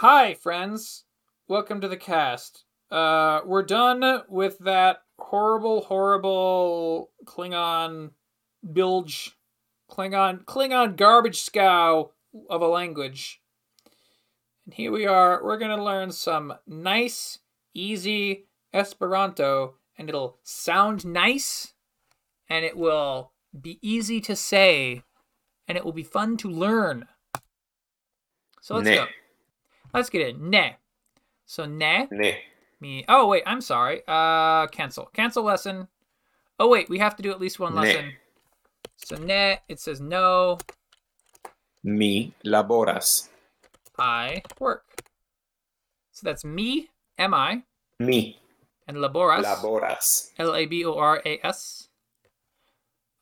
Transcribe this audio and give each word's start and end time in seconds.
Hi, 0.00 0.32
friends. 0.32 1.04
Welcome 1.46 1.82
to 1.82 1.88
the 1.88 1.94
cast. 1.94 2.64
Uh, 2.90 3.40
we're 3.44 3.62
done 3.62 4.22
with 4.30 4.58
that 4.60 5.02
horrible, 5.18 5.82
horrible 5.82 7.10
Klingon 7.26 8.12
bilge, 8.72 9.36
Klingon, 9.90 10.46
Klingon 10.46 10.96
garbage 10.96 11.42
scow 11.42 12.12
of 12.48 12.62
a 12.62 12.66
language. 12.66 13.42
And 14.64 14.72
here 14.72 14.90
we 14.90 15.04
are. 15.04 15.44
We're 15.44 15.58
gonna 15.58 15.84
learn 15.84 16.12
some 16.12 16.54
nice, 16.66 17.40
easy 17.74 18.46
Esperanto, 18.72 19.74
and 19.98 20.08
it'll 20.08 20.38
sound 20.42 21.04
nice, 21.04 21.74
and 22.48 22.64
it 22.64 22.78
will 22.78 23.32
be 23.60 23.78
easy 23.82 24.22
to 24.22 24.34
say, 24.34 25.02
and 25.68 25.76
it 25.76 25.84
will 25.84 25.92
be 25.92 26.02
fun 26.02 26.38
to 26.38 26.48
learn. 26.48 27.06
So 28.62 28.76
let's 28.76 28.88
go. 28.88 29.06
Let's 29.92 30.10
get 30.10 30.28
in. 30.28 30.50
Ne. 30.50 30.76
So 31.46 31.64
ne 31.66 32.06
Ne. 32.10 32.38
me. 32.80 33.04
Oh 33.08 33.26
wait, 33.28 33.42
I'm 33.46 33.60
sorry. 33.60 34.02
Uh, 34.06 34.66
cancel. 34.68 35.06
Cancel 35.12 35.42
lesson. 35.42 35.88
Oh 36.58 36.68
wait, 36.68 36.88
we 36.88 36.98
have 36.98 37.16
to 37.16 37.22
do 37.22 37.30
at 37.30 37.40
least 37.40 37.58
one 37.58 37.74
Ne. 37.74 37.80
lesson. 37.80 38.12
So 38.96 39.16
ne. 39.16 39.58
It 39.68 39.80
says 39.80 40.00
no. 40.00 40.58
Mi 41.82 42.34
laboras. 42.44 43.28
I 43.98 44.42
work. 44.58 44.84
So 46.12 46.20
that's 46.24 46.44
me. 46.44 46.88
Am 47.18 47.34
I? 47.34 47.62
Me. 47.98 48.38
And 48.86 48.98
laboras. 48.98 49.44
laboras. 49.44 50.30
L 50.38 50.54
A 50.54 50.66
B 50.66 50.84
O 50.84 50.94
R 50.94 51.22
A 51.24 51.38
S. 51.44 51.88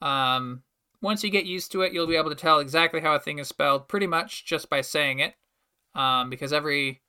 Um, 0.01 0.63
once 1.01 1.23
you 1.25 1.31
get 1.31 1.45
used 1.45 1.73
to 1.73 1.83
it, 1.83 1.93
you'll 1.93 2.07
be 2.07 2.17
able 2.17 2.31
to 2.31 2.37
tell 2.37 2.59
exactly 2.59 3.01
how 3.01 3.15
a 3.15 3.19
thing 3.21 3.39
is 3.39 3.49
spelled, 3.49 3.89
pretty 3.89 4.07
much 4.07 4.45
just 4.45 4.69
by 4.71 4.81
saying 4.81 5.19
it. 5.21 5.35
Um, 5.99 6.31
because 6.31 6.53
every 6.53 7.03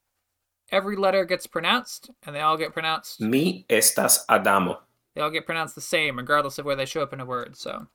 every 0.72 0.96
letter 0.96 1.24
gets 1.24 1.46
pronounced, 1.46 2.10
and 2.26 2.36
they 2.36 2.42
all 2.42 2.58
get 2.58 2.74
pronounced. 2.74 3.22
Mi 3.22 3.66
estas 3.70 4.26
Adamo. 4.28 4.80
They 5.14 5.22
all 5.22 5.30
get 5.30 5.46
pronounced 5.46 5.76
the 5.76 5.82
same, 5.82 6.18
regardless 6.18 6.58
of 6.58 6.66
where 6.66 6.76
they 6.76 6.88
show 6.88 7.04
up 7.04 7.14
in 7.14 7.20
a 7.20 7.26
word. 7.26 7.56
So, 7.56 7.86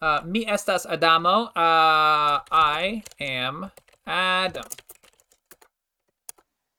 uh, 0.00 0.22
mi 0.24 0.46
estas 0.46 0.86
Adamo. 0.88 1.44
Uh, 1.54 2.40
I 2.50 3.02
am 3.20 3.70
Adam. 4.06 4.64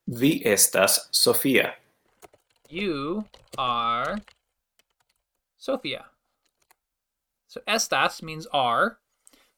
Vi 0.07 0.41
estas 0.43 1.07
Sofia. 1.11 1.75
You 2.69 3.25
are 3.55 4.17
Sophia. 5.57 6.05
So 7.47 7.61
estas 7.67 8.23
means 8.23 8.47
are. 8.51 8.97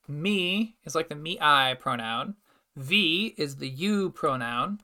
Me 0.05 0.75
is 0.83 0.95
like 0.95 1.07
the 1.07 1.15
me 1.15 1.37
I 1.39 1.77
pronoun. 1.79 2.35
V 2.79 3.35
is 3.37 3.57
the 3.57 3.67
you 3.67 4.09
pronoun. 4.11 4.79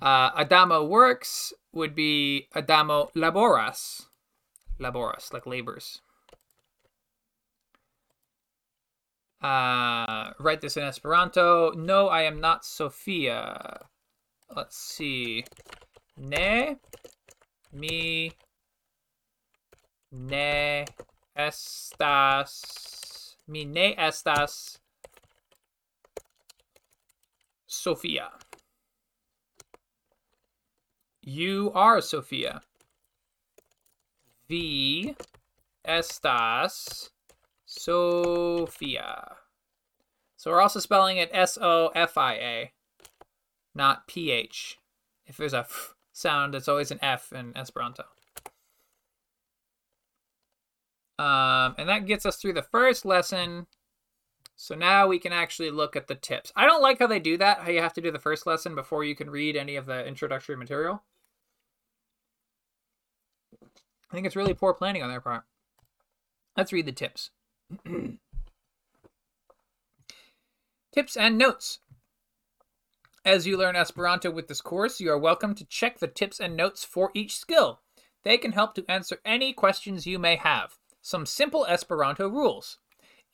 Uh, 0.00 0.30
Adamo 0.34 0.82
works 0.82 1.52
would 1.72 1.94
be 1.94 2.48
Adamo 2.54 3.10
laboras. 3.14 4.06
Laboras, 4.80 5.32
like 5.32 5.46
labors. 5.46 6.00
Uh, 9.42 10.32
write 10.38 10.62
this 10.62 10.78
in 10.78 10.84
Esperanto. 10.84 11.72
No, 11.72 12.08
I 12.08 12.22
am 12.22 12.40
not 12.40 12.64
Sophia. 12.64 13.80
Let's 14.56 14.78
see. 14.78 15.44
Ne 16.16 16.76
mi 17.72 18.32
ne 20.10 20.86
estas 21.36 23.36
mi 23.46 23.66
ne 23.66 23.94
estas 23.96 24.78
Sophia. 27.74 28.30
You 31.22 31.72
are 31.74 32.00
Sophia. 32.00 32.62
V 34.48 35.16
estas 35.86 37.10
Sophia. 37.66 39.36
So 40.36 40.50
we're 40.50 40.60
also 40.60 40.80
spelling 40.80 41.16
it 41.16 41.30
S 41.32 41.58
O 41.60 41.88
F 41.94 42.16
I 42.18 42.34
A, 42.34 42.72
not 43.74 44.06
P 44.06 44.30
H. 44.30 44.78
If 45.26 45.38
there's 45.38 45.54
a 45.54 45.60
f 45.60 45.94
sound, 46.12 46.54
it's 46.54 46.68
always 46.68 46.90
an 46.90 46.98
F 47.02 47.32
in 47.32 47.56
Esperanto. 47.56 48.04
Um, 51.18 51.74
and 51.78 51.88
that 51.88 52.06
gets 52.06 52.26
us 52.26 52.36
through 52.36 52.52
the 52.52 52.62
first 52.62 53.04
lesson. 53.04 53.66
So 54.56 54.74
now 54.74 55.08
we 55.08 55.18
can 55.18 55.32
actually 55.32 55.70
look 55.70 55.96
at 55.96 56.06
the 56.06 56.14
tips. 56.14 56.52
I 56.54 56.64
don't 56.66 56.82
like 56.82 56.98
how 56.98 57.06
they 57.06 57.18
do 57.18 57.36
that, 57.38 57.60
how 57.60 57.70
you 57.70 57.80
have 57.80 57.94
to 57.94 58.00
do 58.00 58.10
the 58.10 58.18
first 58.18 58.46
lesson 58.46 58.74
before 58.74 59.04
you 59.04 59.16
can 59.16 59.30
read 59.30 59.56
any 59.56 59.76
of 59.76 59.86
the 59.86 60.06
introductory 60.06 60.56
material. 60.56 61.02
I 63.62 64.14
think 64.14 64.26
it's 64.26 64.36
really 64.36 64.54
poor 64.54 64.74
planning 64.74 65.02
on 65.02 65.08
their 65.08 65.20
part. 65.20 65.42
Let's 66.56 66.72
read 66.72 66.86
the 66.86 66.92
tips. 66.92 67.30
tips 70.92 71.16
and 71.16 71.36
notes. 71.36 71.80
As 73.24 73.46
you 73.46 73.56
learn 73.56 73.74
Esperanto 73.74 74.30
with 74.30 74.46
this 74.48 74.60
course, 74.60 75.00
you 75.00 75.10
are 75.10 75.18
welcome 75.18 75.54
to 75.56 75.64
check 75.64 75.98
the 75.98 76.06
tips 76.06 76.38
and 76.38 76.56
notes 76.56 76.84
for 76.84 77.10
each 77.14 77.36
skill. 77.36 77.80
They 78.22 78.38
can 78.38 78.52
help 78.52 78.74
to 78.74 78.84
answer 78.88 79.18
any 79.24 79.52
questions 79.52 80.06
you 80.06 80.18
may 80.18 80.36
have. 80.36 80.78
Some 81.02 81.26
simple 81.26 81.66
Esperanto 81.66 82.28
rules. 82.28 82.78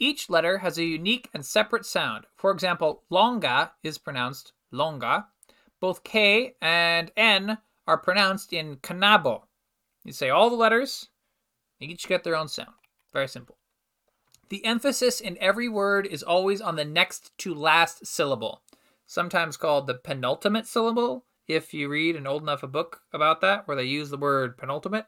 Each 0.02 0.30
letter 0.30 0.58
has 0.58 0.78
a 0.78 0.84
unique 0.84 1.28
and 1.34 1.44
separate 1.44 1.84
sound. 1.84 2.24
For 2.34 2.50
example, 2.50 3.04
longa 3.10 3.72
is 3.82 3.98
pronounced 3.98 4.54
longa. 4.72 5.26
Both 5.78 6.04
K 6.04 6.54
and 6.60 7.12
N 7.16 7.58
are 7.86 7.98
pronounced 7.98 8.54
in 8.54 8.76
kanabo. 8.76 9.42
You 10.02 10.12
say 10.12 10.30
all 10.30 10.48
the 10.48 10.56
letters, 10.56 11.08
each 11.78 12.08
get 12.08 12.24
their 12.24 12.36
own 12.36 12.48
sound. 12.48 12.72
Very 13.12 13.28
simple. 13.28 13.58
The 14.48 14.64
emphasis 14.64 15.20
in 15.20 15.36
every 15.38 15.68
word 15.68 16.06
is 16.06 16.22
always 16.22 16.60
on 16.62 16.76
the 16.76 16.84
next 16.84 17.36
to 17.38 17.54
last 17.54 18.06
syllable, 18.06 18.62
sometimes 19.06 19.56
called 19.56 19.86
the 19.86 19.94
penultimate 19.94 20.66
syllable, 20.66 21.26
if 21.46 21.74
you 21.74 21.88
read 21.88 22.16
an 22.16 22.26
old 22.26 22.42
enough 22.42 22.62
a 22.62 22.68
book 22.68 23.02
about 23.12 23.40
that, 23.42 23.68
where 23.68 23.76
they 23.76 23.84
use 23.84 24.08
the 24.10 24.16
word 24.16 24.56
penultimate. 24.56 25.06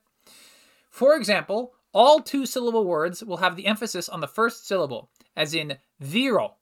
For 0.90 1.16
example, 1.16 1.74
all 1.92 2.20
two 2.20 2.46
syllable 2.46 2.84
words 2.84 3.22
will 3.22 3.38
have 3.38 3.56
the 3.56 3.66
emphasis 3.66 4.08
on 4.08 4.20
the 4.20 4.28
first 4.28 4.66
syllable, 4.66 5.10
as 5.36 5.54
in 5.54 5.76
viro, 6.00 6.56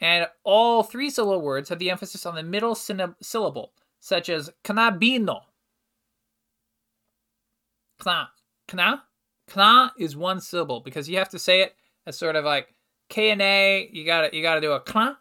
and 0.00 0.26
all 0.44 0.82
three 0.82 1.10
syllable 1.10 1.42
words 1.42 1.68
have 1.68 1.78
the 1.78 1.90
emphasis 1.90 2.26
on 2.26 2.34
the 2.34 2.42
middle 2.42 2.74
syllable, 2.74 3.72
such 4.00 4.28
as 4.28 4.50
knabino. 4.64 5.40
Kna. 8.00 8.26
Kna? 8.68 9.00
Kna 9.48 9.90
is 9.98 10.16
one 10.16 10.40
syllable 10.40 10.80
because 10.80 11.08
you 11.08 11.18
have 11.18 11.28
to 11.28 11.38
say 11.38 11.60
it 11.60 11.76
as 12.06 12.18
sort 12.18 12.36
of 12.36 12.44
like 12.44 12.74
K 13.08 13.30
and 13.30 13.42
A, 13.42 13.88
you 13.92 14.04
gotta 14.04 14.34
you 14.34 14.42
gotta 14.42 14.60
do 14.60 14.72
a 14.72 14.80
kna, 14.80 15.16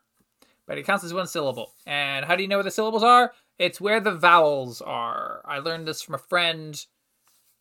but 0.66 0.78
it 0.78 0.86
counts 0.86 1.04
as 1.04 1.14
one 1.14 1.28
syllable. 1.28 1.74
And 1.86 2.26
how 2.26 2.36
do 2.36 2.42
you 2.42 2.48
know 2.48 2.58
where 2.58 2.64
the 2.64 2.72
syllables 2.72 3.04
are? 3.04 3.34
It's 3.60 3.82
where 3.82 4.00
the 4.00 4.16
vowels 4.16 4.82
are. 4.82 5.42
I 5.46 5.60
learned 5.60 5.88
this 5.88 6.02
from 6.02 6.16
a 6.16 6.18
friend. 6.18 6.84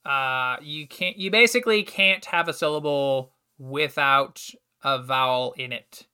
Uh, 0.04 0.56
you 0.62 0.86
can't 0.88 1.16
you 1.16 1.30
basically 1.30 1.82
can't 1.82 2.24
have 2.26 2.48
a 2.48 2.54
syllable 2.54 3.32
without 3.58 4.42
a 4.82 5.02
vowel 5.02 5.52
in 5.58 5.72
it 5.72 6.06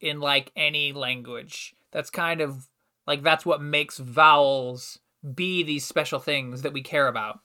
in 0.00 0.20
like 0.20 0.50
any 0.56 0.92
language. 0.92 1.74
That's 1.92 2.10
kind 2.10 2.40
of 2.40 2.68
like 3.06 3.22
that's 3.22 3.46
what 3.46 3.62
makes 3.62 3.98
vowels 3.98 4.98
be 5.34 5.62
these 5.62 5.84
special 5.84 6.18
things 6.18 6.62
that 6.62 6.72
we 6.72 6.82
care 6.82 7.08
about. 7.08 7.40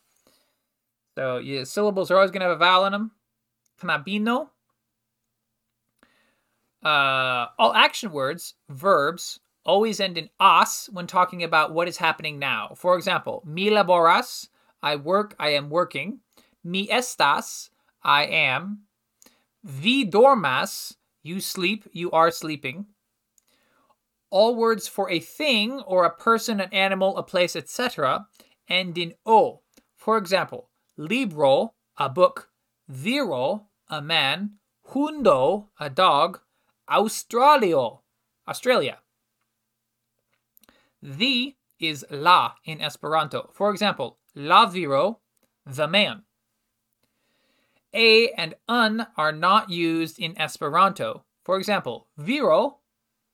So 1.15 1.37
yeah, 1.37 1.63
syllables 1.63 2.09
are 2.09 2.15
always 2.15 2.31
going 2.31 2.41
to 2.41 2.47
have 2.47 2.55
a 2.55 2.59
vowel 2.59 2.85
in 2.85 2.91
them. 2.91 3.11
Knabino. 3.81 4.49
Uh, 6.83 7.47
all 7.57 7.73
action 7.73 8.11
words, 8.11 8.55
verbs, 8.69 9.39
always 9.65 9.99
end 9.99 10.17
in 10.17 10.29
as 10.39 10.89
when 10.91 11.07
talking 11.07 11.43
about 11.43 11.73
what 11.73 11.87
is 11.87 11.97
happening 11.97 12.39
now. 12.39 12.73
For 12.75 12.97
example, 12.97 13.41
mi 13.45 13.69
laboras, 13.69 14.49
I 14.83 14.97
work, 14.97 15.33
I 15.39 15.49
am 15.49 15.69
working. 15.69 16.19
Mi 16.63 16.87
estas, 16.87 17.69
I 18.03 18.25
am. 18.25 18.81
Vi 19.63 20.05
dormas, 20.05 20.97
you 21.23 21.39
sleep, 21.39 21.87
you 21.93 22.11
are 22.11 22.29
sleeping. 22.29 22.87
All 24.29 24.55
words 24.55 24.87
for 24.87 25.09
a 25.09 25.19
thing 25.19 25.79
or 25.87 26.03
a 26.03 26.13
person, 26.13 26.59
an 26.59 26.69
animal, 26.73 27.17
a 27.17 27.23
place, 27.23 27.55
etc. 27.55 28.27
end 28.67 28.97
in 28.97 29.13
o. 29.25 29.61
For 29.95 30.17
example, 30.17 30.69
libro, 30.97 31.75
a 31.97 32.09
book, 32.09 32.49
viro, 32.89 33.67
a 33.89 34.01
man, 34.01 34.57
hundo, 34.89 35.69
a 35.79 35.89
dog, 35.89 36.41
australio, 36.89 38.01
Australia. 38.47 38.97
The 41.01 41.55
is 41.79 42.05
la 42.09 42.53
in 42.65 42.81
Esperanto. 42.81 43.49
For 43.53 43.69
example, 43.69 44.19
la 44.35 44.65
viro, 44.65 45.19
the 45.65 45.87
man. 45.87 46.23
A 47.93 48.29
and 48.31 48.55
un 48.67 49.07
are 49.17 49.31
not 49.31 49.69
used 49.69 50.19
in 50.19 50.35
Esperanto. 50.39 51.23
For 51.43 51.57
example, 51.57 52.07
viro, 52.17 52.79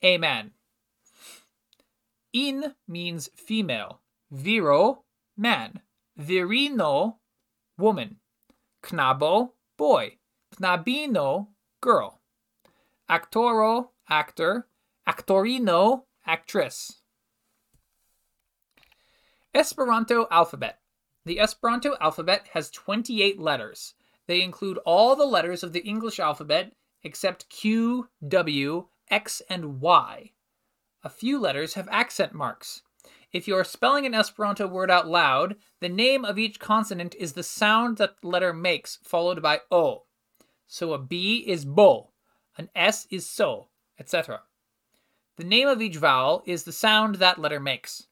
a 0.01 0.17
man. 0.17 0.51
In 2.33 2.75
means 2.87 3.29
female. 3.35 4.01
Viro, 4.31 5.05
man. 5.37 5.81
Virino, 6.19 7.15
woman. 7.77 8.17
Knabo, 8.83 9.53
boy. 9.77 10.17
Knabino, 10.55 11.47
girl. 11.81 12.19
Actoro, 13.09 13.89
actor. 14.09 14.67
Actorino, 15.07 16.03
actress. 16.27 17.01
Esperanto 19.55 20.27
alphabet. 20.29 20.75
The 21.29 21.39
Esperanto 21.39 21.95
alphabet 22.01 22.47
has 22.53 22.71
28 22.71 23.39
letters. 23.39 23.93
They 24.25 24.41
include 24.41 24.79
all 24.79 25.15
the 25.15 25.27
letters 25.27 25.61
of 25.61 25.73
the 25.73 25.81
English 25.81 26.19
alphabet 26.19 26.73
except 27.03 27.49
Q, 27.49 28.09
W, 28.27 28.87
X, 29.11 29.43
and 29.47 29.79
Y. 29.79 30.31
A 31.03 31.09
few 31.09 31.37
letters 31.37 31.75
have 31.75 31.87
accent 31.91 32.33
marks. 32.33 32.81
If 33.31 33.47
you 33.47 33.55
are 33.55 33.63
spelling 33.63 34.07
an 34.07 34.15
Esperanto 34.15 34.65
word 34.65 34.89
out 34.89 35.07
loud, 35.07 35.57
the 35.81 35.87
name 35.87 36.25
of 36.25 36.39
each 36.39 36.59
consonant 36.59 37.13
is 37.13 37.33
the 37.33 37.43
sound 37.43 37.97
that 37.97 38.19
the 38.21 38.27
letter 38.27 38.51
makes, 38.51 38.97
followed 39.03 39.39
by 39.39 39.61
O. 39.69 40.05
So 40.65 40.93
a 40.93 40.97
B 40.97 41.43
is 41.45 41.63
bo, 41.63 42.09
an 42.57 42.71
S 42.73 43.05
is 43.11 43.29
so, 43.29 43.67
etc. 43.99 44.41
The 45.35 45.43
name 45.43 45.67
of 45.67 45.79
each 45.79 45.97
vowel 45.97 46.41
is 46.47 46.63
the 46.63 46.71
sound 46.71 47.17
that 47.17 47.37
letter 47.37 47.59
makes. 47.59 48.07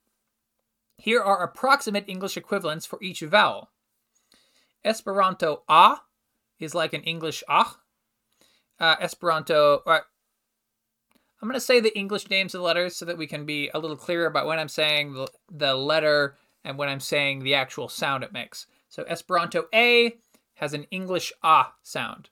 Here 0.97 1.21
are 1.21 1.43
approximate 1.43 2.05
English 2.07 2.37
equivalents 2.37 2.85
for 2.85 3.01
each 3.01 3.21
vowel. 3.21 3.69
Esperanto 4.83 5.63
a 5.69 5.97
is 6.59 6.73
like 6.73 6.93
an 6.93 7.03
English 7.03 7.43
ah. 7.47 7.79
Uh, 8.79 8.95
Esperanto, 8.99 9.81
uh, 9.85 9.99
I'm 11.41 11.47
going 11.47 11.53
to 11.53 11.59
say 11.59 11.79
the 11.79 11.97
English 11.97 12.29
names 12.29 12.53
of 12.53 12.59
the 12.59 12.65
letters 12.65 12.95
so 12.95 13.05
that 13.05 13.17
we 13.17 13.27
can 13.27 13.45
be 13.45 13.69
a 13.73 13.79
little 13.79 13.97
clearer 13.97 14.25
about 14.25 14.47
when 14.47 14.59
I'm 14.59 14.69
saying 14.69 15.13
the, 15.13 15.27
the 15.51 15.75
letter 15.75 16.35
and 16.63 16.77
when 16.77 16.89
I'm 16.89 16.99
saying 16.99 17.43
the 17.43 17.55
actual 17.55 17.89
sound 17.89 18.23
it 18.23 18.33
makes. 18.33 18.65
So 18.89 19.03
Esperanto 19.03 19.67
A 19.73 20.17
has 20.55 20.73
an 20.73 20.83
English 20.89 21.31
ah 21.43 21.73
sound. 21.83 22.29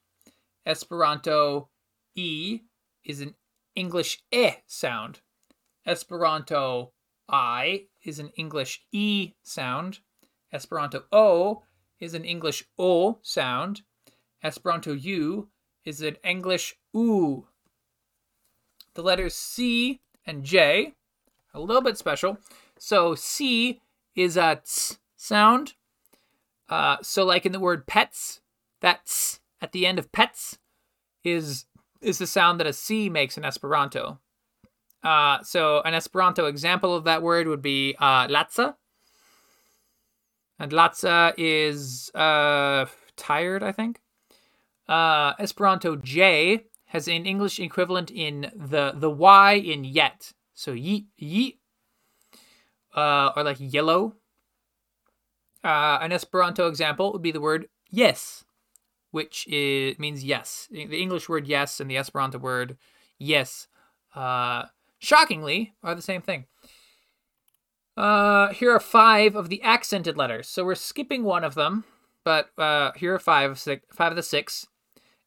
Esperanto 0.65 1.69
E 2.15 2.61
is 3.03 3.21
an 3.21 3.35
English 3.75 4.23
e 4.31 4.51
sound. 4.65 5.19
Esperanto 5.85 6.91
I 7.27 7.85
is 8.03 8.19
an 8.19 8.29
English 8.35 8.83
E 8.91 9.33
sound. 9.41 9.99
Esperanto 10.53 11.03
O 11.11 11.63
is 11.99 12.13
an 12.13 12.23
English 12.23 12.63
O 12.77 13.19
sound. 13.21 13.81
Esperanto 14.43 14.93
U 14.93 15.49
is 15.83 16.01
an 16.01 16.17
English 16.23 16.75
U. 16.93 17.47
The 18.93 19.01
letters 19.01 19.35
C 19.35 20.01
and 20.25 20.43
J 20.43 20.93
are 21.53 21.59
a 21.59 21.63
little 21.63 21.81
bit 21.81 21.97
special. 21.97 22.37
So 22.77 23.15
C 23.15 23.81
is 24.15 24.37
a 24.37 24.55
ts 24.55 24.99
sound. 25.15 25.73
Uh, 26.69 26.97
so 27.01 27.25
like 27.25 27.45
in 27.45 27.51
the 27.51 27.59
word 27.59 27.87
pets, 27.87 28.41
that 28.81 29.05
ts 29.05 29.39
at 29.61 29.71
the 29.71 29.85
end 29.85 29.99
of 29.99 30.11
pets 30.11 30.57
is 31.23 31.65
is 32.01 32.19
the 32.19 32.27
sound 32.27 32.59
that 32.59 32.67
a 32.67 32.73
C 32.73 33.09
makes 33.09 33.37
in 33.37 33.43
Esperanto. 33.43 34.19
Uh, 35.05 35.43
so 35.43 35.81
an 35.85 35.93
Esperanto 35.93 36.47
example 36.47 36.95
of 36.95 37.03
that 37.03 37.21
word 37.21 37.47
would 37.47 37.61
be 37.61 37.95
uh, 37.99 38.27
latza. 38.27 38.75
And 40.57 40.71
latza 40.71 41.33
is 41.37 42.09
uh, 42.15 42.87
tired, 43.15 43.61
I 43.61 43.71
think. 43.71 44.01
Uh, 44.87 45.33
Esperanto 45.39 45.95
J 45.95 46.65
has 46.87 47.07
an 47.07 47.25
English 47.25 47.59
equivalent 47.59 48.09
in 48.09 48.51
the 48.55 48.93
the 48.95 49.09
Y 49.09 49.53
in 49.53 49.83
yet. 49.83 50.31
So 50.53 50.71
ye 50.71 51.07
ye, 51.17 51.59
uh, 52.95 53.31
or 53.35 53.43
like 53.43 53.57
yellow. 53.59 54.15
Uh, 55.63 55.99
an 56.01 56.11
Esperanto 56.11 56.67
example 56.67 57.11
would 57.11 57.21
be 57.21 57.31
the 57.31 57.41
word 57.41 57.67
yes, 57.89 58.43
which 59.11 59.47
is, 59.47 59.97
means 59.99 60.23
yes. 60.23 60.67
The 60.71 61.01
English 61.01 61.27
word 61.27 61.47
yes 61.47 61.79
and 61.79 61.89
the 61.89 61.97
Esperanto 61.97 62.37
word 62.37 62.77
yes, 63.17 63.67
uh, 64.15 64.65
shockingly, 65.05 65.73
are 65.83 65.95
the 65.95 66.01
same 66.01 66.21
thing. 66.21 66.45
Uh, 67.95 68.49
here 68.49 68.71
are 68.71 68.79
five 68.79 69.35
of 69.35 69.49
the 69.49 69.61
accented 69.61 70.17
letters. 70.17 70.49
So 70.49 70.65
we're 70.65 70.75
skipping 70.75 71.23
one 71.23 71.43
of 71.43 71.55
them, 71.55 71.85
but 72.23 72.49
uh, 72.57 72.91
here 72.95 73.13
are 73.13 73.19
five, 73.19 73.57
five 73.59 74.11
of 74.11 74.15
the 74.15 74.23
six. 74.23 74.67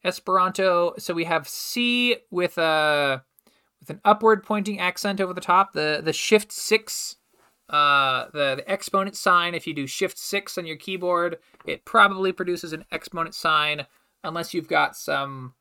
Esperanto. 0.05 0.95
So 0.99 1.15
we 1.15 1.25
have 1.25 1.49
C 1.49 2.17
with 2.31 2.57
a 2.59 3.25
with 3.81 3.91
an 3.91 4.01
upward 4.05 4.43
pointing 4.45 4.79
accent 4.79 5.21
over 5.21 5.33
the 5.33 5.41
top. 5.41 5.73
The 5.73 6.01
the 6.05 6.13
shift 6.13 6.53
six, 6.53 7.17
uh, 7.69 8.27
the 8.33 8.57
the 8.57 8.71
exponent 8.71 9.17
sign. 9.17 9.55
If 9.55 9.67
you 9.67 9.75
do 9.75 9.87
shift 9.87 10.19
six 10.19 10.57
on 10.57 10.67
your 10.67 10.77
keyboard, 10.77 11.39
it 11.65 11.85
probably 11.85 12.33
produces 12.33 12.73
an 12.73 12.85
exponent 12.93 13.35
sign, 13.35 13.87
unless 14.23 14.55
you've 14.55 14.69
got 14.69 14.97
some 14.97 15.55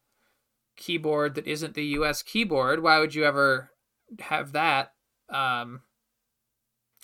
keyboard 0.75 1.33
that 1.35 1.47
isn't 1.47 1.73
the 1.73 1.85
U.S. 1.85 2.21
keyboard. 2.21 2.83
Why 2.83 2.99
would 2.99 3.15
you 3.15 3.23
ever 3.25 3.71
have 4.19 4.54
that? 4.54 4.94
Um, 5.30 5.81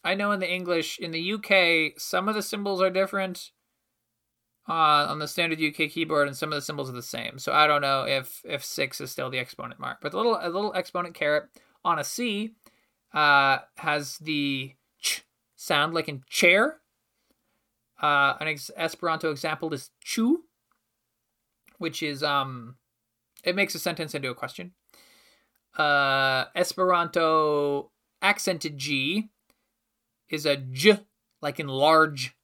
I 0.04 0.16
know 0.16 0.32
in 0.32 0.40
the 0.40 0.52
English, 0.52 1.00
in 1.00 1.12
the 1.12 1.34
UK, 1.34 2.00
some 2.00 2.28
of 2.28 2.36
the 2.36 2.42
symbols 2.42 2.82
are 2.82 2.90
different 2.90 3.52
uh, 4.68 5.08
on 5.10 5.20
the 5.20 5.28
standard 5.28 5.62
UK 5.62 5.90
keyboard, 5.90 6.28
and 6.28 6.38
some 6.38 6.52
of 6.52 6.56
the 6.56 6.62
symbols 6.62 6.90
are 6.90 6.94
the 6.94 7.02
same. 7.02 7.40
So 7.40 7.54
I 7.54 7.68
don't 7.68 7.82
know 7.82 8.04
if 8.04 8.42
if 8.44 8.64
six 8.64 9.00
is 9.02 9.12
still 9.12 9.30
the 9.30 9.40
exponent 9.40 9.80
mark, 9.80 10.00
but 10.02 10.12
the 10.12 10.18
little 10.18 10.38
a 10.42 10.50
little 10.50 10.74
exponent 10.76 11.16
caret 11.16 11.46
on 11.86 12.00
a 12.00 12.04
C 12.04 12.56
uh, 13.14 13.60
has 13.78 14.18
the 14.18 14.74
ch 15.02 15.24
sound 15.56 15.94
like 15.94 16.10
in 16.10 16.24
chair. 16.30 16.80
Uh, 18.02 18.36
an 18.42 18.48
ex- 18.50 18.72
Esperanto 18.76 19.32
example 19.32 19.74
is 19.74 19.92
chu, 20.02 20.44
which 21.78 22.04
is 22.04 22.22
um, 22.24 22.76
it 23.44 23.56
makes 23.56 23.76
a 23.76 23.80
sentence 23.80 24.14
into 24.14 24.30
a 24.30 24.36
question. 24.36 24.74
Uh, 25.78 26.46
Esperanto 26.56 27.92
accented 28.22 28.78
G 28.78 29.30
is 30.30 30.46
a 30.46 30.58
j, 30.58 31.00
like 31.42 31.60
in 31.60 31.68
large 31.68 32.36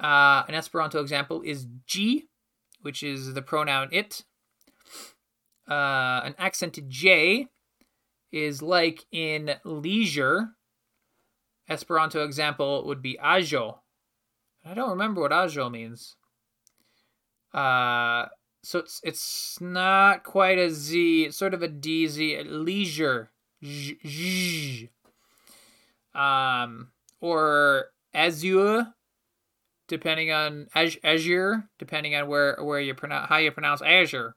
uh, 0.00 0.42
an 0.48 0.54
Esperanto 0.54 1.00
example 1.00 1.42
is 1.42 1.66
G, 1.86 2.28
which 2.82 3.02
is 3.02 3.34
the 3.34 3.42
pronoun 3.42 3.88
it. 3.92 4.24
Uh, 5.68 6.20
an 6.24 6.34
accented 6.38 6.90
J 6.90 7.48
is 8.32 8.60
like 8.60 9.06
in 9.12 9.54
leisure. 9.64 10.50
Esperanto 11.68 12.24
example 12.24 12.84
would 12.86 13.00
be 13.00 13.18
ajo. 13.22 13.80
I 14.64 14.74
don't 14.74 14.90
remember 14.90 15.22
what 15.22 15.32
ajo 15.32 15.70
means. 15.70 16.16
Uh, 17.52 18.26
so 18.64 18.80
it's 18.80 19.00
it's 19.04 19.60
not 19.60 20.24
quite 20.24 20.58
a 20.58 20.70
Z. 20.70 21.24
It's 21.26 21.36
sort 21.36 21.54
of 21.54 21.62
a 21.62 21.68
DZ. 21.68 22.46
Leisure. 22.48 23.30
J, 23.62 24.90
um, 26.14 26.88
or 27.22 27.86
azure 28.12 28.94
depending 29.88 30.32
on 30.32 30.66
Azure, 30.74 31.68
depending 31.78 32.14
on 32.14 32.28
where 32.28 32.56
where 32.60 32.80
you 32.80 32.94
pronounce 32.94 33.28
how 33.28 33.36
you 33.36 33.50
pronounce 33.50 33.82
Azure. 33.82 34.34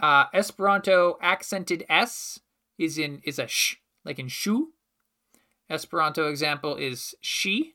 Uh, 0.00 0.24
Esperanto 0.32 1.18
accented 1.20 1.84
S 1.88 2.40
is 2.78 2.98
in 2.98 3.20
is 3.24 3.38
a 3.38 3.46
sh 3.46 3.76
like 4.04 4.18
in 4.18 4.28
shoe. 4.28 4.72
Esperanto 5.70 6.28
example 6.28 6.76
is 6.76 7.14
she, 7.20 7.74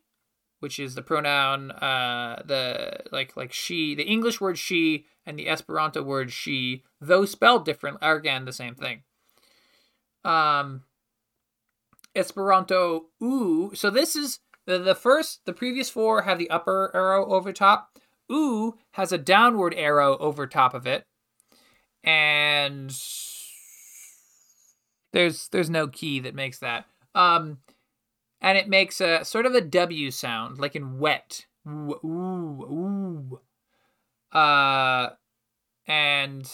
which 0.60 0.80
is 0.80 0.96
the 0.96 1.02
pronoun 1.02 1.72
uh 1.72 2.42
the 2.46 3.00
like 3.12 3.36
like 3.36 3.54
she 3.54 3.96
the 3.96 4.04
English 4.04 4.40
word 4.42 4.58
she 4.58 5.06
and 5.26 5.38
the 5.38 5.48
Esperanto 5.48 6.02
word 6.02 6.32
she, 6.32 6.84
though 7.00 7.26
spelled 7.26 7.66
different, 7.66 7.98
are 8.02 8.16
again 8.16 8.46
the 8.46 8.54
same 8.54 8.76
thing. 8.76 9.04
Um 10.24 10.84
Esperanto 12.16 13.06
u. 13.20 13.72
So 13.76 13.90
this 13.90 14.16
is 14.16 14.40
the, 14.66 14.78
the 14.78 14.96
first, 14.96 15.42
the 15.46 15.54
previous 15.54 15.90
four 15.90 16.24
have 16.24 16.38
the 16.38 16.50
upper 16.50 16.92
arrow 16.94 17.32
over 17.32 17.52
top. 17.54 17.98
U 18.30 18.78
has 18.92 19.12
a 19.12 19.18
downward 19.18 19.74
arrow 19.76 20.18
over 20.18 20.46
top 20.46 20.74
of 20.74 20.86
it. 20.86 21.06
And 22.04 22.92
there's 25.12 25.48
there's 25.50 25.70
no 25.70 25.88
key 25.88 26.20
that 26.20 26.36
makes 26.36 26.60
that. 26.60 26.86
Um 27.16 27.60
and 28.42 28.58
it 28.58 28.68
makes 28.70 29.02
a 29.02 29.24
sort 29.24 29.46
of 29.46 29.54
a 29.54 29.62
W 29.62 30.12
sound, 30.12 30.60
like 30.60 30.76
in 30.76 31.00
wet. 31.00 31.46
Ooh, 31.68 32.00
ooh, 32.04 33.40
ooh. 34.34 34.38
Uh 34.38 35.10
and 35.88 36.50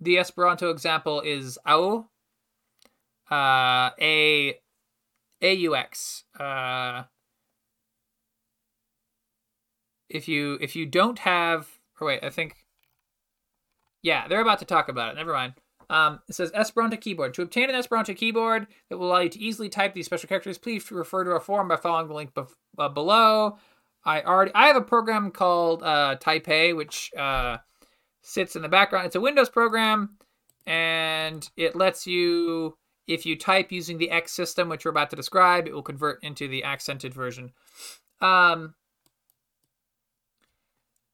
the 0.00 0.18
Esperanto 0.18 0.70
example 0.70 1.20
is 1.20 1.58
au. 1.66 2.06
Uh 3.30 3.90
a 4.00 4.58
AUX. 5.42 6.24
Uh 6.38 7.04
if 10.08 10.28
you 10.28 10.58
if 10.60 10.76
you 10.76 10.86
don't 10.86 11.20
have 11.20 11.68
or 12.00 12.08
wait, 12.08 12.22
I 12.24 12.30
think 12.30 12.56
yeah, 14.02 14.28
they're 14.28 14.40
about 14.40 14.60
to 14.60 14.64
talk 14.64 14.88
about 14.88 15.12
it. 15.12 15.16
Never 15.16 15.32
mind. 15.32 15.54
Um, 15.88 16.20
it 16.28 16.34
says 16.34 16.50
Esperanto 16.54 16.96
keyboard. 16.96 17.34
To 17.34 17.42
obtain 17.42 17.70
an 17.70 17.76
Esperanto 17.76 18.14
keyboard 18.14 18.66
that 18.88 18.98
will 18.98 19.08
allow 19.08 19.20
you 19.20 19.28
to 19.28 19.38
easily 19.38 19.68
type 19.68 19.94
these 19.94 20.06
special 20.06 20.28
characters, 20.28 20.58
please 20.58 20.90
refer 20.90 21.24
to 21.24 21.30
our 21.30 21.40
forum 21.40 21.68
by 21.68 21.76
following 21.76 22.08
the 22.08 22.14
link 22.14 22.34
bef- 22.34 22.54
uh, 22.78 22.88
below. 22.88 23.58
I 24.04 24.22
already 24.22 24.52
I 24.54 24.66
have 24.68 24.76
a 24.76 24.82
program 24.82 25.30
called 25.30 25.82
uh, 25.82 26.16
Tajpi, 26.20 26.74
which 26.76 27.12
uh, 27.16 27.58
sits 28.22 28.56
in 28.56 28.62
the 28.62 28.68
background. 28.68 29.06
It's 29.06 29.16
a 29.16 29.20
Windows 29.20 29.48
program, 29.48 30.16
and 30.66 31.48
it 31.56 31.76
lets 31.76 32.06
you, 32.06 32.76
if 33.06 33.26
you 33.26 33.36
type 33.36 33.72
using 33.72 33.98
the 33.98 34.10
X 34.10 34.32
system, 34.32 34.68
which 34.68 34.84
we're 34.84 34.90
about 34.92 35.10
to 35.10 35.16
describe, 35.16 35.66
it 35.66 35.74
will 35.74 35.82
convert 35.82 36.22
into 36.22 36.48
the 36.48 36.64
accented 36.64 37.14
version. 37.14 37.52
Um, 38.20 38.74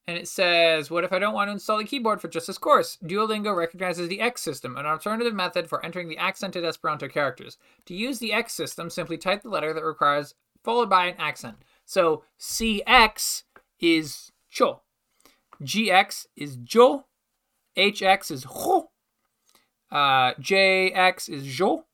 and 0.07 0.19
it 0.19 0.27
says, 0.27 0.91
What 0.91 1.05
if 1.05 1.13
I 1.13 1.19
don't 1.19 1.35
want 1.35 1.49
to 1.49 1.53
install 1.53 1.79
the 1.79 1.85
keyboard 1.85 2.21
for 2.21 2.29
just 2.29 2.47
this 2.49 2.59
course? 2.59 2.99
Duolingo 3.05 3.57
recognizes 3.57 4.09
the 4.09 4.21
X 4.21 4.43
system, 4.43 4.77
an 4.77 4.87
alternative 4.87 5.35
method 5.35 5.69
for 5.69 5.85
entering 5.85 6.09
the 6.09 6.19
accented 6.19 6.65
Esperanto 6.65 7.09
characters. 7.09 7.57
To 7.87 7.95
use 7.95 8.19
the 8.19 8.33
X 8.33 8.53
system, 8.53 8.91
simply 8.91 9.17
type 9.17 9.43
the 9.43 9.49
letter 9.49 9.73
that 9.73 9.85
requires 9.85 10.35
followed 10.63 10.91
by 10.91 11.07
an 11.07 11.15
accent. 11.19 11.57
So 11.85 12.25
CX 12.39 13.43
is 13.81 14.33
cho, 14.51 14.83
GX 15.63 16.27
is 16.37 16.57
jo, 16.57 17.05
HX 17.77 18.31
is 18.31 18.45
ho, 18.45 18.91
uh, 19.91 20.35
JX 20.35 21.29
is 21.29 21.45
jo, 21.45 21.85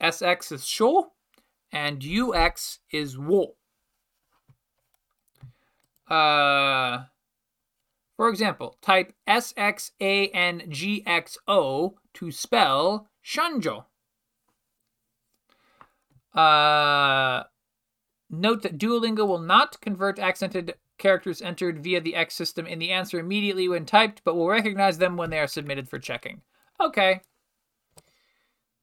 SX 0.00 0.52
is 0.52 0.66
sho, 0.66 1.12
and 1.72 2.04
UX 2.04 2.80
is 2.90 3.18
wo. 3.18 3.54
Uh, 6.10 7.04
for 8.16 8.28
example, 8.28 8.76
type 8.82 9.14
SXANGXO 9.28 9.94
to 12.14 12.30
spell 12.32 13.08
Shanjo. 13.24 13.84
Uh, 16.34 17.44
note 18.28 18.62
that 18.62 18.78
Duolingo 18.78 19.26
will 19.26 19.38
not 19.38 19.80
convert 19.80 20.18
accented 20.18 20.74
characters 20.98 21.40
entered 21.40 21.82
via 21.82 22.00
the 22.00 22.14
X 22.14 22.34
system 22.34 22.66
in 22.66 22.78
the 22.78 22.90
answer 22.90 23.18
immediately 23.18 23.68
when 23.68 23.86
typed, 23.86 24.22
but 24.24 24.36
will 24.36 24.48
recognize 24.48 24.98
them 24.98 25.16
when 25.16 25.30
they 25.30 25.38
are 25.38 25.46
submitted 25.46 25.88
for 25.88 25.98
checking. 25.98 26.42
Okay. 26.80 27.22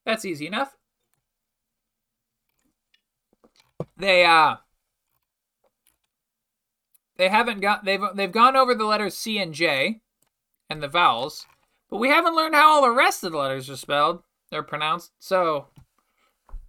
That's 0.04 0.24
easy 0.24 0.46
enough. 0.46 0.76
They 3.96 4.24
uh 4.24 4.56
they 7.18 7.28
haven't 7.28 7.60
got 7.60 7.84
they've 7.84 8.00
they've 8.14 8.32
gone 8.32 8.56
over 8.56 8.74
the 8.74 8.84
letters 8.84 9.14
C 9.14 9.38
and 9.38 9.52
J 9.52 10.00
and 10.70 10.82
the 10.82 10.88
vowels, 10.88 11.46
but 11.90 11.98
we 11.98 12.08
haven't 12.08 12.36
learned 12.36 12.54
how 12.54 12.70
all 12.70 12.82
the 12.82 12.90
rest 12.90 13.24
of 13.24 13.32
the 13.32 13.38
letters 13.38 13.68
are 13.68 13.76
spelled 13.76 14.22
or 14.52 14.62
pronounced. 14.62 15.12
So 15.18 15.66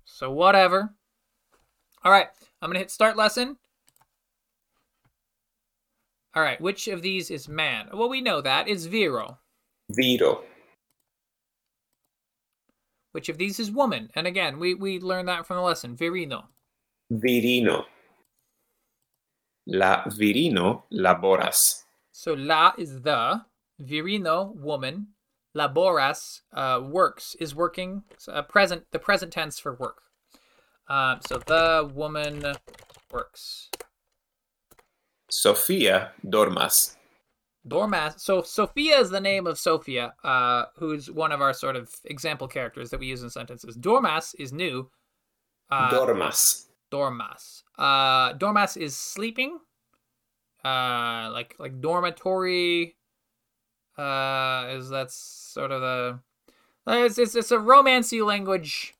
so 0.04 0.32
whatever. 0.32 0.94
All 2.04 2.12
right, 2.12 2.28
I'm 2.62 2.70
going 2.70 2.76
to 2.76 2.80
hit 2.80 2.92
start 2.92 3.16
lesson. 3.16 3.58
All 6.36 6.44
right, 6.44 6.60
which 6.60 6.88
of 6.88 7.02
these 7.02 7.32
is 7.32 7.48
man? 7.48 7.90
Well, 7.94 8.10
we 8.10 8.22
know 8.22 8.42
that 8.42 8.68
is 8.68 8.86
viro. 8.86 9.38
Viro. 9.92 10.44
Which 13.12 13.30
of 13.30 13.38
these 13.38 13.60
is 13.60 13.72
woman? 13.72 14.10
And 14.16 14.28
again, 14.28 14.60
we 14.60 14.74
we 14.74 15.00
learned 15.00 15.28
that 15.28 15.46
from 15.46 15.58
the 15.58 15.64
lesson. 15.64 15.96
Virino. 15.96 16.46
Virino. 17.12 17.86
La 19.72 20.04
virino 20.06 20.84
laboras. 20.92 21.84
So 22.12 22.34
la 22.34 22.74
is 22.78 23.02
the, 23.02 23.42
virino 23.80 24.56
woman, 24.56 25.10
laboras 25.56 26.42
uh, 26.54 26.82
works 26.84 27.36
is 27.40 27.54
working. 27.54 28.04
So, 28.18 28.34
uh, 28.34 28.42
present 28.42 28.86
the 28.92 29.00
present 29.00 29.32
tense 29.32 29.60
for 29.60 29.76
work. 29.76 30.02
Um, 30.88 31.20
so 31.26 31.38
the 31.38 31.90
woman 31.94 32.56
works. 33.12 33.70
Sofia 35.30 36.14
dormas. 36.26 36.96
Dormas. 37.68 38.20
So 38.20 38.42
Sophia 38.42 38.98
is 39.00 39.12
the 39.12 39.22
name 39.22 39.46
of 39.46 39.60
Sophia, 39.60 40.14
uh, 40.24 40.66
who's 40.78 41.12
one 41.12 41.32
of 41.32 41.42
our 41.42 41.54
sort 41.54 41.76
of 41.76 41.94
example 42.06 42.48
characters 42.48 42.90
that 42.90 43.00
we 43.00 43.06
use 43.06 43.22
in 43.22 43.30
sentences. 43.30 43.78
Dormas 43.78 44.34
is 44.40 44.52
new. 44.52 44.90
Uh, 45.70 45.92
Dormas. 45.92 46.66
dormas. 46.92 47.62
Uh, 47.80 48.34
dormas 48.34 48.78
is 48.78 48.96
sleeping. 48.96 49.60
Uh, 50.64 51.30
like 51.32 51.56
like 51.58 51.80
dormitory. 51.80 52.98
Uh, 53.98 54.68
is 54.72 54.90
that's 54.90 55.16
sort 55.16 55.72
of 55.72 55.82
the. 55.82 56.20
uh, 56.88 57.06
It's 57.06 57.18
it's 57.18 57.36
it's 57.36 57.52
a 57.52 57.58
romancy 57.58 58.26
language, 58.26 58.96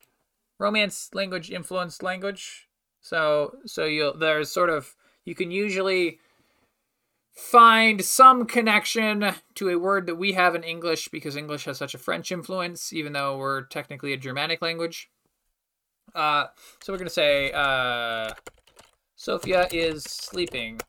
romance 0.60 1.10
language 1.14 1.52
influenced 1.52 2.04
language. 2.04 2.70
So 3.02 3.58
so 3.66 3.86
you 3.86 4.14
there's 4.18 4.52
sort 4.52 4.70
of 4.70 4.96
you 5.26 5.36
can 5.36 5.52
usually 5.52 6.20
find 7.34 8.04
some 8.04 8.46
connection 8.46 9.34
to 9.56 9.70
a 9.70 9.80
word 9.80 10.06
that 10.08 10.16
we 10.16 10.34
have 10.34 10.56
in 10.56 10.64
English 10.64 11.08
because 11.08 11.36
English 11.36 11.66
has 11.66 11.78
such 11.78 11.94
a 11.94 11.98
French 11.98 12.32
influence, 12.32 12.92
even 12.94 13.14
though 13.14 13.38
we're 13.38 13.64
technically 13.64 14.14
a 14.14 14.18
Germanic 14.18 14.62
language. 14.62 15.10
Uh, 16.14 16.48
so 16.82 16.92
we're 16.92 16.98
gonna 16.98 17.10
say 17.10 17.52
uh, 17.52 18.32
Sophia 19.20 19.68
is 19.74 20.06
sleeping. 20.06 20.80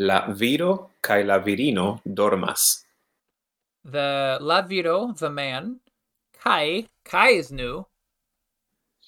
La 0.00 0.32
viro 0.32 0.90
kaj 1.00 1.24
la 1.24 1.38
virino 1.38 2.00
dormas. 2.04 2.82
The 3.84 4.38
la 4.40 4.62
viro, 4.62 5.12
the 5.12 5.30
man. 5.30 5.78
Kaj, 6.44 6.88
Kaj 7.04 7.38
is 7.38 7.52
new. 7.52 7.86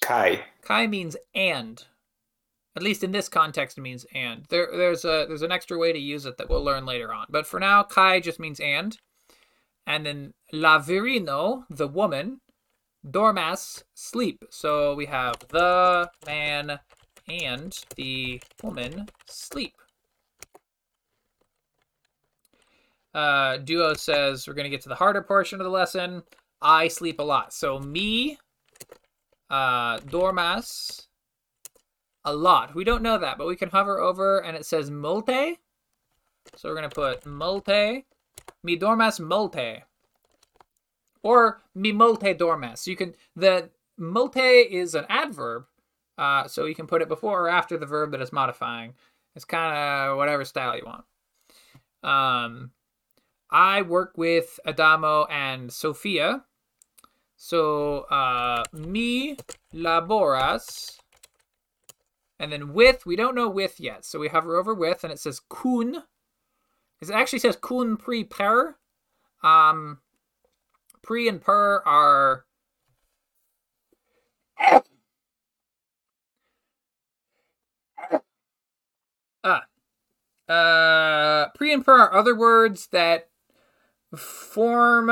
Kaj. 0.05 0.41
Kaj 0.63 0.89
means 0.89 1.17
and. 1.35 1.85
At 2.77 2.85
least 2.85 3.03
in 3.03 3.11
this 3.11 3.29
context, 3.29 3.77
it 3.77 3.81
means 3.81 4.07
and. 4.15 4.47
There, 4.51 4.69
there's 4.71 5.05
a 5.05 5.27
there's 5.27 5.43
an 5.43 5.51
extra 5.51 5.77
way 5.77 5.93
to 5.93 5.99
use 5.99 6.27
it 6.27 6.39
that 6.39 6.49
we'll 6.49 6.63
learn 6.63 6.87
later 6.87 7.13
on. 7.13 7.27
But 7.29 7.45
for 7.45 7.59
now, 7.59 7.83
Kaj 7.83 8.23
just 8.23 8.39
means 8.39 8.61
and. 8.61 8.97
And 9.85 10.07
then 10.07 10.35
la 10.53 10.79
virino, 10.79 11.65
the 11.69 11.89
woman. 11.89 12.41
Dormas, 13.05 13.83
sleep. 13.95 14.45
So 14.51 14.95
we 14.95 15.07
have 15.07 15.35
the 15.49 16.09
man 16.25 16.79
and 17.31 17.79
the 17.97 18.41
woman 18.63 19.09
sleep. 19.27 19.75
Uh, 23.15 23.57
Duo 23.59 23.95
says 23.95 24.47
we're 24.47 24.55
going 24.55 24.65
to 24.65 24.71
get 24.71 24.83
to 24.83 24.89
the 24.89 24.95
harder 24.95 25.23
portion 25.23 25.61
of 25.61 25.65
the 25.65 25.71
lesson. 25.71 26.23
I 26.63 26.89
sleep 26.89 27.19
a 27.19 27.25
lot. 27.25 27.53
So 27.53 27.79
me, 27.79 28.39
uh, 29.49 29.99
dormas, 29.99 31.07
a 32.25 32.35
lot. 32.35 32.75
We 32.75 32.85
don't 32.85 33.03
know 33.03 33.19
that, 33.19 33.39
but 33.39 33.47
we 33.47 33.57
can 33.57 33.71
hover 33.71 33.99
over 33.99 34.39
and 34.45 34.57
it 34.57 34.67
says 34.67 34.91
multe. 34.91 35.57
So 36.57 36.69
we're 36.69 36.77
going 36.77 36.89
to 36.89 36.95
put 36.95 37.25
multe. 37.25 38.05
Mi 38.63 38.77
dormas 38.77 39.19
multe. 39.19 39.83
Or 41.23 41.63
mi 41.75 41.93
multe 41.93 42.37
dormas. 42.37 42.87
You 42.87 42.97
can, 42.97 43.15
the 43.35 43.71
multe 43.99 44.67
is 44.71 44.95
an 44.95 45.07
adverb. 45.09 45.65
Uh, 46.21 46.47
so 46.47 46.67
you 46.67 46.75
can 46.75 46.87
put 46.87 47.01
it 47.01 47.09
before 47.09 47.47
or 47.47 47.49
after 47.49 47.79
the 47.79 47.87
verb 47.87 48.11
that 48.11 48.21
it's 48.21 48.31
modifying. 48.31 48.93
It's 49.35 49.47
kind 49.47 49.75
of 49.75 50.19
whatever 50.19 50.45
style 50.45 50.77
you 50.77 50.85
want. 50.85 51.05
Um, 52.03 52.73
I 53.51 53.81
work 53.81 54.13
with 54.19 54.61
Adamo 54.67 55.25
and 55.31 55.73
Sophia. 55.73 56.45
So, 57.37 58.01
uh, 58.11 58.65
mi 58.75 59.39
laboras. 59.75 60.99
And 62.39 62.53
then 62.53 62.75
with, 62.75 63.07
we 63.07 63.17
don't 63.17 63.35
know 63.35 63.49
with 63.49 63.81
yet. 63.81 64.05
So 64.05 64.19
we 64.19 64.29
hover 64.29 64.59
over 64.59 64.75
with, 64.75 65.03
and 65.05 65.13
it 65.13 65.21
says 65.21 65.41
kun. 65.49 66.03
It 67.01 67.11
actually 67.11 67.39
says 67.39 67.57
kun 67.57 67.97
pre 67.97 68.25
per. 68.25 68.77
Um, 69.43 70.01
pre 71.03 71.29
and 71.29 71.41
per 71.41 71.83
are. 71.87 72.45
Ah. 79.45 79.65
Uh, 80.49 81.49
pre 81.55 81.73
and 81.73 81.85
per 81.85 81.97
are 81.97 82.15
other 82.15 82.35
words 82.35 82.89
that 82.89 83.29
form 84.17 85.11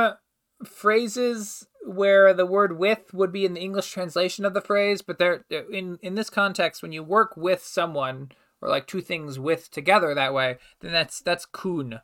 phrases 0.64 1.66
where 1.86 2.34
the 2.34 2.46
word 2.46 2.78
with 2.78 3.14
would 3.14 3.32
be 3.32 3.44
in 3.44 3.54
the 3.54 3.60
English 3.60 3.90
translation 3.90 4.44
of 4.44 4.52
the 4.52 4.60
phrase, 4.60 5.00
but 5.00 5.18
they're 5.18 5.44
in 5.50 5.98
in 6.02 6.16
this 6.16 6.30
context 6.30 6.82
when 6.82 6.92
you 6.92 7.02
work 7.02 7.36
with 7.36 7.64
someone 7.64 8.32
or 8.60 8.68
like 8.68 8.86
two 8.86 9.00
things 9.00 9.38
with 9.38 9.70
together 9.70 10.14
that 10.14 10.34
way, 10.34 10.58
then 10.80 10.92
that's 10.92 11.20
that's 11.20 11.46
kun. 11.46 12.00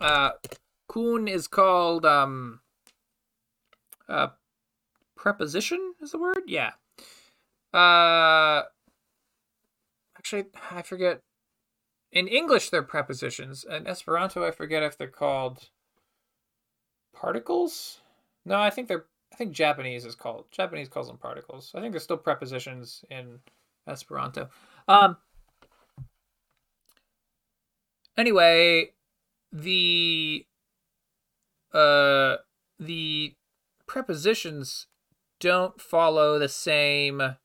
Uh, 0.00 0.30
kun 0.88 1.28
is 1.28 1.48
called 1.48 2.06
um. 2.06 2.60
Uh, 4.08 4.28
preposition 5.16 5.92
is 6.00 6.12
the 6.12 6.18
word. 6.18 6.44
Yeah. 6.46 6.72
Uh. 7.74 8.62
Actually, 10.28 10.50
I 10.70 10.82
forget 10.82 11.22
in 12.12 12.28
English, 12.28 12.68
they're 12.68 12.82
prepositions. 12.82 13.64
In 13.64 13.86
Esperanto, 13.86 14.46
I 14.46 14.50
forget 14.50 14.82
if 14.82 14.98
they're 14.98 15.08
called 15.08 15.70
particles? 17.14 18.02
No, 18.44 18.60
I 18.60 18.68
think 18.68 18.88
they're. 18.88 19.06
I 19.32 19.36
think 19.36 19.52
Japanese 19.52 20.04
is 20.04 20.14
called 20.14 20.44
Japanese 20.50 20.90
calls 20.90 21.06
them 21.06 21.16
particles. 21.16 21.72
I 21.74 21.80
think 21.80 21.92
they're 21.92 22.00
still 22.00 22.18
prepositions 22.18 23.06
in 23.10 23.38
Esperanto. 23.86 24.50
Um. 24.86 25.16
Anyway, 28.18 28.90
the 29.50 30.44
uh 31.72 32.36
the 32.78 33.34
prepositions 33.86 34.88
don't 35.40 35.80
follow 35.80 36.38
the 36.38 36.50
same 36.50 37.36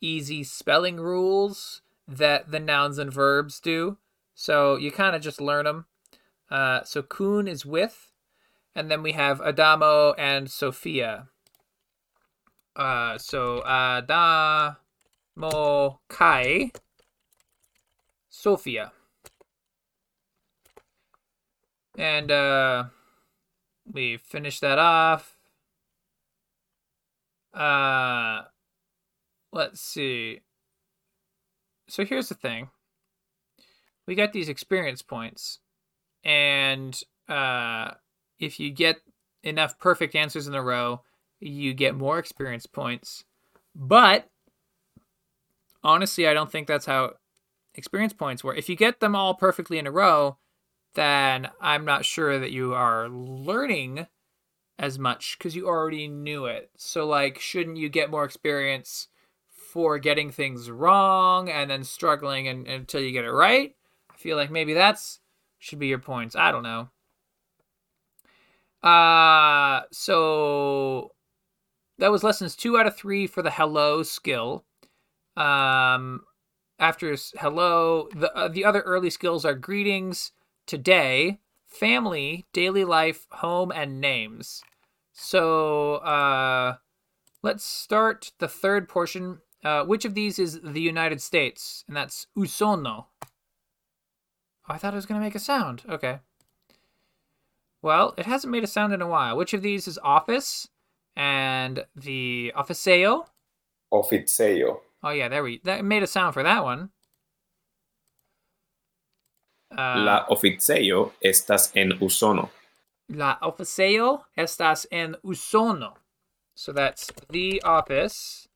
easy 0.00 0.42
spelling 0.42 0.96
rules 0.96 1.82
that 2.06 2.50
the 2.50 2.60
nouns 2.60 2.98
and 2.98 3.12
verbs 3.12 3.60
do. 3.60 3.98
So 4.34 4.76
you 4.76 4.90
kind 4.90 5.14
of 5.16 5.22
just 5.22 5.40
learn 5.40 5.64
them. 5.64 5.86
Uh, 6.50 6.82
so 6.84 7.02
kun 7.02 7.48
is 7.48 7.64
with, 7.64 8.12
and 8.74 8.90
then 8.90 9.02
we 9.02 9.12
have 9.12 9.40
Adamo 9.40 10.12
and 10.14 10.50
Sophia. 10.50 11.28
Uh, 12.76 13.16
so 13.18 13.62
Adamo 13.64 14.76
kaj 16.08 16.74
Sophia. 18.28 18.92
And 21.96 22.30
uh, 22.30 22.84
we 23.90 24.16
finish 24.16 24.58
that 24.60 24.78
off. 24.78 25.38
Uh, 27.52 28.42
let's 29.52 29.80
see. 29.80 30.40
So 31.88 32.04
here's 32.04 32.28
the 32.28 32.34
thing. 32.34 32.70
We 34.06 34.14
got 34.14 34.32
these 34.32 34.48
experience 34.48 35.02
points, 35.02 35.60
and 36.24 36.98
uh, 37.28 37.92
if 38.38 38.60
you 38.60 38.70
get 38.70 38.96
enough 39.42 39.78
perfect 39.78 40.14
answers 40.14 40.46
in 40.46 40.54
a 40.54 40.62
row, 40.62 41.02
you 41.40 41.74
get 41.74 41.94
more 41.94 42.18
experience 42.18 42.66
points. 42.66 43.24
But 43.74 44.28
honestly, 45.82 46.26
I 46.26 46.34
don't 46.34 46.50
think 46.50 46.66
that's 46.66 46.86
how 46.86 47.12
experience 47.74 48.12
points 48.12 48.44
work. 48.44 48.58
If 48.58 48.68
you 48.68 48.76
get 48.76 49.00
them 49.00 49.16
all 49.16 49.34
perfectly 49.34 49.78
in 49.78 49.86
a 49.86 49.92
row, 49.92 50.38
then 50.94 51.50
I'm 51.60 51.84
not 51.84 52.04
sure 52.04 52.38
that 52.38 52.52
you 52.52 52.72
are 52.74 53.08
learning 53.08 54.06
as 54.78 54.98
much 54.98 55.36
because 55.38 55.54
you 55.54 55.66
already 55.66 56.08
knew 56.08 56.46
it. 56.46 56.70
So, 56.76 57.06
like, 57.06 57.38
shouldn't 57.38 57.76
you 57.76 57.88
get 57.88 58.10
more 58.10 58.24
experience 58.24 59.08
for 59.74 59.98
getting 59.98 60.30
things 60.30 60.70
wrong 60.70 61.50
and 61.50 61.68
then 61.68 61.82
struggling 61.82 62.46
and, 62.46 62.68
until 62.68 63.00
you 63.00 63.10
get 63.10 63.24
it 63.24 63.32
right? 63.32 63.74
I 64.08 64.16
feel 64.16 64.36
like 64.36 64.48
maybe 64.48 64.72
that's 64.72 65.18
should 65.58 65.80
be 65.80 65.88
your 65.88 65.98
points. 65.98 66.36
I 66.36 66.52
don't 66.52 66.62
know. 66.62 66.90
Uh, 68.88 69.82
so 69.90 71.10
that 71.98 72.12
was 72.12 72.22
lessons 72.22 72.54
two 72.54 72.78
out 72.78 72.86
of 72.86 72.96
three 72.96 73.26
for 73.26 73.42
the 73.42 73.50
hello 73.50 74.04
skill. 74.04 74.64
Um, 75.36 76.20
after 76.78 77.16
hello, 77.40 78.08
the 78.14 78.32
uh, 78.32 78.46
the 78.46 78.64
other 78.64 78.82
early 78.82 79.10
skills 79.10 79.44
are 79.44 79.54
greetings, 79.54 80.30
today, 80.66 81.40
family, 81.66 82.46
daily 82.52 82.84
life, 82.84 83.26
home, 83.32 83.72
and 83.72 84.00
names. 84.00 84.62
So 85.12 85.96
uh, 85.96 86.76
let's 87.42 87.64
start 87.64 88.30
the 88.38 88.46
third 88.46 88.88
portion. 88.88 89.40
Uh, 89.64 89.82
which 89.84 90.04
of 90.04 90.14
these 90.14 90.38
is 90.38 90.60
the 90.60 90.80
United 90.80 91.22
States? 91.22 91.84
And 91.88 91.96
that's 91.96 92.26
usono. 92.36 93.06
Oh, 94.68 94.74
I 94.74 94.76
thought 94.76 94.92
it 94.92 94.96
was 94.96 95.06
going 95.06 95.20
to 95.20 95.24
make 95.24 95.34
a 95.34 95.40
sound. 95.40 95.82
Okay. 95.88 96.18
Well, 97.80 98.14
it 98.16 98.26
hasn't 98.26 98.50
made 98.50 98.64
a 98.64 98.66
sound 98.66 98.92
in 98.92 99.02
a 99.02 99.08
while. 99.08 99.36
Which 99.36 99.54
of 99.54 99.62
these 99.62 99.88
is 99.88 99.98
office? 100.02 100.68
And 101.16 101.84
the 101.96 102.52
oficejo? 102.56 103.26
Oficejo. 103.92 104.80
Oh 105.02 105.10
yeah, 105.10 105.28
there 105.28 105.42
we 105.42 105.60
that 105.64 105.84
made 105.84 106.02
a 106.02 106.06
sound 106.06 106.34
for 106.34 106.42
that 106.42 106.64
one. 106.64 106.90
Uh, 109.70 109.98
La 109.98 110.26
oficejo 110.28 111.12
estas 111.22 111.70
en 111.76 111.92
Usono. 112.00 112.48
La 113.10 113.38
oficejo 113.42 114.24
estas 114.36 114.86
en 114.90 115.16
Usono. 115.24 115.94
So 116.54 116.72
that's 116.72 117.12
the 117.30 117.62
office 117.62 118.48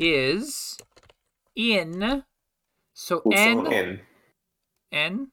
is 0.00 0.78
in. 1.54 2.24
So 2.94 3.22
n 3.32 3.66
En. 3.72 4.00
n. 4.90 5.28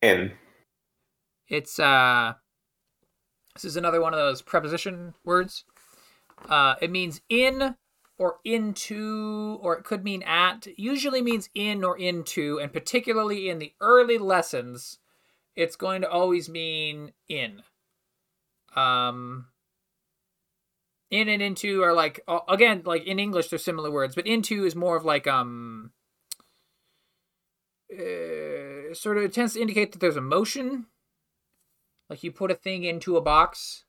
En. 0.00 0.32
It's 1.48 1.78
uh. 1.78 2.34
This 3.54 3.64
is 3.64 3.76
another 3.76 4.00
one 4.00 4.12
of 4.12 4.18
those 4.18 4.42
preposition 4.42 5.14
words. 5.24 5.64
Uh, 6.48 6.74
it 6.80 6.90
means 6.90 7.20
in 7.28 7.76
or 8.18 8.38
into, 8.44 9.58
or 9.60 9.76
it 9.76 9.84
could 9.84 10.02
mean 10.02 10.22
at. 10.24 10.66
It 10.66 10.78
usually 10.78 11.22
means 11.22 11.48
in 11.54 11.84
or 11.84 11.96
into, 11.96 12.58
and 12.60 12.72
particularly 12.72 13.48
in 13.48 13.58
the 13.58 13.72
early 13.80 14.18
lessons, 14.18 14.98
it's 15.54 15.76
going 15.76 16.02
to 16.02 16.10
always 16.10 16.48
mean 16.48 17.12
in. 17.28 17.62
Um, 18.74 19.46
in 21.14 21.28
and 21.28 21.42
into 21.42 21.82
are 21.82 21.92
like 21.92 22.20
again 22.48 22.82
like 22.84 23.04
in 23.04 23.18
English 23.18 23.48
they're 23.48 23.58
similar 23.58 23.90
words, 23.90 24.14
but 24.14 24.26
into 24.26 24.64
is 24.64 24.74
more 24.74 24.96
of 24.96 25.04
like 25.04 25.26
um. 25.26 25.92
Uh, 27.92 28.92
sort 28.92 29.16
of 29.16 29.22
it 29.22 29.32
tends 29.32 29.54
to 29.54 29.60
indicate 29.60 29.92
that 29.92 30.00
there's 30.00 30.16
a 30.16 30.20
motion 30.20 30.86
like 32.10 32.24
you 32.24 32.32
put 32.32 32.50
a 32.50 32.54
thing 32.54 32.82
into 32.82 33.16
a 33.16 33.20
box 33.20 33.84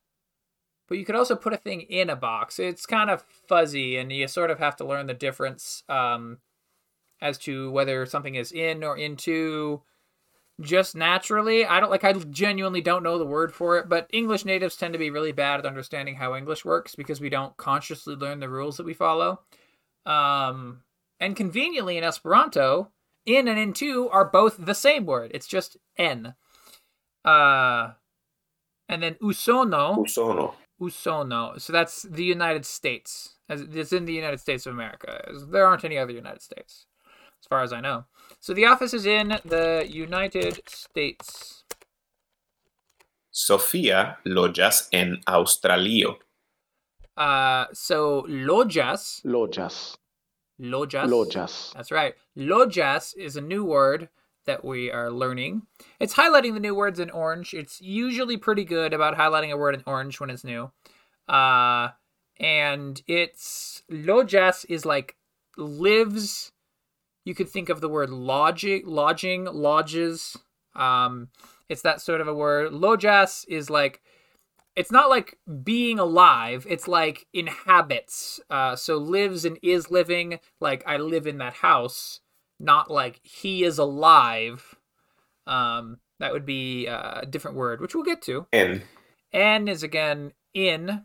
but 0.88 0.97
you 0.97 1.05
could 1.05 1.15
also 1.15 1.35
put 1.35 1.53
a 1.53 1.57
thing 1.57 1.81
in 1.81 2.09
a 2.09 2.15
box. 2.15 2.59
It's 2.59 2.85
kind 2.85 3.09
of 3.09 3.23
fuzzy, 3.47 3.97
and 3.97 4.11
you 4.11 4.27
sort 4.27 4.51
of 4.51 4.59
have 4.59 4.75
to 4.77 4.85
learn 4.85 5.07
the 5.07 5.13
difference 5.13 5.83
um, 5.89 6.39
as 7.21 7.38
to 7.39 7.71
whether 7.71 8.05
something 8.05 8.35
is 8.35 8.51
in 8.51 8.83
or 8.83 8.97
into 8.97 9.81
just 10.62 10.96
naturally. 10.96 11.65
I 11.65 11.80
don't 11.80 11.91
like, 11.91 12.04
I 12.04 12.13
genuinely 12.13 12.82
don't 12.82 13.04
know 13.04 13.18
the 13.18 13.26
word 13.26 13.54
for 13.54 13.78
it, 13.78 13.89
but 13.89 14.08
English 14.12 14.46
natives 14.46 14.76
tend 14.76 14.94
to 14.94 15.00
be 15.00 15.10
really 15.10 15.32
bad 15.32 15.60
at 15.60 15.65
understanding 15.65 16.15
how 16.15 16.36
English 16.36 16.63
works 16.63 16.96
because 16.96 17.20
we 17.20 17.30
don't 17.30 17.58
consciously 17.58 18.15
learn 18.15 18.39
the 18.39 18.50
rules 18.50 18.78
that 18.78 18.86
we 18.86 18.94
follow. 18.94 19.41
Um, 20.06 20.82
and 21.20 21.36
conveniently 21.36 21.98
in 21.98 22.04
Esperanto, 22.04 22.91
in 23.26 23.48
and 23.48 23.60
into 23.60 24.10
are 24.10 24.26
both 24.26 24.58
the 24.58 24.76
same 24.76 25.06
word, 25.06 25.32
it's 25.34 25.48
just 25.48 25.78
n. 25.98 26.36
Uh, 27.24 27.91
and 28.88 29.02
then 29.02 29.15
usono. 29.15 30.06
Usono. 30.06 30.54
Usono. 30.80 31.60
So 31.60 31.74
that's 31.74 32.04
the 32.04 32.24
United 32.24 32.65
States. 32.65 33.36
As 33.50 33.62
it's 33.62 33.94
in 33.94 34.06
the 34.06 34.13
United 34.13 34.39
States 34.39 34.65
of 34.65 34.74
America. 34.74 35.24
There 35.50 35.65
aren't 35.65 35.84
any 35.84 35.98
other 35.98 36.12
United 36.12 36.41
States, 36.41 36.88
as 37.41 37.48
far 37.48 37.62
as 37.62 37.74
I 37.74 37.82
know. 37.82 38.06
So 38.39 38.53
the 38.53 38.65
office 38.65 38.93
is 38.93 39.05
in 39.05 39.39
the 39.45 39.85
United 39.89 40.61
States. 40.67 41.63
Sofía 43.33 44.17
loĝas 44.25 44.88
en 44.93 45.17
Aŭstralio. 45.27 46.15
Uh, 47.17 47.65
so 47.73 48.25
lojas, 48.27 49.21
Lojas. 49.25 49.97
lojas, 50.59 51.09
Lojas. 51.09 51.73
That's 51.73 51.91
right. 51.91 52.13
Lojas 52.38 53.13
is 53.17 53.35
a 53.35 53.41
new 53.41 53.63
word 53.63 54.09
that 54.45 54.63
we 54.63 54.91
are 54.91 55.11
learning. 55.11 55.63
It's 55.99 56.13
highlighting 56.13 56.53
the 56.53 56.59
new 56.59 56.75
words 56.75 56.99
in 56.99 57.09
orange. 57.09 57.53
It's 57.53 57.81
usually 57.81 58.38
pretty 58.38 58.63
good 58.63 58.93
about 58.93 59.17
highlighting 59.17 59.51
a 59.51 59.57
word 59.57 59.75
in 59.75 59.83
orange 59.85 60.19
when 60.19 60.29
it's 60.29 60.43
new. 60.43 60.71
Uh, 61.27 61.89
and 62.39 63.01
it's 63.07 63.81
lojas 63.89 64.65
is 64.69 64.85
like 64.85 65.15
lives. 65.57 66.51
You 67.25 67.35
could 67.35 67.49
think 67.49 67.69
of 67.69 67.81
the 67.81 67.89
word 67.89 68.09
lodging, 68.09 68.85
lodging, 68.85 69.45
lodges. 69.45 70.38
Um, 70.75 71.29
it's 71.67 71.81
that 71.81 71.99
sort 71.99 72.21
of 72.21 72.27
a 72.27 72.33
word. 72.33 72.71
Lojas 72.71 73.45
is 73.49 73.69
like 73.69 74.01
it's 74.75 74.91
not 74.91 75.09
like 75.09 75.38
being 75.63 75.99
alive 75.99 76.65
it's 76.69 76.88
like 76.88 77.27
inhabits 77.33 78.39
uh 78.49 78.75
so 78.75 78.97
lives 78.97 79.45
and 79.45 79.57
is 79.63 79.89
living 79.89 80.39
like 80.59 80.83
i 80.85 80.97
live 80.97 81.25
in 81.25 81.38
that 81.38 81.53
house 81.53 82.19
not 82.59 82.91
like 82.91 83.19
he 83.23 83.63
is 83.63 83.77
alive 83.77 84.75
um 85.47 85.97
that 86.19 86.31
would 86.31 86.45
be 86.45 86.88
uh, 86.88 87.21
a 87.21 87.25
different 87.25 87.57
word 87.57 87.81
which 87.81 87.95
we'll 87.95 88.03
get 88.03 88.21
to 88.21 88.47
En. 88.51 88.83
n 89.31 89.67
is 89.67 89.83
again 89.83 90.33
in 90.53 91.03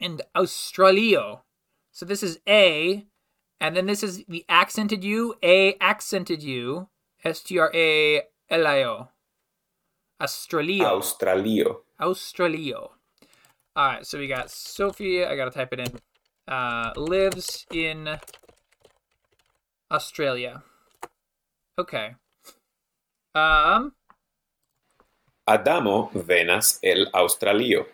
and 0.00 0.22
australio 0.36 1.42
so 1.92 2.04
this 2.06 2.22
is 2.22 2.38
a 2.48 3.06
and 3.60 3.76
then 3.76 3.86
this 3.86 4.02
is 4.02 4.24
the 4.28 4.44
accented 4.48 5.04
u 5.04 5.34
a 5.42 5.74
accented 5.80 6.42
u 6.42 6.88
s-t-r-a-l-i-o 7.24 9.08
australio 10.20 10.84
Australio. 10.84 11.84
Australio. 12.00 12.90
All 13.76 13.86
right, 13.88 14.06
so 14.06 14.18
we 14.18 14.26
got 14.26 14.50
Sophia. 14.50 15.30
I 15.30 15.36
gotta 15.36 15.50
type 15.50 15.72
it 15.72 15.80
in. 15.80 15.98
Uh, 16.46 16.92
lives 16.96 17.66
in 17.72 18.18
Australia. 19.90 20.62
Okay. 21.78 22.14
Um. 23.34 23.92
Adamo 25.46 26.10
venas 26.14 26.78
el 26.82 27.06
Australio. 27.12 27.86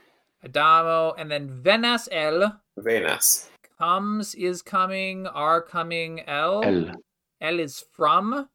Adamo, 0.45 1.15
and 1.19 1.31
then 1.31 1.63
venas 1.63 2.09
el 2.11 2.61
Venas. 2.79 3.50
Comes 3.81 4.35
is 4.35 4.61
coming, 4.61 5.27
are 5.27 5.63
coming, 5.63 6.21
L. 6.27 6.63
L. 6.63 6.93
El 7.41 7.59
is 7.59 7.83
from. 7.93 8.49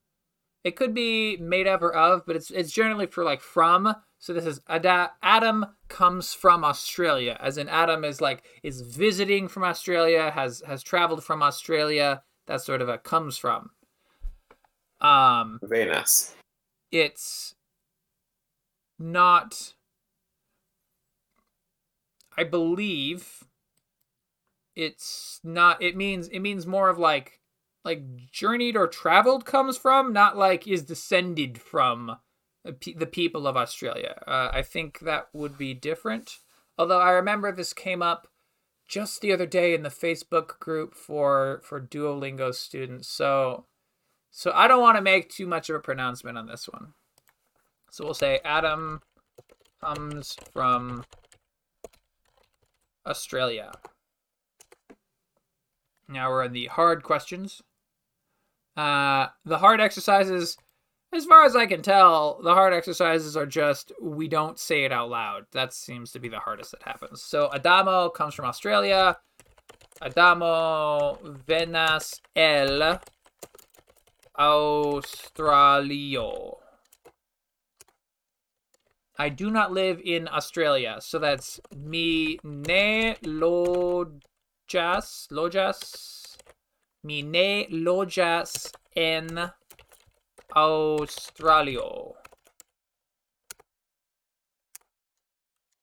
It 0.63 0.75
could 0.75 0.93
be 0.93 1.37
made 1.37 1.67
of 1.67 1.81
or 1.81 1.95
of, 1.95 2.25
but 2.27 2.35
it's 2.35 2.51
it's 2.51 2.71
generally 2.71 3.07
for 3.07 3.23
like 3.23 3.41
from. 3.41 3.95
So 4.19 4.33
this 4.33 4.45
is 4.45 4.61
Ada- 4.69 5.13
Adam 5.23 5.65
comes 5.87 6.33
from 6.33 6.63
Australia, 6.63 7.37
as 7.39 7.57
in 7.57 7.67
Adam 7.69 8.03
is 8.03 8.21
like 8.21 8.43
is 8.63 8.81
visiting 8.81 9.47
from 9.47 9.63
Australia, 9.63 10.31
has 10.31 10.61
has 10.67 10.83
traveled 10.83 11.23
from 11.23 11.41
Australia. 11.41 12.21
That's 12.45 12.65
sort 12.65 12.81
of 12.81 12.89
a 12.89 12.99
comes 12.99 13.37
from. 13.37 13.71
Um, 15.01 15.59
Venas. 15.63 16.33
it's 16.91 17.55
not. 18.99 19.73
I 22.37 22.43
believe 22.43 23.44
it's 24.75 25.39
not. 25.43 25.81
It 25.81 25.95
means 25.95 26.27
it 26.27 26.39
means 26.39 26.67
more 26.67 26.89
of 26.89 26.97
like 26.97 27.39
like 27.83 28.03
journeyed 28.31 28.75
or 28.75 28.87
traveled 28.87 29.45
comes 29.45 29.77
from, 29.77 30.11
not 30.11 30.37
like 30.37 30.67
is 30.67 30.83
descended 30.83 31.61
from 31.61 32.17
the 32.63 33.05
people 33.05 33.47
of 33.47 33.55
Australia. 33.55 34.21
Uh, 34.25 34.49
I 34.51 34.63
think 34.63 34.99
that 34.99 35.27
would 35.33 35.57
be 35.57 35.73
different. 35.73 36.39
Although 36.77 36.99
I 36.99 37.11
remember 37.11 37.51
this 37.51 37.73
came 37.73 38.01
up 38.01 38.27
just 38.87 39.21
the 39.21 39.31
other 39.31 39.45
day 39.45 39.73
in 39.73 39.83
the 39.83 39.89
Facebook 39.89 40.59
group 40.59 40.93
for 40.95 41.61
for 41.63 41.79
Duolingo 41.79 42.53
students. 42.53 43.07
So 43.07 43.65
so 44.31 44.51
I 44.53 44.67
don't 44.67 44.81
want 44.81 44.97
to 44.97 45.01
make 45.01 45.29
too 45.29 45.47
much 45.47 45.69
of 45.69 45.75
a 45.75 45.79
pronouncement 45.79 46.37
on 46.37 46.47
this 46.47 46.67
one. 46.67 46.93
So 47.91 48.03
we'll 48.03 48.13
say 48.13 48.41
Adam 48.43 49.01
comes 49.81 50.35
from 50.51 51.05
Australia. 53.05 53.71
Now 56.07 56.29
we're 56.29 56.43
in 56.43 56.53
the 56.53 56.67
hard 56.67 57.03
questions. 57.03 57.61
Uh, 58.77 59.27
the 59.45 59.59
hard 59.59 59.79
exercises, 59.79 60.57
as 61.13 61.25
far 61.25 61.45
as 61.45 61.55
I 61.55 61.65
can 61.65 61.81
tell, 61.81 62.41
the 62.43 62.53
hard 62.53 62.73
exercises 62.73 63.37
are 63.37 63.45
just 63.45 63.91
we 64.01 64.27
don't 64.27 64.59
say 64.59 64.83
it 64.83 64.91
out 64.91 65.09
loud. 65.09 65.45
That 65.51 65.73
seems 65.73 66.11
to 66.11 66.19
be 66.19 66.29
the 66.29 66.39
hardest 66.39 66.71
that 66.71 66.83
happens. 66.83 67.23
So 67.23 67.49
Adamo 67.53 68.09
comes 68.09 68.33
from 68.33 68.45
Australia. 68.45 69.17
Adamo 70.01 71.17
venas 71.47 72.19
el 72.35 72.99
Australio. 74.37 76.57
I 79.17 79.29
do 79.29 79.49
not 79.49 79.71
live 79.71 80.01
in 80.03 80.27
Australia, 80.27 80.97
so 80.99 81.19
that's 81.19 81.61
mi 81.73 82.37
ne 82.43 83.15
lojas 84.73 85.27
lojas 85.31 86.37
mi 87.03 87.21
ne 87.21 87.67
lojas 87.69 88.71
en 88.95 89.51
Australio. 90.55 92.13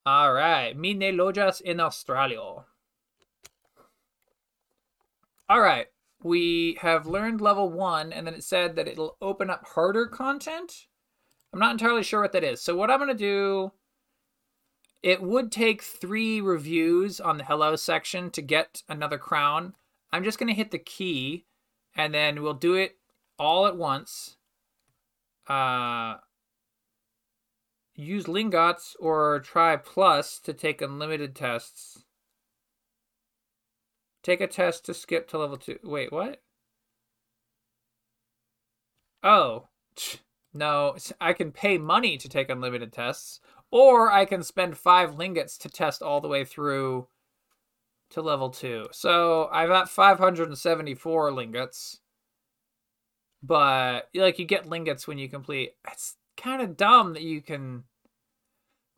All 0.05 0.33
right, 0.33 0.77
mi 0.77 0.95
ne 0.95 1.13
lojas 1.13 1.63
en 1.65 1.79
Australio. 1.79 2.65
All 5.49 5.61
right, 5.61 5.87
we 6.25 6.79
have 6.81 7.07
learned 7.07 7.41
level 7.41 7.71
one, 7.71 8.13
and 8.13 8.27
then 8.27 8.35
it 8.35 8.43
said 8.43 8.75
that 8.77 8.89
it'll 8.89 9.17
open 9.21 9.51
up 9.51 9.67
harder 9.75 10.07
content. 10.07 10.87
I'm 11.53 11.61
not 11.61 11.73
entirely 11.73 12.03
sure 12.03 12.23
what 12.23 12.33
that 12.33 12.43
is. 12.43 12.61
So 12.61 12.75
what 12.75 12.91
I'm 12.91 12.99
gonna 12.99 13.15
do, 13.15 13.71
it 15.03 15.23
would 15.23 15.51
take 15.51 15.83
three 15.83 16.41
reviews 16.41 17.21
on 17.21 17.39
the 17.39 17.45
hello 17.45 17.77
section 17.77 18.31
to 18.31 18.43
get 18.43 18.83
another 18.89 19.19
crown. 19.19 19.75
I'm 20.13 20.25
just 20.25 20.39
gonna 20.39 20.55
hit 20.55 20.71
the 20.71 20.79
key, 20.79 21.47
and 21.97 22.15
then 22.15 22.43
we'll 22.43 22.55
do 22.55 22.75
it 22.75 22.99
all 23.39 23.67
at 23.67 23.77
once. 23.77 24.37
Uh, 25.49 26.17
use 27.95 28.27
Lingots 28.27 28.95
or 29.01 29.41
try 29.41 29.77
Plus 29.77 30.39
to 30.41 30.53
take 30.53 30.81
unlimited 30.81 31.35
tests. 31.35 32.05
Take 34.23 34.41
a 34.41 34.47
test 34.47 34.85
to 34.87 34.95
skip 34.95 35.29
to 35.29 35.39
level 35.39 35.57
two. 35.57 35.79
Wait, 35.83 36.13
what? 36.13 36.41
Oh, 39.23 39.69
no. 40.55 40.97
I 41.21 41.33
can 41.33 41.51
pay 41.51 41.77
money 41.77 42.17
to 42.19 42.29
take 42.29 42.49
unlimited 42.49 42.93
tests, 42.93 43.41
or 43.73 44.13
I 44.13 44.27
can 44.27 44.45
spend 44.45 44.77
five 44.77 45.17
lingots 45.17 45.57
to 45.59 45.69
test 45.69 46.03
all 46.03 46.21
the 46.21 46.29
way 46.29 46.45
through 46.45 47.09
to 48.11 48.21
level 48.21 48.51
two. 48.51 48.87
So 48.93 49.49
I've 49.51 49.71
got 49.71 49.89
574 49.89 51.33
lingots, 51.33 51.99
but 53.43 54.11
like 54.15 54.39
you 54.39 54.45
get 54.45 54.69
lingots 54.69 55.09
when 55.09 55.19
you 55.19 55.29
complete. 55.29 55.73
It's 55.91 56.17
kind 56.37 56.61
of 56.63 56.77
dumb 56.77 57.15
that 57.15 57.23
you 57.23 57.41
can. 57.41 57.85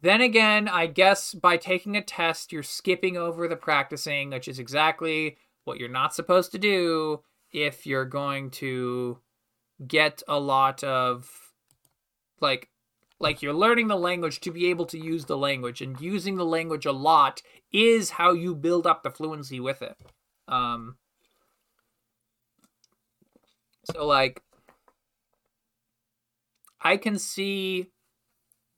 Then 0.03 0.21
again, 0.21 0.69
I 0.69 0.87
guess 0.87 1.33
by 1.33 1.57
taking 1.57 1.97
a 1.97 2.03
test, 2.03 2.53
you're 2.53 2.63
skipping 2.63 3.17
over 3.17 3.49
the 3.49 3.57
practicing, 3.57 4.31
which 4.31 4.49
is 4.49 4.59
exactly 4.59 5.39
what 5.63 5.79
you're 5.79 5.89
not 5.89 6.15
supposed 6.15 6.53
to 6.53 6.59
do 6.59 7.23
if 7.53 7.87
you're 7.87 8.05
going 8.05 8.51
to 8.51 9.19
get 9.87 10.23
a 10.29 10.39
lot 10.39 10.83
of 10.85 11.31
like 12.41 12.69
like 13.21 13.43
you're 13.43 13.55
learning 13.55 13.89
the 13.89 13.97
language 13.97 14.41
to 14.41 14.51
be 14.51 14.67
able 14.67 14.87
to 14.87 14.99
use 14.99 15.25
the 15.25 15.37
language 15.37 15.81
and 15.81 16.01
using 16.01 16.37
the 16.37 16.45
language 16.45 16.87
a 16.87 16.93
lot 16.93 17.43
is 17.73 18.11
how 18.11 18.33
you 18.33 18.55
build 18.55 18.87
up 18.87 19.03
the 19.03 19.11
fluency 19.11 19.61
with 19.61 19.83
it. 19.83 19.97
Um 20.49 20.97
so 23.85 24.07
like 24.07 24.43
I 26.81 26.97
can 26.97 27.19
see 27.19 27.91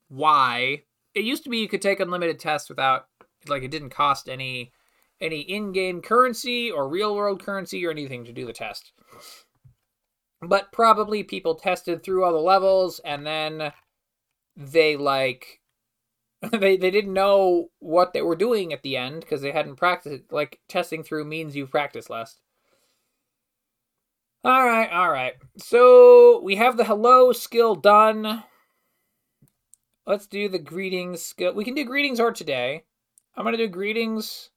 why 0.08 0.82
it 1.14 1.24
used 1.24 1.44
to 1.44 1.50
be 1.50 1.58
you 1.58 1.68
could 1.68 1.82
take 1.82 1.98
unlimited 2.00 2.38
tests 2.38 2.68
without 2.68 3.06
like 3.48 3.62
it 3.62 3.70
didn't 3.70 3.90
cost 3.90 4.28
any 4.28 4.72
any 5.20 5.40
in-game 5.40 6.02
currency 6.02 6.70
or 6.70 6.88
real 6.88 7.16
world 7.16 7.42
currency 7.42 7.84
or 7.84 7.90
anything 7.90 8.24
to 8.24 8.32
do 8.32 8.46
the 8.46 8.52
test 8.52 8.92
but 10.42 10.70
probably 10.72 11.22
people 11.22 11.54
tested 11.54 12.02
through 12.02 12.24
all 12.24 12.32
the 12.32 12.38
levels 12.38 13.00
and 13.04 13.26
then 13.26 13.72
they 14.56 14.96
like 14.96 15.60
they 16.50 16.76
they 16.76 16.90
didn't 16.90 17.12
know 17.12 17.68
what 17.78 18.12
they 18.12 18.22
were 18.22 18.36
doing 18.36 18.72
at 18.72 18.82
the 18.82 18.96
end 18.96 19.20
because 19.20 19.42
they 19.42 19.52
hadn't 19.52 19.76
practiced 19.76 20.24
like 20.30 20.60
testing 20.68 21.02
through 21.02 21.24
means 21.24 21.54
you've 21.54 21.70
practiced 21.70 22.10
less 22.10 22.40
all 24.44 24.64
right 24.64 24.90
all 24.92 25.10
right 25.10 25.34
so 25.56 26.40
we 26.42 26.56
have 26.56 26.76
the 26.76 26.84
hello 26.84 27.32
skill 27.32 27.74
done. 27.74 28.44
Let's 30.06 30.28
do 30.28 30.48
the 30.48 30.58
greetings 30.58 31.22
skill 31.22 31.54
we 31.54 31.64
can 31.64 31.74
do 31.74 31.84
greetings 31.84 32.20
or 32.20 32.32
today. 32.32 32.84
I'm 33.34 33.44
gonna 33.44 33.56
do 33.56 33.68
greetings 33.68 34.50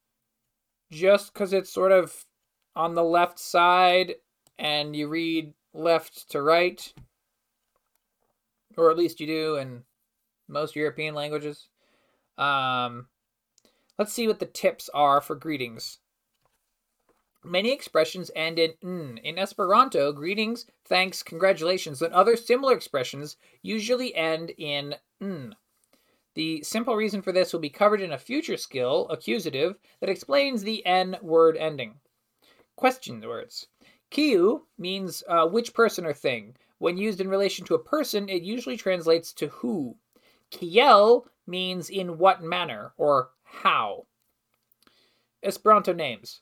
just 0.91 1.33
because 1.33 1.53
it's 1.53 1.73
sort 1.73 1.91
of 1.91 2.25
on 2.75 2.93
the 2.93 3.03
left 3.03 3.39
side 3.39 4.15
and 4.57 4.95
you 4.95 5.07
read 5.07 5.53
left 5.73 6.29
to 6.31 6.41
right, 6.41 6.93
or 8.77 8.91
at 8.91 8.97
least 8.97 9.19
you 9.19 9.27
do 9.27 9.55
in 9.55 9.83
most 10.49 10.75
European 10.75 11.15
languages. 11.15 11.69
Um, 12.37 13.07
let's 13.97 14.13
see 14.13 14.27
what 14.27 14.39
the 14.39 14.45
tips 14.45 14.89
are 14.93 15.21
for 15.21 15.35
greetings. 15.35 15.99
Many 17.43 17.71
expressions 17.71 18.29
end 18.35 18.59
in 18.59 18.73
n. 18.83 19.19
In 19.23 19.37
Esperanto, 19.37 20.11
greetings, 20.11 20.65
thanks, 20.85 21.23
congratulations, 21.23 22.01
and 22.01 22.13
other 22.13 22.35
similar 22.35 22.73
expressions 22.73 23.37
usually 23.61 24.13
end 24.13 24.51
in 24.57 24.95
n. 25.21 25.55
The 26.35 26.61
simple 26.63 26.95
reason 26.95 27.21
for 27.21 27.31
this 27.31 27.53
will 27.53 27.59
be 27.59 27.69
covered 27.69 28.01
in 28.01 28.11
a 28.11 28.17
future 28.17 28.57
skill, 28.57 29.07
accusative, 29.09 29.79
that 29.99 30.09
explains 30.09 30.63
the 30.63 30.85
n 30.85 31.17
word 31.21 31.55
ending. 31.55 32.01
Question 32.75 33.21
words. 33.21 33.67
Kiu 34.11 34.61
means 34.77 35.23
uh, 35.27 35.47
which 35.47 35.73
person 35.73 36.05
or 36.05 36.13
thing. 36.13 36.55
When 36.77 36.97
used 36.97 37.21
in 37.21 37.29
relation 37.29 37.65
to 37.65 37.75
a 37.75 37.83
person, 37.83 38.29
it 38.29 38.43
usually 38.43 38.77
translates 38.77 39.33
to 39.33 39.47
who. 39.47 39.97
Kiel 40.51 41.25
means 41.45 41.89
in 41.89 42.17
what 42.17 42.41
manner 42.43 42.93
or 42.97 43.31
how. 43.43 44.05
Esperanto 45.43 45.93
names. 45.93 46.41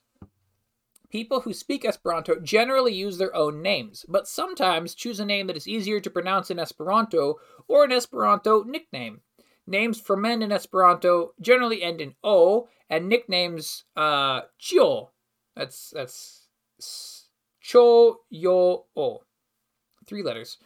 People 1.09 1.41
who 1.41 1.53
speak 1.53 1.85
Esperanto 1.85 2.39
generally 2.39 2.93
use 2.93 3.17
their 3.17 3.33
own 3.33 3.61
names, 3.61 4.05
but 4.09 4.27
sometimes 4.27 4.93
choose 4.93 5.19
a 5.19 5.25
name 5.25 5.47
that 5.47 5.55
is 5.55 5.67
easier 5.67 6.01
to 6.01 6.09
pronounce 6.09 6.51
in 6.51 6.59
Esperanto 6.59 7.35
or 7.67 7.85
an 7.85 7.93
Esperanto 7.93 8.63
nickname. 8.63 9.21
Names 9.65 9.99
for 9.99 10.17
men 10.17 10.41
in 10.41 10.51
Esperanto 10.51 11.33
generally 11.39 11.81
end 11.81 12.01
in 12.01 12.15
o, 12.23 12.67
and 12.89 13.07
nicknames 13.07 13.83
uh 13.95 14.41
chio. 14.57 15.11
That's 15.55 15.91
that's 15.91 16.47
cho 17.61 18.21
yo 18.29 18.85
o. 18.95 19.23
Three 20.05 20.23
letters. 20.23 20.57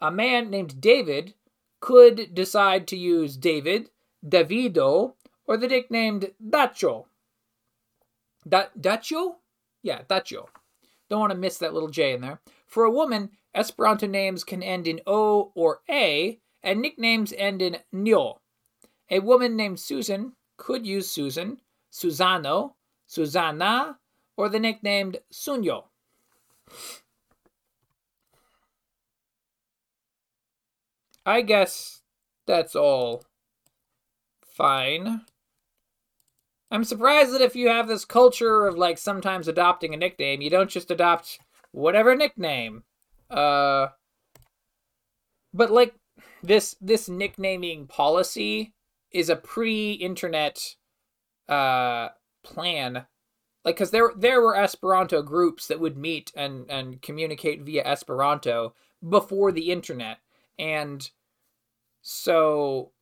A 0.00 0.10
man 0.10 0.50
named 0.50 0.80
David 0.80 1.34
could 1.80 2.34
decide 2.34 2.86
to 2.88 2.96
use 2.96 3.36
David, 3.36 3.90
Davido, 4.26 5.14
or 5.46 5.56
the 5.56 5.68
nicknamed 5.68 6.32
Dacho. 6.44 7.06
Da- 8.48 8.68
Dacho? 8.78 9.36
Yeah, 9.82 10.02
Dacho. 10.08 10.46
Don't 11.08 11.20
want 11.20 11.32
to 11.32 11.38
miss 11.38 11.58
that 11.58 11.72
little 11.74 11.88
J 11.88 12.12
in 12.12 12.20
there. 12.20 12.40
For 12.66 12.84
a 12.84 12.90
woman, 12.90 13.30
Esperanto 13.54 14.06
names 14.06 14.44
can 14.44 14.62
end 14.62 14.86
in 14.86 15.00
O 15.06 15.52
or 15.54 15.80
A, 15.88 16.38
and 16.62 16.80
nicknames 16.80 17.32
end 17.36 17.62
in 17.62 17.78
Nyo. 17.92 18.40
A 19.10 19.20
woman 19.20 19.56
named 19.56 19.80
Susan 19.80 20.34
could 20.56 20.86
use 20.86 21.10
Susan, 21.10 21.60
Susano, 21.90 22.74
Susanna, 23.06 23.98
or 24.36 24.48
the 24.48 24.58
nicknamed 24.58 25.18
Sunyo. 25.32 25.84
I 31.28 31.42
guess 31.42 32.00
that's 32.46 32.74
all 32.74 33.22
fine. 34.42 35.26
I'm 36.70 36.84
surprised 36.84 37.34
that 37.34 37.42
if 37.42 37.54
you 37.54 37.68
have 37.68 37.86
this 37.86 38.06
culture 38.06 38.66
of 38.66 38.78
like 38.78 38.96
sometimes 38.96 39.46
adopting 39.46 39.92
a 39.92 39.98
nickname, 39.98 40.40
you 40.40 40.48
don't 40.48 40.70
just 40.70 40.90
adopt 40.90 41.38
whatever 41.70 42.16
nickname. 42.16 42.84
Uh 43.28 43.88
but 45.52 45.70
like 45.70 45.96
this 46.42 46.76
this 46.80 47.10
nicknaming 47.10 47.86
policy 47.88 48.72
is 49.10 49.28
a 49.28 49.36
pre-internet 49.36 50.76
uh 51.46 52.08
plan 52.42 53.04
like 53.66 53.76
because 53.76 53.90
there 53.90 54.12
there 54.16 54.40
were 54.40 54.56
esperanto 54.56 55.20
groups 55.20 55.66
that 55.66 55.78
would 55.78 55.98
meet 55.98 56.32
and 56.34 56.70
and 56.70 57.02
communicate 57.02 57.60
via 57.60 57.84
esperanto 57.84 58.72
before 59.06 59.52
the 59.52 59.70
internet 59.70 60.20
and 60.58 61.10
so 62.00 62.92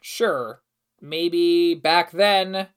sure 0.00 0.62
maybe 1.00 1.74
back 1.74 2.10
then 2.10 2.68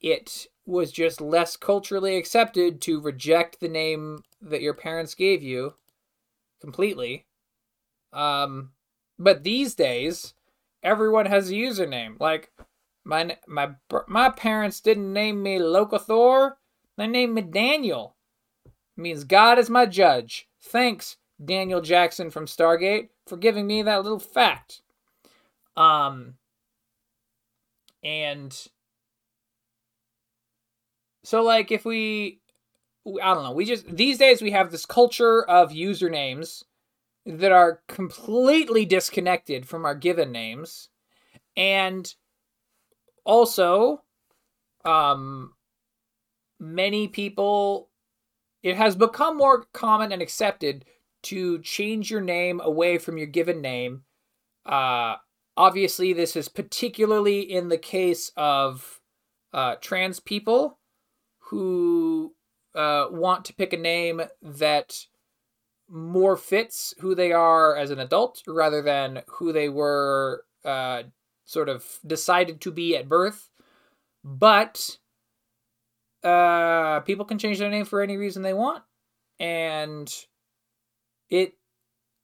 it 0.00 0.46
was 0.64 0.92
just 0.92 1.20
less 1.20 1.56
culturally 1.56 2.16
accepted 2.16 2.80
to 2.80 3.00
reject 3.00 3.60
the 3.60 3.68
name 3.68 4.22
that 4.40 4.62
your 4.62 4.74
parents 4.74 5.14
gave 5.14 5.42
you 5.42 5.74
completely 6.60 7.26
um 8.12 8.70
but 9.18 9.44
these 9.44 9.74
days 9.74 10.34
everyone 10.82 11.26
has 11.26 11.50
a 11.50 11.54
username 11.54 12.18
like 12.20 12.50
my 13.06 13.36
my 13.46 13.70
my 14.08 14.30
parents 14.30 14.80
didn't 14.80 15.12
name 15.12 15.42
me 15.42 15.58
Locathor. 15.58 16.54
They 16.96 17.06
named 17.06 17.34
me 17.34 17.42
Daniel. 17.42 18.16
It 18.64 19.00
means 19.00 19.24
God 19.24 19.58
is 19.58 19.70
my 19.70 19.86
judge. 19.86 20.48
Thanks, 20.60 21.16
Daniel 21.44 21.80
Jackson 21.80 22.30
from 22.30 22.46
Stargate, 22.46 23.10
for 23.26 23.36
giving 23.36 23.66
me 23.66 23.82
that 23.82 24.02
little 24.02 24.18
fact. 24.18 24.82
Um 25.76 26.34
and 28.02 28.68
so 31.24 31.42
like 31.42 31.70
if 31.70 31.84
we 31.84 32.40
I 33.22 33.34
don't 33.34 33.44
know, 33.44 33.52
we 33.52 33.64
just 33.64 33.86
these 33.88 34.18
days 34.18 34.42
we 34.42 34.50
have 34.52 34.70
this 34.70 34.86
culture 34.86 35.44
of 35.48 35.70
usernames 35.70 36.64
that 37.24 37.52
are 37.52 37.82
completely 37.88 38.84
disconnected 38.84 39.66
from 39.66 39.84
our 39.84 39.94
given 39.94 40.30
names 40.30 40.88
and 41.56 42.14
also 43.24 44.02
um 44.84 45.52
many 46.60 47.08
people 47.08 47.88
it 48.62 48.76
has 48.76 48.96
become 48.96 49.36
more 49.36 49.64
common 49.72 50.12
and 50.12 50.22
accepted 50.22 50.84
to 51.30 51.60
change 51.60 52.10
your 52.10 52.20
name 52.20 52.60
away 52.60 52.98
from 52.98 53.18
your 53.18 53.26
given 53.26 53.60
name. 53.60 54.02
Uh 54.64 55.16
obviously 55.56 56.12
this 56.12 56.36
is 56.36 56.48
particularly 56.48 57.40
in 57.40 57.68
the 57.68 57.78
case 57.78 58.30
of 58.36 59.00
uh 59.52 59.76
trans 59.80 60.20
people 60.20 60.78
who 61.50 62.34
uh 62.74 63.06
want 63.10 63.44
to 63.44 63.54
pick 63.54 63.72
a 63.72 63.76
name 63.76 64.20
that 64.42 65.06
more 65.88 66.36
fits 66.36 66.94
who 67.00 67.14
they 67.14 67.32
are 67.32 67.76
as 67.76 67.90
an 67.90 68.00
adult 68.00 68.42
rather 68.46 68.82
than 68.82 69.22
who 69.28 69.52
they 69.52 69.68
were 69.68 70.44
uh 70.64 71.02
sort 71.46 71.68
of 71.68 72.00
decided 72.04 72.60
to 72.60 72.72
be 72.72 72.96
at 72.96 73.08
birth, 73.08 73.50
but 74.24 74.98
uh, 76.24 77.00
people 77.00 77.24
can 77.24 77.38
change 77.38 77.58
their 77.60 77.70
name 77.70 77.84
for 77.84 78.02
any 78.02 78.16
reason 78.16 78.42
they 78.42 78.52
want, 78.52 78.82
and 79.38 80.12
it 81.30 81.54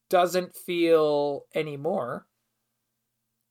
doesn't 0.09 0.55
feel 0.55 1.47
anymore 1.55 2.27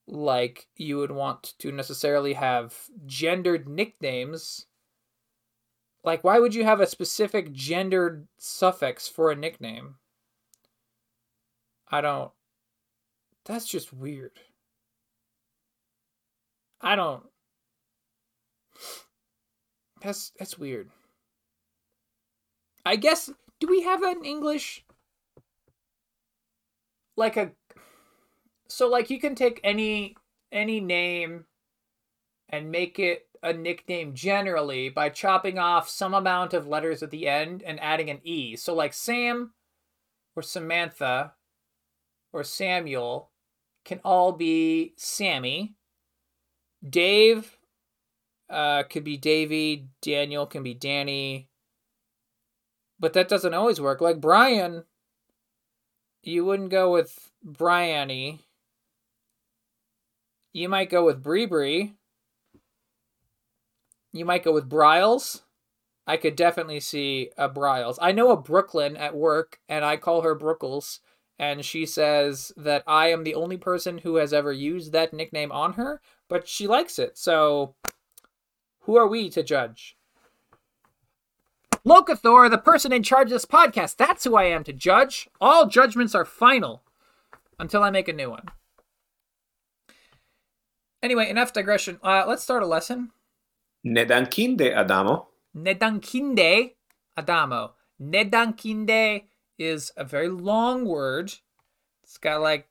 like 0.07 0.67
you 0.75 0.97
would 0.97 1.11
want 1.11 1.53
to 1.59 1.71
necessarily 1.71 2.33
have 2.33 2.75
gendered 3.05 3.67
nicknames. 3.67 4.65
Like, 6.03 6.23
why 6.23 6.39
would 6.39 6.53
you 6.55 6.63
have 6.63 6.81
a 6.81 6.87
specific 6.87 7.51
gendered 7.53 8.27
suffix 8.37 9.07
for 9.07 9.31
a 9.31 9.35
nickname? 9.35 9.95
I 11.89 12.01
don't. 12.01 12.31
That's 13.45 13.67
just 13.67 13.93
weird. 13.93 14.31
I 16.81 16.95
don't. 16.95 17.23
That's 20.01 20.31
that's 20.39 20.57
weird. 20.57 20.89
I 22.85 22.95
guess 22.95 23.29
do 23.59 23.67
we 23.67 23.83
have 23.83 24.01
that 24.01 24.17
in 24.17 24.25
English 24.25 24.83
like 27.21 27.37
a 27.37 27.51
so 28.67 28.89
like 28.89 29.09
you 29.09 29.19
can 29.19 29.35
take 29.35 29.61
any 29.63 30.15
any 30.51 30.81
name 30.81 31.45
and 32.49 32.69
make 32.69 32.99
it 32.99 33.27
a 33.41 33.53
nickname 33.53 34.13
generally 34.13 34.89
by 34.89 35.07
chopping 35.07 35.57
off 35.57 35.87
some 35.87 36.13
amount 36.13 36.53
of 36.53 36.67
letters 36.67 37.01
at 37.01 37.11
the 37.11 37.27
end 37.27 37.63
and 37.63 37.79
adding 37.79 38.09
an 38.09 38.19
e. 38.23 38.57
So 38.57 38.75
like 38.75 38.93
Sam 38.93 39.53
or 40.35 40.43
Samantha 40.43 41.33
or 42.33 42.43
Samuel 42.43 43.31
can 43.85 44.01
all 44.03 44.33
be 44.33 44.93
Sammy 44.97 45.75
Dave 46.87 47.57
uh, 48.49 48.83
could 48.83 49.03
be 49.03 49.17
Davy. 49.17 49.87
Daniel 50.01 50.45
can 50.45 50.63
be 50.63 50.73
Danny. 50.73 51.47
But 52.99 53.13
that 53.13 53.29
doesn't 53.29 53.53
always 53.53 53.79
work. 53.79 54.01
Like 54.01 54.19
Brian, 54.19 54.83
you 56.23 56.45
wouldn't 56.45 56.69
go 56.69 56.91
with 56.91 57.31
Bryony. 57.43 58.39
You 60.53 60.69
might 60.69 60.89
go 60.89 61.05
with 61.05 61.23
Bree 61.23 61.45
Bree. 61.45 61.93
You 64.13 64.25
might 64.25 64.43
go 64.43 64.51
with 64.51 64.69
Bryles. 64.69 65.43
I 66.05 66.17
could 66.17 66.35
definitely 66.35 66.79
see 66.79 67.31
a 67.37 67.47
Bryles. 67.47 67.97
I 68.01 68.11
know 68.11 68.31
a 68.31 68.37
Brooklyn 68.37 68.97
at 68.97 69.15
work, 69.15 69.59
and 69.69 69.85
I 69.85 69.97
call 69.97 70.21
her 70.21 70.35
Brookles, 70.35 70.99
and 71.39 71.63
she 71.63 71.85
says 71.85 72.51
that 72.57 72.83
I 72.85 73.11
am 73.11 73.23
the 73.23 73.35
only 73.35 73.57
person 73.57 73.99
who 73.99 74.15
has 74.15 74.33
ever 74.33 74.51
used 74.51 74.91
that 74.91 75.13
nickname 75.13 75.51
on 75.51 75.73
her, 75.73 76.01
but 76.27 76.47
she 76.47 76.67
likes 76.67 76.99
it. 76.99 77.17
So 77.17 77.75
who 78.81 78.97
are 78.97 79.07
we 79.07 79.29
to 79.29 79.43
judge? 79.43 79.95
Locathor, 81.85 82.49
the 82.49 82.57
person 82.57 82.93
in 82.93 83.03
charge 83.03 83.27
of 83.27 83.31
this 83.31 83.45
podcast, 83.45 83.97
that's 83.97 84.23
who 84.23 84.35
I 84.35 84.43
am 84.45 84.63
to 84.65 84.73
judge. 84.73 85.29
All 85.39 85.67
judgments 85.67 86.13
are 86.13 86.25
final 86.25 86.83
until 87.59 87.83
I 87.83 87.89
make 87.89 88.07
a 88.07 88.13
new 88.13 88.29
one. 88.29 88.45
Anyway, 91.01 91.27
enough 91.29 91.53
digression. 91.53 91.99
Uh, 92.03 92.25
let's 92.27 92.43
start 92.43 92.61
a 92.61 92.67
lesson. 92.67 93.09
Nedankinde 93.85 94.75
Adamo. 94.75 95.29
Nedankinde 95.57 96.73
Adamo. 97.17 97.73
Nedankinde 97.99 99.23
is 99.57 99.91
a 99.97 100.03
very 100.03 100.29
long 100.29 100.85
word. 100.85 101.33
It's 102.03 102.17
got 102.19 102.41
like 102.41 102.67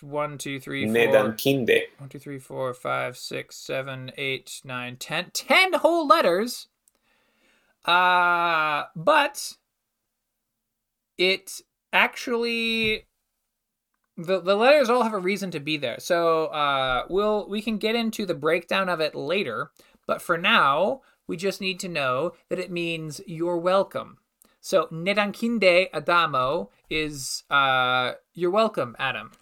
one, 0.00 0.38
two, 0.38 0.58
three, 0.58 0.86
four. 0.86 0.94
Nedankinde. 0.94 1.82
One, 1.98 2.08
two, 2.08 2.18
three, 2.18 2.40
four, 2.40 2.74
five, 2.74 3.16
six, 3.16 3.56
seven, 3.56 4.10
eight, 4.16 4.60
nine, 4.64 4.96
ten. 4.96 5.30
Ten 5.32 5.74
whole 5.74 6.06
letters. 6.06 6.68
Uh, 7.90 8.84
but 8.94 9.56
it 11.18 11.60
actually 11.92 13.06
the 14.16 14.40
the 14.40 14.54
letters 14.54 14.88
all 14.88 15.02
have 15.02 15.12
a 15.12 15.18
reason 15.18 15.50
to 15.50 15.58
be 15.58 15.76
there. 15.76 15.98
So 15.98 16.46
uh, 16.46 17.06
we'll 17.10 17.48
we 17.48 17.60
can 17.60 17.78
get 17.78 17.96
into 17.96 18.24
the 18.26 18.34
breakdown 18.34 18.88
of 18.88 19.00
it 19.00 19.16
later. 19.16 19.72
But 20.06 20.22
for 20.22 20.38
now, 20.38 21.00
we 21.26 21.36
just 21.36 21.60
need 21.60 21.80
to 21.80 21.88
know 21.88 22.34
that 22.48 22.60
it 22.60 22.70
means 22.70 23.20
you're 23.26 23.56
welcome. 23.58 24.18
So 24.60 24.86
nedankinde 24.92 25.88
Adamo 25.92 26.70
is 26.88 27.42
uh, 27.50 28.12
you're 28.34 28.52
welcome, 28.52 28.94
Adam. 29.00 29.32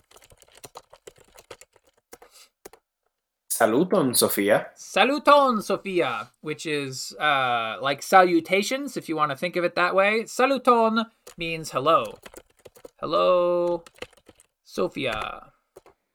Saluton, 3.58 4.16
Sophia. 4.16 4.68
Saluton, 4.76 5.60
Sophia, 5.60 6.30
which 6.42 6.64
is 6.64 7.12
uh, 7.18 7.76
like 7.80 8.02
salutations, 8.02 8.96
if 8.96 9.08
you 9.08 9.16
want 9.16 9.32
to 9.32 9.36
think 9.36 9.56
of 9.56 9.64
it 9.64 9.74
that 9.74 9.96
way. 9.96 10.22
Saluton 10.22 11.06
means 11.36 11.72
hello. 11.72 12.18
Hello, 13.00 13.82
Sophia. 14.62 15.50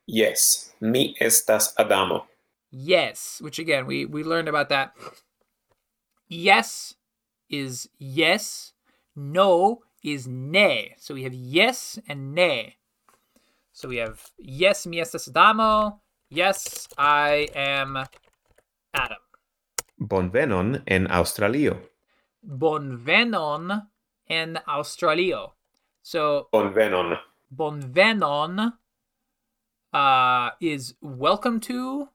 Yes, 0.08 0.73
mi 0.79 1.15
estas 1.19 1.73
Adamo. 1.77 2.27
Yes, 2.71 3.39
which 3.41 3.60
again 3.60 3.86
we 3.88 4.06
we 4.06 4.23
learned 4.23 4.47
about 4.47 4.69
that. 4.69 4.93
Yes 6.29 6.95
is 7.49 7.89
yes. 7.99 8.71
No 9.15 9.84
is 10.01 10.27
ne. 10.27 10.95
So 10.97 11.13
we 11.13 11.23
have 11.23 11.34
yes 11.34 11.99
and 12.08 12.34
ne. 12.34 12.77
So 13.73 13.89
we 13.89 13.97
have 13.97 14.32
yes 14.38 14.88
mi 14.88 14.97
estas 14.97 15.27
Adamo. 15.27 16.03
Yes, 16.34 16.88
I 16.98 17.48
am 17.54 17.96
Adam. 18.91 19.17
Bonvenon 20.00 20.82
en 20.88 21.06
Australio. 21.06 21.78
Bonvenon 22.41 23.88
en 24.28 24.60
Australio. 24.67 25.54
So 26.02 26.48
Bonvenon. 26.52 27.19
bonvenon 27.56 28.74
uh, 29.93 30.50
is 30.60 30.96
welcome 31.02 31.60
to, 31.60 32.10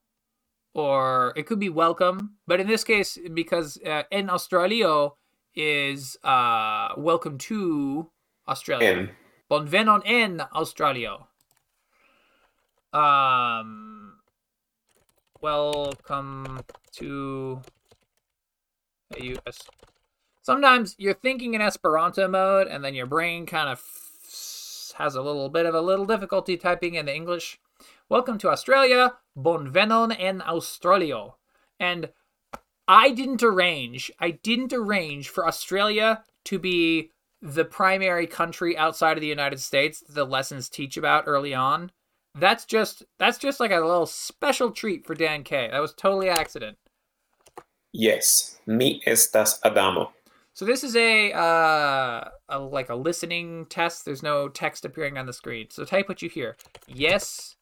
or 0.74 1.33
it 1.37 1.46
could 1.46 1.61
be 1.61 1.68
welcome, 1.68 2.38
but 2.44 2.59
in 2.59 2.66
this 2.66 2.83
case, 2.83 3.18
because 3.33 3.78
uh, 3.87 4.02
en 4.11 4.31
Australio 4.31 5.16
is 5.54 6.16
uh, 6.24 6.88
welcome 6.96 7.38
to 7.38 8.11
Australia. 8.48 8.90
En. 8.90 9.11
Bonvenon 9.48 10.02
en 10.04 10.42
Australio. 10.52 11.28
Um, 12.92 13.88
welcome 15.40 16.61
to 16.92 17.61
the 19.11 19.24
U.S. 19.24 19.61
Sometimes 20.42 20.94
you're 20.98 21.14
thinking 21.14 21.55
in 21.55 21.61
Esperanto 21.61 22.27
mode, 22.29 22.66
and 22.66 22.85
then 22.85 22.94
your 22.94 23.07
brain 23.07 23.46
kind 23.46 23.68
of 23.68 23.83
has 24.96 25.14
a 25.14 25.22
little 25.22 25.48
bit 25.48 25.66
of 25.66 25.74
a 25.74 25.81
little 25.81 26.07
difficulty 26.07 26.57
typing 26.57 26.94
in 26.94 27.07
the 27.07 27.14
English. 27.14 27.61
Welcome 28.09 28.38
to 28.38 28.51
Australia. 28.51 29.14
Bonvenon 29.37 30.14
en 30.18 30.40
Australio. 30.40 31.35
And 31.79 32.11
I 32.88 33.11
didn't 33.11 33.42
arrange. 33.42 34.11
I 34.18 34.31
didn't 34.33 34.72
arrange 34.72 35.29
for 35.29 35.46
Australia 35.46 36.24
to 36.46 36.59
be 36.59 37.11
the 37.40 37.64
primary 37.64 38.27
country 38.27 38.77
outside 38.77 39.16
of 39.16 39.20
the 39.20 39.29
United 39.29 39.61
States 39.61 40.01
that 40.01 40.14
the 40.14 40.24
lessons 40.24 40.68
teach 40.68 40.96
about 40.96 41.24
early 41.27 41.55
on. 41.55 41.92
That's 42.34 42.64
just 42.64 43.04
that's 43.18 43.38
just 43.38 43.60
like 43.60 43.70
a 43.70 43.80
little 43.80 44.06
special 44.06 44.70
treat 44.70 45.06
for 45.06 45.14
Dan 45.14 45.44
K. 45.44 45.68
That 45.70 45.80
was 45.80 45.94
totally 45.94 46.28
accident. 46.28 46.78
Yes, 47.92 48.60
mi 48.66 49.00
estas 49.06 49.58
Adamo. 49.64 50.12
So 50.54 50.64
this 50.64 50.82
is 50.82 50.96
a 50.96 51.32
uh 51.32 52.28
a, 52.48 52.58
like 52.58 52.90
a 52.90 52.94
listening 52.94 53.66
test. 53.66 54.04
There's 54.04 54.22
no 54.22 54.48
text 54.48 54.84
appearing 54.84 55.16
on 55.18 55.26
the 55.26 55.32
screen. 55.32 55.68
So 55.70 55.84
type 55.84 56.08
what 56.08 56.22
you 56.22 56.28
hear. 56.28 56.56
Yes. 56.86 57.56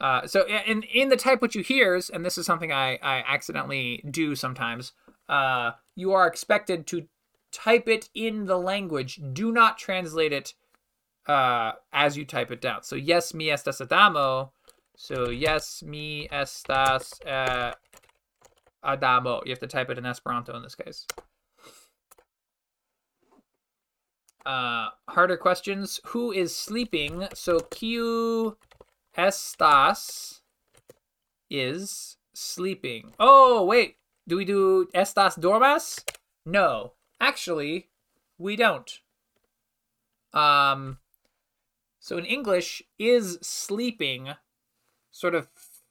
Uh, 0.00 0.26
so 0.26 0.46
in 0.46 0.82
in 0.82 1.08
the 1.08 1.16
type 1.16 1.40
what 1.40 1.54
you 1.54 1.62
hears, 1.62 2.10
and 2.10 2.24
this 2.24 2.36
is 2.36 2.46
something 2.46 2.72
I 2.72 2.98
I 3.02 3.24
accidentally 3.26 4.04
do 4.10 4.34
sometimes. 4.34 4.92
Uh, 5.28 5.72
you 5.94 6.12
are 6.12 6.26
expected 6.26 6.86
to 6.88 7.06
type 7.52 7.88
it 7.88 8.10
in 8.14 8.46
the 8.46 8.58
language. 8.58 9.20
Do 9.32 9.52
not 9.52 9.78
translate 9.78 10.32
it 10.32 10.54
uh 11.26 11.72
as 11.92 12.16
you 12.16 12.24
type 12.24 12.50
it 12.50 12.60
down. 12.60 12.82
So 12.82 12.96
yes, 12.96 13.34
mi 13.34 13.46
estas 13.46 13.80
Adamo. 13.80 14.52
So 14.96 15.30
yes, 15.30 15.82
mi 15.82 16.28
estas 16.30 17.24
uh, 17.26 17.72
Adamo. 18.82 19.42
You 19.44 19.50
have 19.52 19.60
to 19.60 19.66
type 19.66 19.90
it 19.90 19.98
in 19.98 20.04
Esperanto 20.06 20.54
in 20.56 20.62
this 20.62 20.74
case. 20.74 21.06
uh 24.46 24.90
harder 25.08 25.36
questions 25.36 26.00
who 26.06 26.30
is 26.30 26.54
sleeping 26.54 27.26
so 27.32 27.60
kiu 27.60 28.56
estas 29.16 30.40
is 31.48 32.16
sleeping 32.34 33.12
oh 33.18 33.64
wait 33.64 33.96
do 34.28 34.36
we 34.36 34.44
do 34.44 34.86
estas 34.94 35.38
dormas 35.38 36.04
no 36.44 36.92
actually 37.20 37.88
we 38.38 38.54
don't 38.54 39.00
um 40.34 40.98
so 42.04 42.18
in 42.18 42.24
english 42.24 42.82
is 42.98 43.38
sleeping 43.40 44.34
sort 45.10 45.34
of 45.34 45.48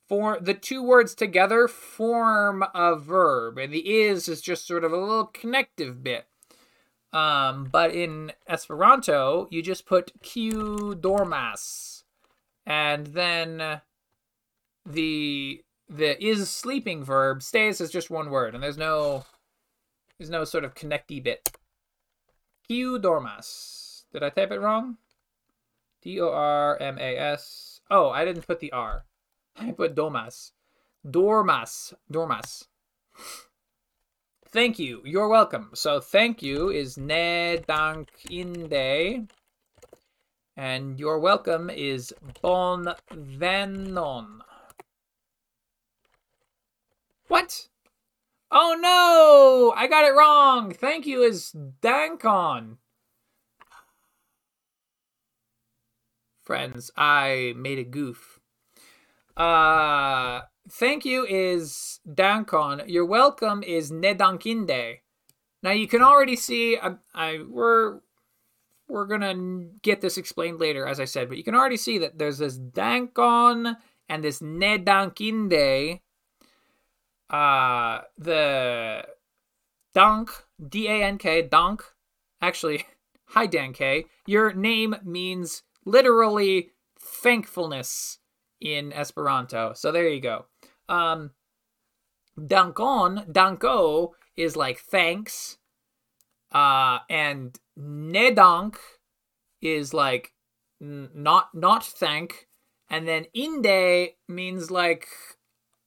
for 0.08 0.38
the 0.40 0.54
two 0.54 0.84
words 0.84 1.16
together 1.16 1.68
form 1.68 2.64
a 2.76 2.96
verb 2.96 3.58
and 3.58 3.74
the 3.74 4.02
is 4.02 4.28
is 4.28 4.42
just 4.42 4.68
sort 4.68 4.84
of 4.84 4.92
a 4.92 4.98
little 4.98 5.26
connective 5.26 6.04
bit 6.04 6.28
um, 7.14 7.70
but 7.72 7.94
in 7.94 8.32
Esperanto, 8.50 9.48
you 9.52 9.62
just 9.62 9.86
put 9.86 10.20
Kiu 10.24 10.96
dormas, 10.96 12.04
and 12.66 13.08
then 13.08 13.82
the 14.84 15.64
the 15.88 16.26
is 16.26 16.50
sleeping 16.50 17.04
verb 17.04 17.44
stays 17.44 17.80
as 17.80 17.92
just 17.92 18.10
one 18.10 18.32
word, 18.32 18.56
and 18.56 18.64
there's 18.64 18.80
no 18.80 19.26
there's 20.18 20.32
no 20.32 20.44
sort 20.44 20.64
of 20.64 20.74
connecty 20.74 21.24
bit. 21.24 21.56
Kiu 22.68 23.00
dormas. 23.00 24.06
Did 24.12 24.24
I 24.24 24.30
type 24.30 24.52
it 24.52 24.60
wrong? 24.60 24.98
D 26.04 26.20
O 26.20 26.30
R 26.30 26.78
M 26.82 26.98
A 27.00 27.18
S. 27.18 27.80
Oh, 27.90 28.10
I 28.10 28.26
didn't 28.26 28.46
put 28.46 28.60
the 28.60 28.72
R. 28.74 29.06
I 29.56 29.72
put 29.72 29.96
domas. 29.96 30.52
Dormas. 31.06 31.94
Dormas. 32.12 32.66
Thank 34.50 34.80
you. 34.80 35.02
You're 35.06 35.30
welcome. 35.30 35.72
So 35.74 36.02
thank 36.02 36.44
you 36.44 36.70
is 36.70 36.98
ne 36.98 37.64
dankinde. 37.68 39.30
And 40.56 41.00
your 41.00 41.20
welcome 41.20 41.70
is 41.70 42.14
bon 42.42 42.94
venon. 43.10 44.42
What? 47.28 47.70
Oh 48.52 48.78
no! 48.80 49.74
I 49.76 49.88
got 49.88 50.06
it 50.06 50.16
wrong. 50.16 50.72
Thank 50.74 51.08
you 51.08 51.24
is 51.24 51.56
dankon. 51.82 52.78
Friends, 56.44 56.92
I 56.98 57.54
made 57.56 57.80
a 57.80 57.84
goof. 57.86 58.40
Uh 59.38 60.42
thank 60.70 61.06
you 61.06 61.26
is 61.26 62.00
dankon. 62.08 62.84
Your 62.88 63.06
welcome 63.06 63.64
is 63.64 63.92
nedankinde. 63.92 65.00
Now 65.64 65.72
you 65.72 65.88
can 65.88 66.04
already 66.04 66.36
see 66.36 66.78
I, 66.78 66.96
I 67.16 67.40
we're 67.50 68.00
we're 68.90 69.08
gonna 69.08 69.34
get 69.82 70.02
this 70.02 70.18
explained 70.18 70.60
later, 70.60 70.86
as 70.86 71.00
I 71.00 71.06
said, 71.06 71.30
but 71.30 71.38
you 71.38 71.44
can 71.46 71.56
already 71.56 71.78
see 71.78 71.98
that 72.00 72.20
there's 72.20 72.40
this 72.40 72.60
dankon 72.60 73.78
and 74.10 74.24
this 74.24 74.40
nedankinde. 74.40 76.02
Uh 77.30 78.02
the 78.18 79.06
dank 79.96 80.30
D 80.62 80.88
A 80.90 81.04
N 81.04 81.18
K 81.18 81.42
dank. 81.42 81.84
Actually, 82.42 82.86
hi 83.28 83.46
Dan 83.46 83.72
K. 83.72 84.06
Your 84.28 84.54
name 84.54 84.98
means 85.04 85.64
literally 85.86 86.72
thankfulness 87.00 88.20
in 88.60 88.94
Esperanto. 88.94 89.74
So 89.76 89.92
there 89.92 90.08
you 90.08 90.22
go. 90.22 90.46
Um, 90.88 91.32
dankon, 92.40 93.32
danko 93.32 94.16
is 94.36 94.56
like 94.56 94.80
thanks. 94.80 95.58
Uh, 96.52 97.00
and 97.10 97.60
nedank 97.80 98.76
is 99.62 99.94
like 99.94 100.34
n- 100.82 101.10
not 101.14 101.50
not 101.54 101.84
thank. 101.84 102.48
And 102.90 103.08
then 103.08 103.26
inde 103.34 104.10
means 104.28 104.70
like 104.70 105.08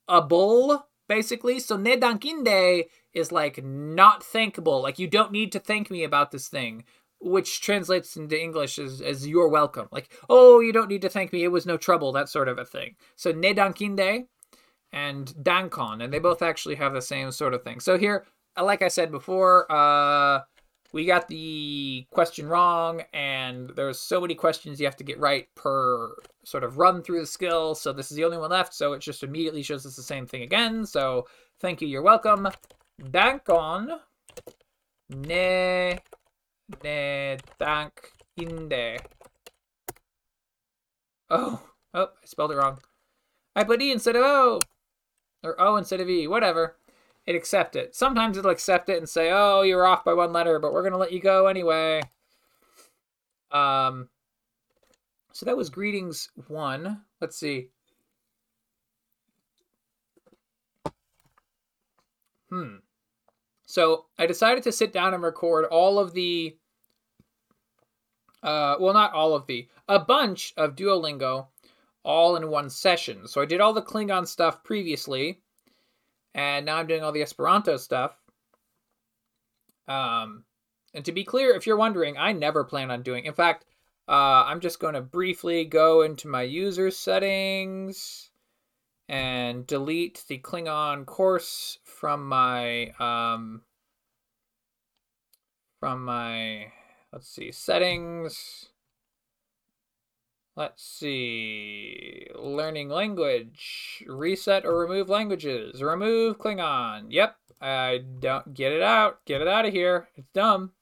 a 0.09 0.21
bull, 0.21 0.89
basically. 1.09 1.61
So 1.61 1.79
nedankinde 1.79 2.87
is 3.13 3.31
like 3.31 3.63
not 3.63 4.25
thankable. 4.25 4.83
Like 4.83 4.99
you 4.99 5.07
don't 5.07 5.33
need 5.33 5.53
to 5.53 5.61
thank 5.61 5.91
me 5.91 6.03
about 6.03 6.33
this 6.33 6.49
thing 6.49 6.85
which 7.21 7.61
translates 7.61 8.17
into 8.17 8.41
English 8.41 8.79
as, 8.79 9.01
as 9.01 9.27
you're 9.27 9.49
welcome. 9.49 9.89
Like, 9.91 10.13
oh, 10.29 10.61
you 10.61 10.73
don't 10.73 10.89
need 10.89 11.03
to 11.03 11.09
thank 11.09 11.33
me. 11.33 11.45
It 11.45 11.53
was 11.53 11.67
no 11.67 11.77
trouble, 11.77 12.13
that 12.13 12.29
sort 12.29 12.49
of 12.49 12.59
a 12.59 12.65
thing. 12.65 12.97
So, 13.17 13.33
nedankinde 13.33 14.27
and 14.93 15.27
dankon, 15.43 16.03
and 16.03 16.13
they 16.13 16.19
both 16.19 16.43
actually 16.43 16.77
have 16.77 16.93
the 16.93 17.03
same 17.03 17.31
sort 17.33 17.55
of 17.55 17.63
thing. 17.63 17.81
So, 17.81 17.99
here, 17.99 18.27
like 18.61 18.83
I 18.83 18.89
said 18.89 19.11
before, 19.11 19.71
uh, 19.73 20.43
we 20.93 21.05
got 21.05 21.29
the 21.29 22.07
question 22.11 22.47
wrong, 22.47 23.03
and 23.13 23.71
there's 23.77 23.99
so 23.99 24.21
many 24.21 24.35
questions 24.35 24.79
you 24.79 24.87
have 24.87 24.97
to 24.97 25.05
get 25.05 25.19
right 25.19 25.49
per 25.55 26.15
sort 26.45 26.65
of 26.65 26.79
run 26.79 27.03
through 27.03 27.21
the 27.21 27.27
skill. 27.27 27.75
So, 27.75 27.93
this 27.93 28.11
is 28.11 28.17
the 28.17 28.25
only 28.25 28.39
one 28.39 28.51
left. 28.51 28.75
So, 28.75 28.93
it 28.93 29.01
just 29.01 29.23
immediately 29.23 29.63
shows 29.63 29.87
us 29.87 29.97
the 29.97 30.03
same 30.03 30.27
thing 30.27 30.43
again. 30.43 30.87
So, 30.87 31.27
thank 31.61 31.81
you. 31.81 31.89
You're 31.89 32.03
welcome. 32.03 32.49
Dankon. 33.03 34.01
Ne 35.09 35.99
ne 36.83 37.39
dank 37.59 38.13
inde. 38.37 38.99
Oh, 41.31 41.61
oh, 41.95 42.09
I 42.23 42.27
spelled 42.27 42.53
it 42.53 42.57
wrong. 42.57 42.79
I 43.55 43.65
put 43.65 43.83
E 43.83 43.91
instead 43.93 44.17
of 44.17 44.23
O. 44.25 44.61
Or 45.43 45.61
O 45.61 45.77
instead 45.77 46.01
of 46.01 46.09
E, 46.11 46.27
whatever. 46.27 46.77
It 47.27 47.35
accept 47.35 47.77
it. 47.77 47.95
Sometimes 47.97 48.39
it'll 48.39 48.51
accept 48.51 48.89
it 48.89 48.99
and 48.99 49.09
say, 49.09 49.31
oh, 49.33 49.63
you're 49.63 49.87
off 49.87 50.05
by 50.05 50.15
one 50.15 50.33
letter, 50.33 50.59
but 50.59 50.73
we're 50.73 50.83
to 50.93 50.99
let 50.99 51.13
you 51.13 51.21
go 51.21 51.47
anyway. 51.49 52.01
Um, 53.51 54.09
So 55.37 55.45
that 55.45 55.57
was 55.57 55.69
greetings 55.69 56.31
one. 56.49 57.03
Let's 57.21 57.37
see. 57.37 57.69
Hmm. 62.51 62.77
So 63.77 64.07
I 64.19 64.25
decided 64.25 64.65
to 64.65 64.73
sit 64.73 64.91
down 64.91 65.13
and 65.13 65.23
record 65.23 65.67
all 65.67 65.99
of 65.99 66.15
the, 66.15 66.57
uh, 68.43 68.77
well, 68.81 68.95
not 68.95 69.13
all 69.13 69.35
of 69.35 69.47
the, 69.47 69.69
a 69.87 69.99
bunch 69.99 70.55
of 70.57 70.77
Duolingo 70.77 71.49
all 72.03 72.37
in 72.37 72.49
one 72.49 72.71
session. 72.71 73.29
So 73.29 73.43
I 73.43 73.45
did 73.45 73.61
all 73.61 73.75
the 73.75 73.83
Klingon 73.83 74.27
stuff 74.27 74.65
previously, 74.65 75.43
and 76.35 76.65
now 76.65 76.79
I'm 76.79 76.87
doing 76.87 77.03
all 77.03 77.13
the 77.13 77.21
Esperanto 77.21 77.77
stuff. 77.77 78.17
Um, 79.87 80.45
and 80.95 81.05
to 81.05 81.13
be 81.13 81.25
clear, 81.25 81.55
if 81.55 81.67
you're 81.67 81.77
wondering, 81.77 82.17
I 82.17 82.33
never 82.33 82.65
plan 82.65 82.91
on 82.91 83.03
doing. 83.03 83.27
In 83.27 83.35
fact, 83.35 83.67
uh, 84.09 84.45
I'm 84.47 84.61
just 84.61 84.81
going 84.81 84.95
to 84.95 85.03
briefly 85.03 85.67
go 85.67 86.01
into 86.01 86.29
my 86.29 86.45
user 86.45 86.91
settings 86.91 88.31
and 89.09 89.67
delete 89.67 90.25
the 90.29 90.39
Klingon 90.39 91.05
course 91.05 91.79
from 91.85 92.27
my 92.27 92.89
um, 92.99 93.61
from 95.87 96.05
my 96.05 96.67
let's 97.13 97.29
see 97.29 97.53
settings. 97.53 98.71
Let's 100.57 100.83
see. 100.83 102.27
Learning 102.35 102.89
language. 102.89 104.03
Reset 104.09 104.65
or 104.65 104.81
remove 104.81 105.09
languages. 105.09 105.81
Remove 105.81 106.39
Klingon. 106.39 107.05
Yep. 107.11 107.37
I 107.61 108.01
don't 108.19 108.53
get 108.53 108.73
it 108.73 108.83
out. 108.83 109.25
Get 109.27 109.41
it 109.41 109.47
out 109.47 109.65
of 109.65 109.73
here. 109.73 110.09
It's 110.17 110.27
dumb. 110.35 110.73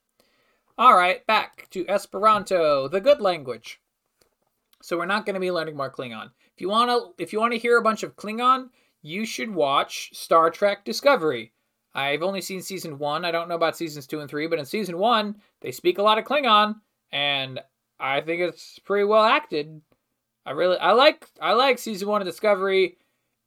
All 0.79 0.97
right, 0.97 1.27
back 1.27 1.69
to 1.73 1.87
Esperanto, 1.87 2.89
the 2.89 3.03
good 3.03 3.21
language. 3.21 3.83
So 4.81 4.97
we're 4.97 5.05
not 5.05 5.27
going 5.27 5.35
to 5.35 5.41
be 5.41 5.53
learning 5.53 5.77
more 5.77 5.93
Klingon. 5.93 6.31
If 6.55 6.63
you 6.63 6.71
want 6.71 6.89
to 6.89 7.23
if 7.23 7.31
you 7.31 7.41
want 7.41 7.53
to 7.53 7.59
hear 7.59 7.77
a 7.77 7.83
bunch 7.83 8.03
of 8.05 8.17
Klingon, 8.17 8.71
you 9.03 9.27
should 9.27 9.55
watch 9.55 10.13
Star 10.15 10.49
Trek 10.49 10.83
Discovery. 10.83 11.53
I've 11.95 12.23
only 12.23 12.41
seen 12.41 12.61
season 12.61 12.99
1. 12.99 13.25
I 13.25 13.31
don't 13.31 13.49
know 13.49 13.55
about 13.55 13.77
seasons 13.77 14.07
2 14.07 14.21
and 14.21 14.29
3, 14.29 14.47
but 14.49 14.59
in 14.59 14.65
season 14.65 14.99
1, 14.99 15.37
they 15.61 15.71
speak 15.71 15.99
a 15.99 16.03
lot 16.03 16.19
of 16.19 16.25
Klingon 16.25 16.77
and 17.13 17.61
I 18.01 18.21
think 18.21 18.43
it's 18.43 18.79
pretty 18.81 19.05
well 19.05 19.25
acted. 19.25 19.81
I 20.45 20.51
really 20.51 20.77
I 20.77 20.93
like 20.93 21.27
I 21.41 21.53
like 21.53 21.79
season 21.79 22.09
1 22.09 22.21
of 22.21 22.27
Discovery 22.27 22.99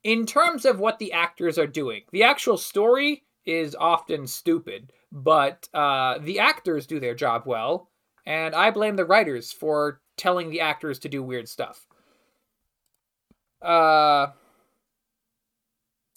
in 0.03 0.25
terms 0.25 0.65
of 0.65 0.79
what 0.79 0.99
the 0.99 1.13
actors 1.13 1.59
are 1.59 1.67
doing. 1.67 2.03
The 2.11 2.23
actual 2.23 2.57
story 2.57 3.23
is 3.45 3.75
often 3.75 4.25
stupid, 4.25 4.91
but 5.11 5.67
uh, 5.73 6.17
the 6.19 6.39
actors 6.39 6.87
do 6.87 6.99
their 6.99 7.15
job 7.15 7.43
well, 7.45 7.89
and 8.25 8.55
I 8.55 8.71
blame 8.71 8.95
the 8.95 9.05
writers 9.05 9.51
for 9.51 10.01
telling 10.15 10.49
the 10.49 10.61
actors 10.61 10.99
to 10.99 11.09
do 11.09 11.21
weird 11.21 11.47
stuff. 11.47 11.85
Uh, 13.61 14.27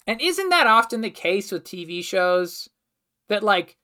and 0.07 0.21
isn't 0.21 0.49
that 0.49 0.67
often 0.67 1.01
the 1.01 1.09
case 1.09 1.51
with 1.51 1.63
TV 1.63 2.03
shows? 2.03 2.69
That, 3.29 3.43
like, 3.43 3.77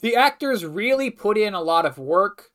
the 0.00 0.16
actors 0.16 0.64
really 0.64 1.10
put 1.10 1.36
in 1.36 1.52
a 1.52 1.60
lot 1.60 1.84
of 1.84 1.98
work 1.98 2.50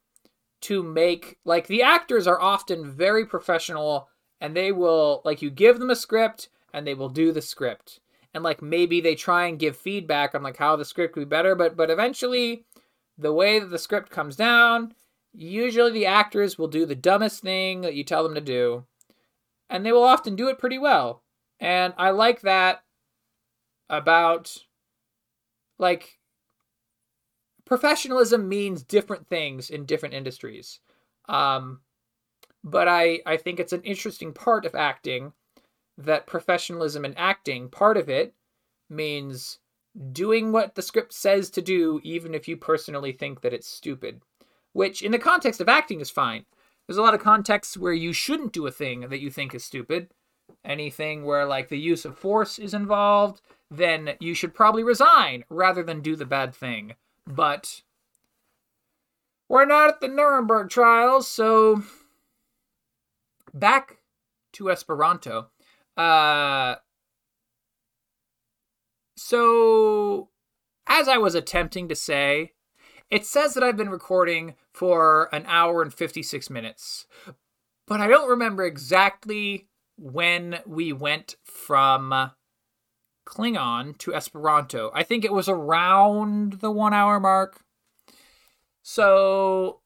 to 0.62 0.82
make, 0.82 1.38
like, 1.45 1.68
the 1.68 1.84
actors 1.84 2.26
are 2.26 2.41
often 2.41 2.89
very 2.91 3.26
professional 3.26 4.10
and 4.41 4.56
they 4.56 4.72
will, 4.72 5.22
like, 5.24 5.41
you 5.41 5.49
give 5.51 5.80
them 5.80 5.91
a 5.91 5.95
script 5.95 6.49
and 6.76 6.86
they 6.86 6.93
will 6.93 7.10
do 7.10 7.32
the 7.32 7.41
script. 7.41 8.01
And 8.34 8.43
like 8.43 8.62
maybe 8.62 8.99
they 8.99 9.16
try 9.16 9.45
and 9.45 9.58
give 9.58 9.78
feedback 9.78 10.36
on 10.36 10.43
like 10.43 10.58
how 10.58 10.76
the 10.76 10.84
script 10.84 11.14
could 11.14 11.22
be 11.22 11.26
better 11.26 11.56
but 11.56 11.78
but 11.78 11.89
eventually 11.89 12.66
the 13.18 13.32
way 13.32 13.60
that 13.60 13.68
the 13.68 13.80
script 13.80 14.10
comes 14.12 14.36
down 14.36 14.93
usually 15.34 15.93
the 15.93 16.06
actors 16.06 16.58
will 16.58 16.68
do 16.68 16.86
the 16.86 16.95
dumbest 16.95 17.41
thing 17.41 17.80
that 17.82 17.95
you 17.95 18.03
tell 18.03 18.24
them 18.24 18.36
to 18.36 18.41
do. 18.41 18.86
And 19.70 19.86
they 19.86 19.91
will 19.93 20.03
often 20.03 20.36
do 20.36 20.49
it 20.49 20.60
pretty 20.60 20.78
well 20.78 21.24
and 21.60 21.93
i 21.97 22.10
like 22.10 22.41
that 22.41 22.84
about 23.89 24.56
like 25.78 26.18
professionalism 27.66 28.47
means 28.47 28.84
different 28.84 29.28
things 29.28 29.70
in 29.70 29.86
different 29.86 30.14
industries 30.14 30.80
um 31.30 31.80
but 32.64 32.88
i 32.88 33.20
i 33.26 33.38
think 33.38 33.60
it's 33.60 33.74
an 33.74 33.82
interesting 33.82 34.34
part 34.34 34.66
of 34.66 34.76
acting 34.76 35.34
that 35.97 36.28
professionalism 36.28 37.06
in 37.06 37.14
acting, 37.16 37.70
part 37.70 37.97
of 37.97 38.10
it 38.10 38.34
means 38.89 39.60
doing 40.12 40.51
what 40.51 40.76
the 40.76 40.82
script 40.82 41.14
says 41.14 41.49
to 41.51 41.62
do, 41.62 41.99
even 42.03 42.34
if 42.34 42.47
you 42.47 42.58
personally 42.58 43.12
think 43.12 43.41
that 43.41 43.53
it's 43.53 43.68
stupid. 43.68 44.22
Which, 44.74 45.01
in 45.01 45.12
the 45.12 45.20
context 45.20 45.62
of 45.62 45.70
acting, 45.70 46.01
is 46.01 46.10
fine. 46.10 46.45
There's 46.86 46.97
a 46.97 47.01
lot 47.01 47.14
of 47.14 47.22
contexts 47.22 47.78
where 47.78 47.93
you 47.93 48.12
shouldn't 48.12 48.51
do 48.51 48.68
a 48.68 48.72
thing 48.72 49.01
that 49.01 49.22
you 49.22 49.32
think 49.32 49.56
is 49.56 49.64
stupid. 49.64 50.10
Anything 50.66 51.24
where, 51.24 51.45
like, 51.45 51.70
the 51.70 51.80
use 51.80 52.05
of 52.05 52.18
force 52.18 52.59
is 52.59 52.74
involved, 52.74 53.41
then 53.70 54.16
you 54.20 54.34
should 54.34 54.53
probably 54.53 54.84
resign 54.84 55.45
rather 55.49 55.84
than 55.84 56.01
do 56.01 56.16
the 56.16 56.26
bad 56.26 56.53
thing. 56.53 56.95
But 57.28 57.84
we're 59.47 59.66
not 59.66 59.89
at 59.89 60.01
the 60.01 60.07
Nuremberg 60.07 60.70
trials, 60.70 61.28
so 61.28 61.84
back 63.53 63.97
to 64.53 64.72
Esperanto. 64.72 65.49
Uh, 65.95 66.76
so, 69.16 70.30
as 70.88 71.07
I 71.07 71.18
was 71.18 71.36
attempting 71.36 71.88
to 71.89 71.95
say, 71.95 72.53
it 73.09 73.26
says 73.26 73.53
that 73.53 73.63
I've 73.63 73.78
been 73.78 73.89
recording 73.89 74.55
for 74.74 75.30
an 75.34 75.45
hour 75.47 75.82
and 75.82 75.93
56 75.93 76.49
minutes, 76.49 77.05
but 77.88 78.01
I 78.01 78.07
don't 78.07 78.30
remember 78.30 78.66
exactly 78.66 79.68
when 79.98 80.60
we 80.66 80.93
went 80.93 81.36
from 81.43 82.32
Klingon 83.26 83.98
to 84.00 84.14
Esperanto. 84.14 84.91
I 84.93 85.04
think 85.04 85.26
it 85.26 85.34
was 85.34 85.50
around 85.50 86.54
the 86.54 86.72
one 86.72 86.93
hour 86.93 87.20
mark. 87.20 87.62
So 88.84 89.82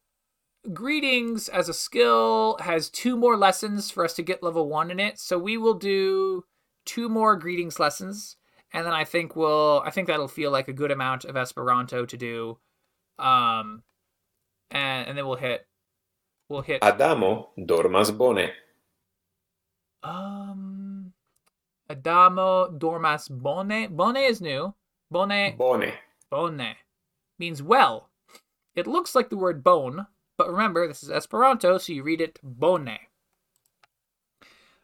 greetings 0.74 1.47
as 1.47 1.70
a 1.70 1.74
skill 1.74 2.57
has 2.62 2.89
two 2.89 3.16
more 3.16 3.38
lessons 3.38 3.89
for 3.89 4.03
us 4.03 4.14
to 4.16 4.24
get 4.24 4.43
level 4.43 4.68
one 4.68 4.91
in 4.91 4.99
it. 4.99 5.20
So 5.20 5.38
we 5.38 5.57
will 5.57 5.74
do 5.74 6.43
two 6.86 7.07
more 7.07 7.36
greetings 7.36 7.80
lessons. 7.80 8.36
And 8.74 8.86
then 8.86 8.93
I 8.93 9.05
think 9.05 9.36
we'll 9.36 9.82
I 9.86 9.89
think 9.89 10.07
that'll 10.07 10.28
feel 10.28 10.51
like 10.51 10.68
a 10.68 10.74
good 10.74 10.91
amount 10.91 11.26
of 11.26 11.38
Esperanto 11.38 12.05
to 12.05 12.18
do. 12.18 12.60
Um 13.18 13.84
and 14.70 15.07
and 15.07 15.18
then 15.18 15.26
we'll 15.26 15.38
hit 15.38 15.66
we'll 16.49 16.62
hit 16.62 16.84
Adamo 16.84 17.49
dormas 17.57 18.16
bone. 18.16 18.49
Um 20.04 21.14
Adamo 21.89 22.70
dormas 22.70 23.28
bone. 23.30 23.88
Bone 23.88 24.18
is 24.18 24.41
new. 24.41 24.74
Bone 25.12 25.56
Bone. 25.58 25.93
bone 26.30 26.76
means 27.39 27.64
well. 27.64 28.10
It 28.76 28.86
looks 28.86 29.16
like 29.16 29.30
the 29.30 29.38
word 29.38 29.64
bone, 29.64 30.06
but 30.38 30.50
remember, 30.50 30.88
this 30.88 31.02
is 31.02 31.10
Esperanto, 31.10 31.80
so 31.80 31.91
you 31.91 32.04
read 32.04 32.22
it 32.22 32.39
bone. 32.43 32.97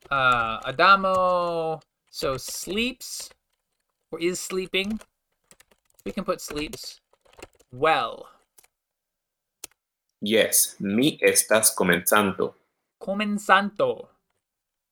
Uh, 0.10 0.60
Adamo, 0.66 1.80
so 2.10 2.38
sleeps, 2.38 3.30
or 4.12 4.20
is 4.20 4.40
sleeping. 4.40 5.00
We 6.06 6.12
can 6.12 6.24
put 6.24 6.42
sleeps 6.42 7.00
well. 7.72 8.30
Yes, 10.22 10.76
mi 10.80 11.20
estas 11.22 11.76
komencanto. 11.76 12.54
Komencanto. 13.02 14.08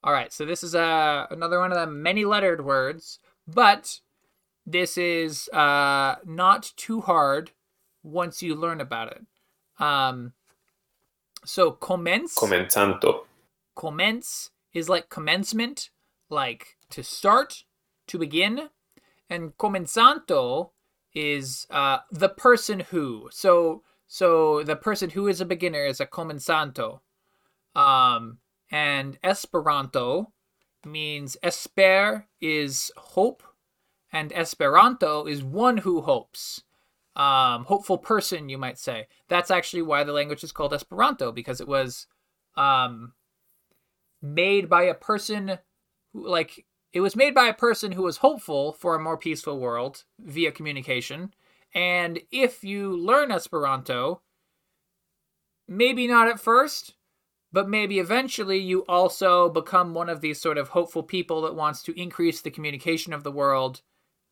All 0.04 0.12
right, 0.12 0.34
so 0.34 0.46
this 0.46 0.64
is 0.64 0.76
uh, 0.76 1.28
another 1.30 1.60
one 1.60 1.72
of 1.72 1.78
the 1.78 1.88
many 1.88 2.26
lettered 2.26 2.66
words, 2.66 3.20
but 3.48 4.02
this 4.66 4.98
is 4.98 5.48
uh, 5.50 6.16
not 6.26 6.74
too 6.76 7.02
hard 7.02 7.52
once 8.04 8.44
you 8.44 8.54
learn 8.54 8.82
about 8.82 9.12
it. 9.14 9.26
Um, 9.82 10.34
so 11.46 11.72
commence 11.72 12.36
Komencanto. 12.36 13.22
commence 13.76 14.52
is 14.74 14.90
like 14.90 15.10
commencement, 15.10 15.90
like 16.30 16.76
to 16.90 17.02
start, 17.04 17.64
to 18.08 18.18
begin, 18.18 18.70
and 19.30 19.58
komencanto 19.58 20.72
is 21.14 21.66
uh, 21.70 22.00
the 22.12 22.30
person 22.30 22.82
who. 22.82 23.30
So 23.32 23.84
so 24.08 24.64
the 24.64 24.76
person 24.76 25.12
who 25.12 25.28
is 25.28 25.40
a 25.40 25.46
beginner 25.46 25.86
is 25.86 26.00
a 26.00 26.06
komencanto. 26.06 27.00
Um, 27.76 28.40
and 28.74 29.18
Esperanto 29.24 30.34
means 30.86 31.38
esper 31.42 32.26
is 32.42 32.92
hope, 32.98 33.42
and 34.12 34.34
Esperanto 34.34 35.26
is 35.26 35.42
one 35.42 35.78
who 35.78 36.02
hopes 36.02 36.64
um, 37.16 37.66
hopeful 37.66 37.98
person, 37.98 38.50
you 38.50 38.58
might 38.58 38.80
say. 38.80 39.08
That's 39.28 39.52
actually 39.52 39.84
why 39.84 40.04
the 40.04 40.14
language 40.14 40.44
is 40.44 40.52
called 40.52 40.74
Esperanto 40.74 41.32
because 41.32 41.62
it 41.62 41.68
was 41.68 42.08
um, 42.56 43.14
made 44.22 44.70
by 44.70 44.84
a 44.84 44.96
person 44.96 45.60
who, 46.12 46.28
like, 46.28 46.66
it 46.92 47.02
was 47.02 47.16
made 47.16 47.34
by 47.34 47.46
a 47.46 47.54
person 47.54 47.92
who 47.92 48.04
was 48.04 48.18
hopeful 48.18 48.74
for 48.74 48.96
a 48.96 49.00
more 49.00 49.18
peaceful 49.18 49.60
world 49.60 50.04
via 50.20 50.52
communication. 50.52 51.34
And 51.74 52.20
if 52.32 52.64
you 52.64 52.96
learn 52.96 53.32
Esperanto, 53.32 54.22
maybe 55.68 56.08
not 56.08 56.28
at 56.28 56.40
first, 56.40 56.94
but 57.54 57.70
maybe 57.70 58.00
eventually 58.00 58.58
you 58.58 58.80
also 58.90 59.48
become 59.48 59.94
one 59.94 60.10
of 60.10 60.22
these 60.22 60.42
sort 60.42 60.58
of 60.58 60.70
hopeful 60.70 61.04
people 61.04 61.42
that 61.44 61.56
wants 61.56 61.84
to 61.84 61.98
increase 62.00 62.42
the 62.42 62.52
communication 62.52 63.14
of 63.14 63.24
the 63.24 63.32
world 63.32 63.82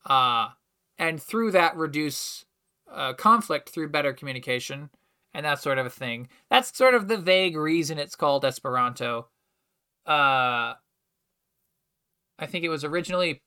uh, 0.07 0.49
and 0.97 1.21
through 1.21 1.51
that 1.51 1.77
reduce 1.77 2.45
uh, 2.91 3.13
conflict 3.13 3.69
through 3.69 3.87
better 3.87 4.11
communication 4.11 4.89
and 5.33 5.45
that 5.45 5.61
sort 5.61 5.77
of 5.77 5.85
a 5.85 5.89
thing. 5.89 6.27
That's 6.49 6.75
sort 6.75 6.95
of 6.95 7.07
the 7.07 7.17
vague 7.17 7.55
reason 7.55 7.99
it's 7.99 8.15
called 8.15 8.43
esperanto. 8.43 9.27
Uh, 10.05 10.73
i 12.39 12.47
think 12.47 12.65
it 12.65 12.69
was 12.69 12.83
originally 12.83 13.39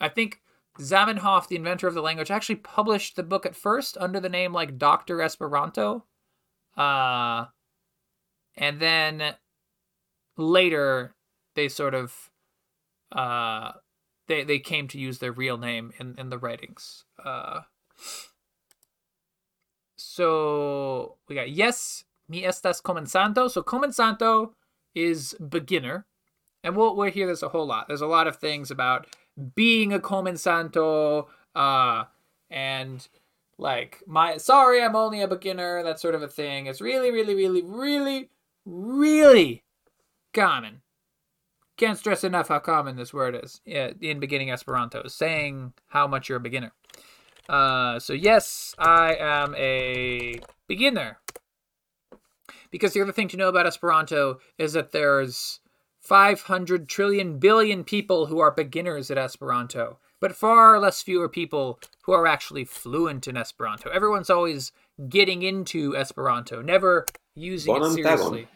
i 0.00 0.08
think 0.08 0.40
zamenhof 0.80 1.46
the 1.46 1.54
inventor 1.54 1.86
of 1.86 1.94
the 1.94 2.02
language 2.02 2.28
actually 2.28 2.56
published 2.56 3.14
the 3.14 3.22
book 3.22 3.46
at 3.46 3.54
first 3.54 3.96
under 3.98 4.18
the 4.18 4.28
name 4.28 4.52
like 4.52 4.76
dr 4.76 5.22
esperanto. 5.22 6.04
Uh, 6.76 7.46
and 8.56 8.80
then 8.80 9.34
later 10.36 11.14
they 11.54 11.68
sort 11.68 11.94
of 11.94 12.30
uh 13.12 13.72
they 14.28 14.44
they 14.44 14.58
came 14.58 14.88
to 14.88 14.98
use 14.98 15.18
their 15.18 15.32
real 15.32 15.56
name 15.56 15.92
in 15.98 16.14
in 16.18 16.30
the 16.30 16.38
writings. 16.38 17.04
Uh 17.22 17.60
so 19.96 21.16
we 21.28 21.34
got 21.34 21.50
yes 21.50 22.04
mi 22.28 22.42
estas 22.42 22.82
komencanto. 22.82 23.50
So 23.50 23.62
komencanto 23.62 24.52
is 24.94 25.34
beginner. 25.34 26.06
And 26.62 26.76
we'll 26.76 26.96
we'll 26.96 27.10
hear 27.10 27.26
this 27.26 27.42
a 27.42 27.48
whole 27.48 27.66
lot. 27.66 27.86
There's 27.88 28.00
a 28.00 28.06
lot 28.06 28.26
of 28.26 28.36
things 28.36 28.70
about 28.70 29.06
being 29.54 29.92
a 29.92 29.98
komencanto 29.98 31.26
uh 31.54 32.04
and 32.50 33.06
like 33.58 34.02
my 34.06 34.36
sorry 34.36 34.82
i'm 34.82 34.96
only 34.96 35.22
a 35.22 35.28
beginner. 35.28 35.82
That 35.82 36.00
sort 36.00 36.14
of 36.14 36.22
a 36.22 36.28
thing. 36.28 36.66
It's 36.66 36.80
really 36.80 37.10
really 37.10 37.34
really 37.34 37.62
really 37.62 38.30
really 38.66 39.64
common 40.34 40.82
can't 41.78 41.98
stress 41.98 42.24
enough 42.24 42.48
how 42.48 42.58
common 42.58 42.96
this 42.96 43.14
word 43.14 43.38
is 43.42 43.60
in 43.64 44.18
beginning 44.18 44.50
esperanto 44.50 45.06
saying 45.06 45.72
how 45.88 46.06
much 46.06 46.28
you're 46.28 46.38
a 46.38 46.40
beginner 46.40 46.72
uh, 47.48 47.98
so 47.98 48.12
yes 48.12 48.74
i 48.78 49.14
am 49.18 49.54
a 49.56 50.40
beginner 50.66 51.18
because 52.70 52.92
the 52.92 53.00
other 53.00 53.12
thing 53.12 53.28
to 53.28 53.36
know 53.36 53.48
about 53.48 53.66
esperanto 53.66 54.38
is 54.58 54.72
that 54.72 54.90
there's 54.90 55.60
500 56.00 56.88
trillion 56.88 57.38
billion 57.38 57.84
people 57.84 58.26
who 58.26 58.40
are 58.40 58.50
beginners 58.50 59.10
at 59.10 59.18
esperanto 59.18 59.98
but 60.20 60.34
far 60.34 60.80
less 60.80 61.02
fewer 61.02 61.28
people 61.28 61.78
who 62.02 62.12
are 62.12 62.26
actually 62.26 62.64
fluent 62.64 63.28
in 63.28 63.36
Esperanto. 63.36 63.90
Everyone's 63.90 64.30
always 64.30 64.72
getting 65.08 65.42
into 65.42 65.94
Esperanto, 65.96 66.62
never 66.62 67.06
using 67.34 67.74
Bonum 67.74 67.92
it 67.92 67.94
seriously. 67.94 68.48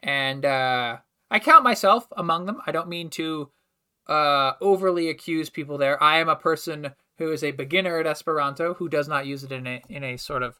And 0.00 0.44
uh, 0.44 0.98
I 1.30 1.38
count 1.38 1.64
myself 1.64 2.06
among 2.16 2.46
them. 2.46 2.60
I 2.66 2.72
don't 2.72 2.88
mean 2.88 3.10
to 3.10 3.50
uh, 4.08 4.52
overly 4.60 5.08
accuse 5.08 5.50
people 5.50 5.78
there. 5.78 6.02
I 6.02 6.18
am 6.18 6.28
a 6.28 6.36
person 6.36 6.92
who 7.18 7.30
is 7.32 7.44
a 7.44 7.50
beginner 7.50 7.98
at 7.98 8.06
Esperanto 8.06 8.74
who 8.74 8.88
does 8.88 9.08
not 9.08 9.26
use 9.26 9.44
it 9.44 9.52
in 9.52 9.66
a 9.66 9.82
in 9.88 10.04
a 10.04 10.16
sort 10.16 10.42
of 10.42 10.58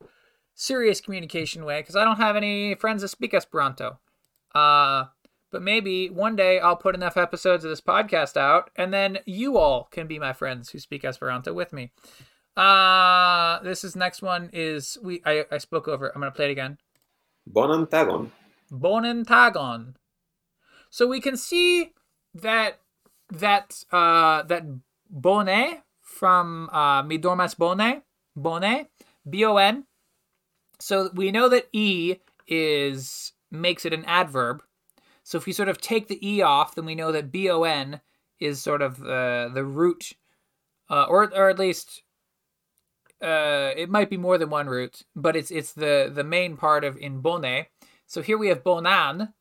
serious 0.55 1.01
communication 1.01 1.65
way 1.65 1.81
because 1.81 1.97
I 1.97 2.05
don't 2.05 2.17
have 2.17 2.37
any 2.37 2.75
friends 2.75 3.03
that 3.03 3.09
speak 3.09 3.33
Esperanto. 3.33 3.99
Uh, 4.55 5.05
but 5.51 5.63
maybe 5.63 6.11
one 6.11 6.37
day 6.37 6.59
I'll 6.59 6.77
put 6.77 6.95
enough 6.95 7.17
episodes 7.17 7.65
of 7.65 7.71
this 7.71 7.81
podcast 7.81 8.37
out, 8.37 8.71
and 8.77 8.93
then 8.93 9.21
you 9.25 9.57
all 9.57 9.85
can 9.91 10.07
be 10.07 10.19
my 10.19 10.33
friends 10.33 10.71
who 10.71 10.79
speak 10.79 11.05
Esperanto 11.05 11.53
with 11.53 11.73
me. 11.73 11.93
Uh 12.57 13.61
this 13.63 13.85
is 13.85 13.95
next 13.95 14.21
one 14.21 14.51
is 14.53 14.99
we 15.01 15.23
I, 15.25 15.45
I 15.51 15.59
spoke 15.59 15.87
over. 15.87 16.11
I'm 16.13 16.21
gonna 16.21 16.33
play 16.33 16.47
it 16.47 16.51
again. 16.51 16.79
Bonan 17.49 17.87
tagon. 17.87 18.31
Bonen 18.71 19.25
tagon. 19.25 19.95
So 20.91 21.07
we 21.07 21.21
can 21.21 21.37
see 21.37 21.93
that 22.35 22.81
that 23.31 23.85
uh 23.93 24.43
that 24.45 24.65
bone 25.11 25.83
from 26.01 26.69
uh 26.73 27.03
mi 27.03 27.19
dormas 27.19 27.57
bone 27.57 28.03
bone 28.37 28.87
b 29.29 29.45
o 29.45 29.57
n. 29.57 29.85
So 30.81 31.11
we 31.13 31.31
know 31.33 31.49
that 31.49 31.69
e 31.73 32.17
is 32.47 33.33
makes 33.51 33.85
it 33.85 33.93
an 33.93 34.05
adverb. 34.05 34.63
So 35.25 35.37
if 35.37 35.47
we 35.47 35.53
sort 35.53 35.69
of 35.69 35.81
take 35.81 36.09
the 36.09 36.27
e 36.27 36.41
off, 36.41 36.75
then 36.75 36.87
we 36.87 36.95
know 36.95 37.13
that 37.13 37.31
b 37.31 37.51
o 37.51 37.65
n 37.65 38.01
is 38.41 38.63
sort 38.63 38.83
of 38.83 39.03
uh, 39.03 39.49
the 39.49 39.65
root, 39.65 40.13
uh, 40.89 41.05
or 41.05 41.25
or 41.35 41.51
at 41.51 41.59
least 41.59 42.03
uh, 43.21 43.73
it 43.77 43.91
might 43.91 44.09
be 44.09 44.17
more 44.17 44.39
than 44.39 44.49
one 44.49 44.69
root, 44.69 45.03
but 45.15 45.37
it's 45.37 45.51
it's 45.51 45.73
the 45.73 46.11
the 46.13 46.25
main 46.25 46.57
part 46.57 46.85
of 46.85 46.97
in 46.97 47.21
bone. 47.21 47.67
So 48.09 48.23
here 48.23 48.39
we 48.39 48.49
have 48.49 48.65
bonan. 48.65 49.35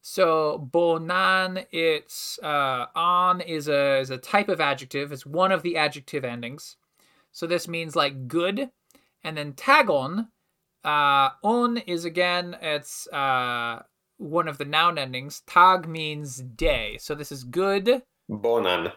So 0.00 0.66
bonan, 0.72 1.66
it's 1.70 2.38
uh, 2.42 2.86
on 2.94 3.42
is 3.42 3.68
a 3.68 4.00
is 4.00 4.08
a 4.08 4.16
type 4.16 4.48
of 4.48 4.58
adjective. 4.58 5.12
It's 5.12 5.26
one 5.26 5.52
of 5.52 5.62
the 5.62 5.76
adjective 5.76 6.24
endings. 6.24 6.76
So 7.30 7.46
this 7.46 7.68
means 7.68 7.94
like 7.94 8.26
good, 8.26 8.70
and 9.22 9.36
then 9.36 9.52
tagon, 9.52 10.28
uh, 10.82 11.28
on 11.42 11.76
is 11.76 12.06
again 12.06 12.56
it's 12.62 13.06
uh, 13.08 13.82
one 14.16 14.48
of 14.48 14.56
the 14.56 14.64
noun 14.64 14.96
endings. 14.96 15.42
Tag 15.46 15.86
means 15.86 16.38
day. 16.38 16.96
So 16.98 17.14
this 17.14 17.30
is 17.30 17.44
good. 17.44 18.02
Bonan. 18.30 18.92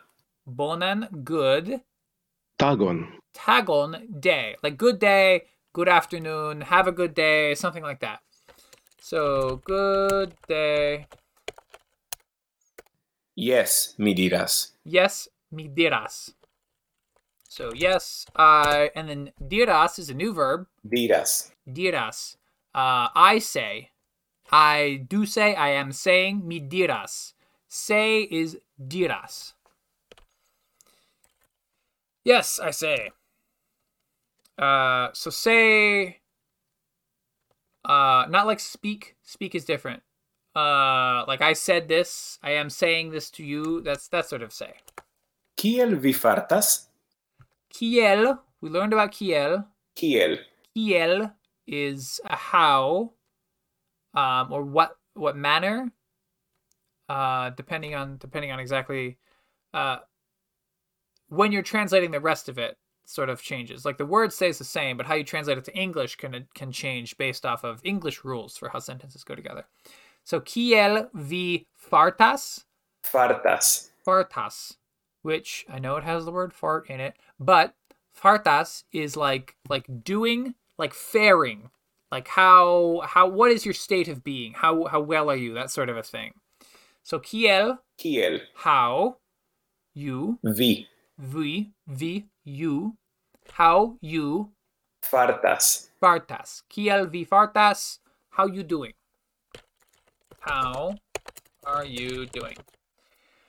Bonan, 0.48 1.26
good. 1.26 1.82
Tagon. 2.58 3.10
Tagon, 3.36 4.22
day. 4.22 4.56
Like 4.64 4.78
good 4.78 5.00
day, 5.00 5.44
good 5.74 5.90
afternoon, 5.90 6.62
have 6.62 6.88
a 6.88 6.94
good 6.94 7.14
day, 7.14 7.54
something 7.56 7.84
like 7.84 8.00
that. 8.00 8.22
So 9.04 9.60
good 9.66 10.34
day. 10.48 11.08
Yes, 13.36 13.96
mi 13.98 14.16
diras. 14.16 14.72
Yes, 14.86 15.28
mi 15.52 15.68
diras. 15.68 16.32
So 17.50 17.74
yes, 17.76 18.26
I 18.34 18.92
and 18.96 19.10
then 19.10 19.32
diras 19.46 20.00
is 20.00 20.10
a 20.10 20.14
new 20.14 20.32
verb. 20.34 20.68
Diras. 20.88 21.52
Diras. 21.68 22.38
Uh, 22.74 23.12
I 23.14 23.40
say. 23.40 23.92
I 24.54 25.04
do 25.10 25.26
say. 25.26 25.54
I 25.54 25.72
am 25.76 25.92
saying. 25.92 26.48
Mi 26.48 26.62
diras. 26.62 27.34
Say 27.68 28.22
is 28.22 28.58
diras. 28.80 29.52
Yes, 32.24 32.58
I 32.58 32.72
say. 32.72 33.12
Uh, 34.58 35.10
so 35.12 35.30
say. 35.30 36.23
Uh, 37.86 38.26
not 38.30 38.48
like 38.48 38.60
speak. 38.60 39.16
Speak 39.24 39.56
is 39.56 39.66
different. 39.66 40.04
Uh, 40.56 41.26
like 41.28 41.42
I 41.42 41.54
said 41.54 41.88
this. 41.88 42.40
I 42.44 42.52
am 42.52 42.70
saying 42.70 43.12
this 43.12 43.30
to 43.32 43.44
you. 43.44 43.82
That's 43.82 44.08
that 44.10 44.28
sort 44.28 44.42
of 44.42 44.54
say. 44.54 44.74
Kiel 45.58 45.96
vi 45.96 46.14
fartas? 46.14 46.88
Kiel. 47.70 48.40
We 48.62 48.70
learned 48.70 48.94
about 48.94 49.12
kiel. 49.12 49.66
Kiel. 49.96 50.38
Kiel 50.74 51.32
is 51.68 52.20
a 52.26 52.36
how, 52.36 53.12
um, 54.14 54.52
or 54.52 54.64
what 54.64 54.98
what 55.14 55.36
manner. 55.36 55.92
Uh, 57.10 57.50
depending 57.52 57.96
on 57.96 58.18
depending 58.18 58.52
on 58.52 58.60
exactly, 58.60 59.18
uh, 59.74 59.98
when 61.28 61.52
you're 61.52 61.62
translating 61.62 62.12
the 62.12 62.20
rest 62.20 62.48
of 62.48 62.58
it, 62.58 62.78
sort 63.06 63.30
of 63.30 63.42
changes. 63.42 63.86
Like 63.86 63.98
the 63.98 64.06
word 64.06 64.32
stays 64.34 64.58
the 64.58 64.64
same, 64.64 64.98
but 64.98 65.06
how 65.06 65.16
you 65.16 65.24
translate 65.24 65.58
it 65.58 65.66
to 65.66 65.76
English 65.76 66.16
can 66.16 66.48
can 66.54 66.72
change 66.72 67.18
based 67.18 67.46
off 67.46 67.64
of 67.64 67.82
English 67.84 68.24
rules 68.24 68.58
for 68.58 68.70
how 68.70 68.80
sentences 68.80 69.24
go 69.24 69.36
together. 69.36 69.66
So 70.24 70.40
kiel 70.40 71.10
vi 71.14 71.66
fartas, 71.92 72.64
Fartas. 73.04 73.90
fartas, 74.06 74.78
which 75.22 75.66
I 75.70 75.80
know 75.80 75.98
it 75.98 76.04
has 76.04 76.26
the 76.26 76.32
word 76.32 76.54
fart 76.54 76.90
in 76.90 77.00
it, 77.00 77.16
but 77.40 77.76
fartas 78.20 78.84
is 78.92 79.18
like 79.18 79.56
like 79.70 79.86
doing, 80.04 80.56
like 80.78 80.94
faring, 80.94 81.70
like 82.12 82.28
how 82.28 83.02
how 83.06 83.28
what 83.28 83.52
is 83.52 83.66
your 83.66 83.74
state 83.74 84.08
of 84.08 84.24
being? 84.24 84.54
How 84.54 84.86
how 84.86 85.02
well 85.02 85.30
are 85.30 85.36
you? 85.36 85.54
That 85.54 85.72
sort 85.72 85.90
of 85.90 85.98
a 85.98 86.04
thing. 86.04 86.34
So 87.04 87.20
kiel, 87.20 87.80
Kiel 87.98 88.40
how 88.56 89.18
you, 89.94 90.40
vi 90.44 90.88
vi, 91.18 91.72
vi, 91.88 92.28
you, 92.44 92.98
how 93.54 93.98
you 94.02 94.52
fartas? 95.02 95.90
fartas. 96.02 96.64
Kiel 96.70 97.08
vi 97.08 97.26
fartas, 97.26 98.00
how 98.32 98.48
you 98.48 98.64
doing? 98.64 98.94
How 100.40 100.96
are 101.66 101.86
you 101.86 102.26
doing? 102.26 102.58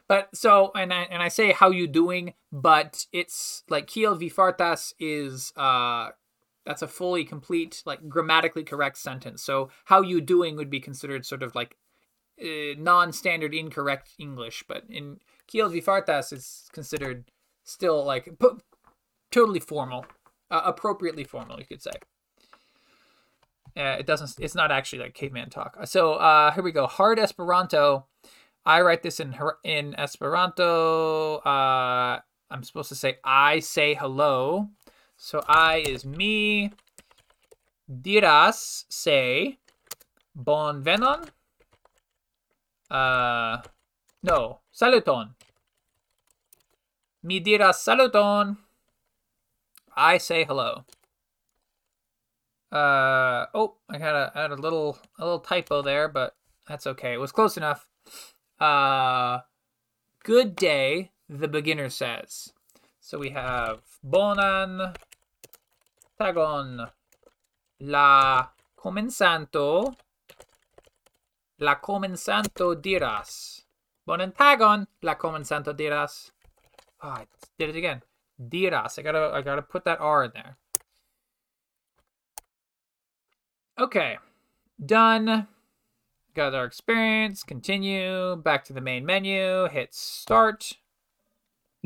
But 0.07 0.37
so 0.37 0.71
and 0.75 0.93
I 0.93 1.03
and 1.11 1.23
I 1.23 1.29
say 1.29 1.53
how 1.53 1.71
you 1.71 1.87
doing, 1.87 2.35
but 2.53 3.07
it's 3.13 3.65
like 3.69 3.87
kiel 3.87 4.15
vi 4.15 4.31
fartas 4.31 4.93
is 5.01 5.53
uh 5.57 6.11
that's 6.65 6.83
a 6.83 6.89
fully 6.89 7.25
complete 7.25 7.83
like 7.85 8.09
grammatically 8.09 8.65
correct 8.65 8.99
sentence. 8.99 9.43
So 9.43 9.71
how 9.87 10.03
you 10.03 10.21
doing 10.21 10.57
would 10.57 10.71
be 10.71 10.81
considered 10.81 11.27
sort 11.27 11.43
of 11.43 11.55
like 11.55 11.77
uh, 12.41 12.75
non-standard 12.79 13.55
incorrect 13.55 14.11
English, 14.19 14.65
but 14.69 14.85
in 14.89 15.19
kiel 15.47 15.69
vi 15.69 15.81
fartas 15.81 16.33
is 16.33 16.69
considered 16.73 17.25
still 17.65 18.05
like 18.05 18.25
p- 18.39 18.49
totally 19.33 19.61
formal, 19.61 20.07
uh, 20.51 20.63
appropriately 20.65 21.25
formal, 21.25 21.59
you 21.59 21.67
could 21.67 21.83
say. 21.83 21.93
Uh, 23.77 23.97
it 23.99 24.07
doesn't. 24.07 24.37
It's 24.39 24.55
not 24.55 24.71
actually 24.71 25.01
like 25.01 25.15
caveman 25.15 25.51
talk. 25.51 25.77
So 25.87 26.15
uh, 26.15 26.53
here 26.53 26.63
we 26.63 26.71
go. 26.71 26.87
Hard 26.87 27.19
Esperanto. 27.19 28.07
I 28.65 28.81
write 28.83 29.03
this 29.03 29.19
in 29.19 29.35
in 29.65 29.95
Esperanto. 29.99 31.39
Uh, 31.39 32.21
I'm 32.51 32.63
supposed 32.63 32.89
to 32.91 32.95
say 32.95 33.19
I 33.25 33.59
say 33.59 33.95
hello. 33.95 34.69
So 35.17 35.43
I 35.49 35.79
is 35.87 36.05
me. 36.05 36.73
Diras 37.91 38.85
say 38.89 39.59
bon 40.35 40.83
venon. 40.85 41.29
Uh, 42.91 43.59
no 44.23 44.61
saluton. 44.73 45.35
Mi 47.25 47.41
diras 47.41 47.81
saluton. 47.81 48.59
I 49.97 50.19
say 50.19 50.45
hello. 50.45 50.85
Uh 52.71 53.47
oh, 53.55 53.77
I 53.89 53.97
had 53.97 54.15
a 54.15 54.31
had 54.35 54.51
a 54.51 54.57
little 54.57 54.99
a 55.19 55.25
little 55.25 55.41
typo 55.41 55.81
there, 55.81 56.07
but 56.07 56.37
that's 56.69 56.87
okay. 56.87 57.15
It 57.15 57.21
was 57.21 57.33
close 57.33 57.57
enough. 57.57 57.89
Uh 58.61 59.39
good 60.23 60.55
day, 60.55 61.13
the 61.27 61.49
beginner 61.49 61.89
says. 61.89 62.53
So 63.01 63.19
we 63.19 63.31
have 63.31 63.81
bonan 64.05 64.93
tagon 66.21 66.91
la 67.81 68.49
komencanto 68.77 69.95
la 71.59 71.75
komencanto 71.77 72.75
diras. 72.77 73.63
Bonan 74.07 74.33
tagon 74.33 74.87
la 75.01 75.15
komencanto 75.15 75.73
diras. 75.73 76.34
Oh, 77.05 77.09
I 77.09 77.27
did 77.59 77.69
it 77.69 77.77
again. 77.77 78.01
Diras. 78.41 78.99
I 78.99 79.03
gotta 79.03 79.31
I 79.35 79.43
gotta 79.43 79.61
put 79.61 79.85
that 79.85 80.01
R 80.01 80.25
in 80.25 80.31
there. 80.35 80.57
Okay. 83.79 84.17
Done. 84.85 85.47
Got 86.35 86.55
our 86.55 86.65
experience. 86.65 87.43
Continue. 87.43 88.37
Back 88.37 88.65
to 88.65 88.73
the 88.73 88.81
main 88.81 89.05
menu. 89.05 89.69
Hit 89.69 89.95
start. 89.95 90.73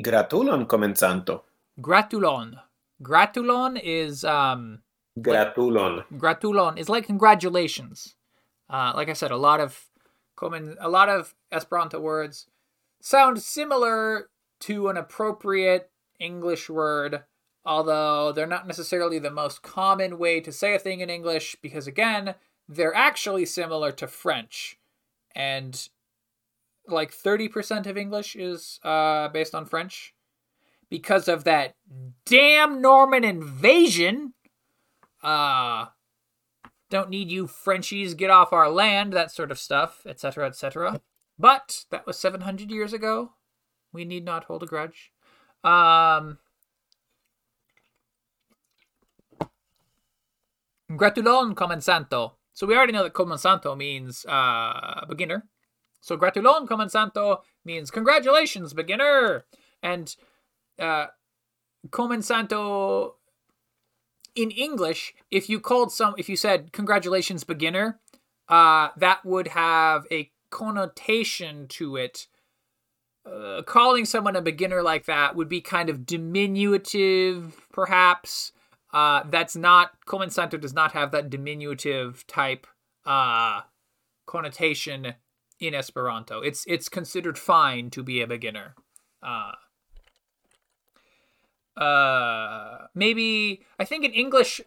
Gratulon 0.00 0.66
komencanto. 0.66 1.42
Gratulon. 1.80 2.60
Gratulon 3.02 3.76
is 3.76 4.24
um 4.24 4.82
Gratulon. 5.20 6.04
gratulon 6.16 6.78
is 6.78 6.88
like 6.88 7.06
congratulations. 7.06 8.14
Uh, 8.70 8.92
like 8.94 9.08
I 9.08 9.14
said, 9.14 9.32
a 9.32 9.36
lot 9.36 9.58
of 9.58 9.86
common, 10.36 10.76
a 10.78 10.88
lot 10.88 11.08
of 11.08 11.34
Esperanto 11.50 11.98
words 11.98 12.46
sound 13.00 13.42
similar 13.42 14.28
to 14.60 14.88
an 14.88 14.96
appropriate 14.96 15.90
English 16.18 16.68
word, 16.68 17.24
although 17.64 18.32
they're 18.32 18.46
not 18.46 18.66
necessarily 18.66 19.18
the 19.18 19.30
most 19.30 19.62
common 19.62 20.18
way 20.18 20.40
to 20.40 20.52
say 20.52 20.74
a 20.74 20.78
thing 20.78 21.00
in 21.00 21.10
English 21.10 21.56
because 21.62 21.86
again, 21.86 22.34
they're 22.68 22.94
actually 22.94 23.46
similar 23.46 23.92
to 23.92 24.06
French, 24.06 24.78
and 25.34 25.88
like 26.86 27.12
thirty 27.12 27.48
percent 27.48 27.86
of 27.86 27.96
English 27.96 28.36
is 28.36 28.80
uh, 28.82 29.28
based 29.28 29.54
on 29.54 29.64
French 29.64 30.14
because 30.90 31.28
of 31.28 31.44
that 31.44 31.74
damn 32.24 32.80
Norman 32.80 33.24
invasion. 33.24 34.34
Uh 35.22 35.86
don't 36.90 37.10
need 37.10 37.30
you 37.30 37.46
Frenchies, 37.46 38.14
get 38.14 38.30
off 38.30 38.52
our 38.52 38.70
land, 38.70 39.12
that 39.12 39.30
sort 39.30 39.50
of 39.50 39.58
stuff, 39.58 40.02
etc., 40.06 40.46
etc. 40.46 41.00
But 41.38 41.84
that 41.90 42.06
was 42.06 42.18
700 42.18 42.70
years 42.70 42.92
ago. 42.92 43.32
We 43.92 44.04
need 44.04 44.24
not 44.24 44.44
hold 44.44 44.62
a 44.62 44.66
grudge. 44.66 45.12
Um, 45.64 46.38
gratulon 50.96 51.54
komencanto. 51.54 52.32
So 52.52 52.66
we 52.66 52.76
already 52.76 52.92
know 52.92 53.02
that 53.02 53.14
komencanto 53.14 53.76
means 53.76 54.26
uh, 54.26 55.04
beginner. 55.08 55.46
So 56.00 56.16
gratulon 56.16 56.66
komencanto 56.66 57.38
means 57.64 57.90
congratulations, 57.90 58.72
beginner. 58.72 59.44
And 59.82 60.14
uh, 60.78 61.06
komencanto 61.90 63.12
in 64.34 64.50
English, 64.50 65.14
if 65.30 65.48
you 65.48 65.60
called 65.60 65.92
some, 65.92 66.14
if 66.18 66.28
you 66.28 66.36
said 66.36 66.72
congratulations, 66.72 67.44
beginner, 67.44 68.00
uh, 68.48 68.88
that 68.96 69.24
would 69.24 69.48
have 69.48 70.06
a 70.10 70.30
connotation 70.50 71.66
to 71.68 71.96
it. 71.96 72.26
Uh, 73.28 73.62
calling 73.62 74.04
someone 74.04 74.36
a 74.36 74.40
beginner 74.40 74.82
like 74.82 75.04
that 75.06 75.36
would 75.36 75.48
be 75.48 75.60
kind 75.60 75.90
of 75.90 76.06
diminutive, 76.06 77.60
perhaps. 77.72 78.52
Uh, 78.92 79.22
that's 79.28 79.54
not 79.54 79.92
komencanto 80.06 80.58
does 80.58 80.72
not 80.72 80.92
have 80.92 81.10
that 81.10 81.28
diminutive 81.28 82.26
type 82.26 82.66
uh, 83.04 83.60
connotation 84.26 85.14
in 85.60 85.74
Esperanto. 85.74 86.40
It's 86.40 86.64
it's 86.66 86.88
considered 86.88 87.38
fine 87.38 87.90
to 87.90 88.02
be 88.02 88.22
a 88.22 88.26
beginner. 88.26 88.74
Uh, 89.22 89.52
uh 91.78 92.86
maybe 92.94 93.62
i 93.78 93.84
think 93.84 94.04
in 94.04 94.10
english 94.10 94.60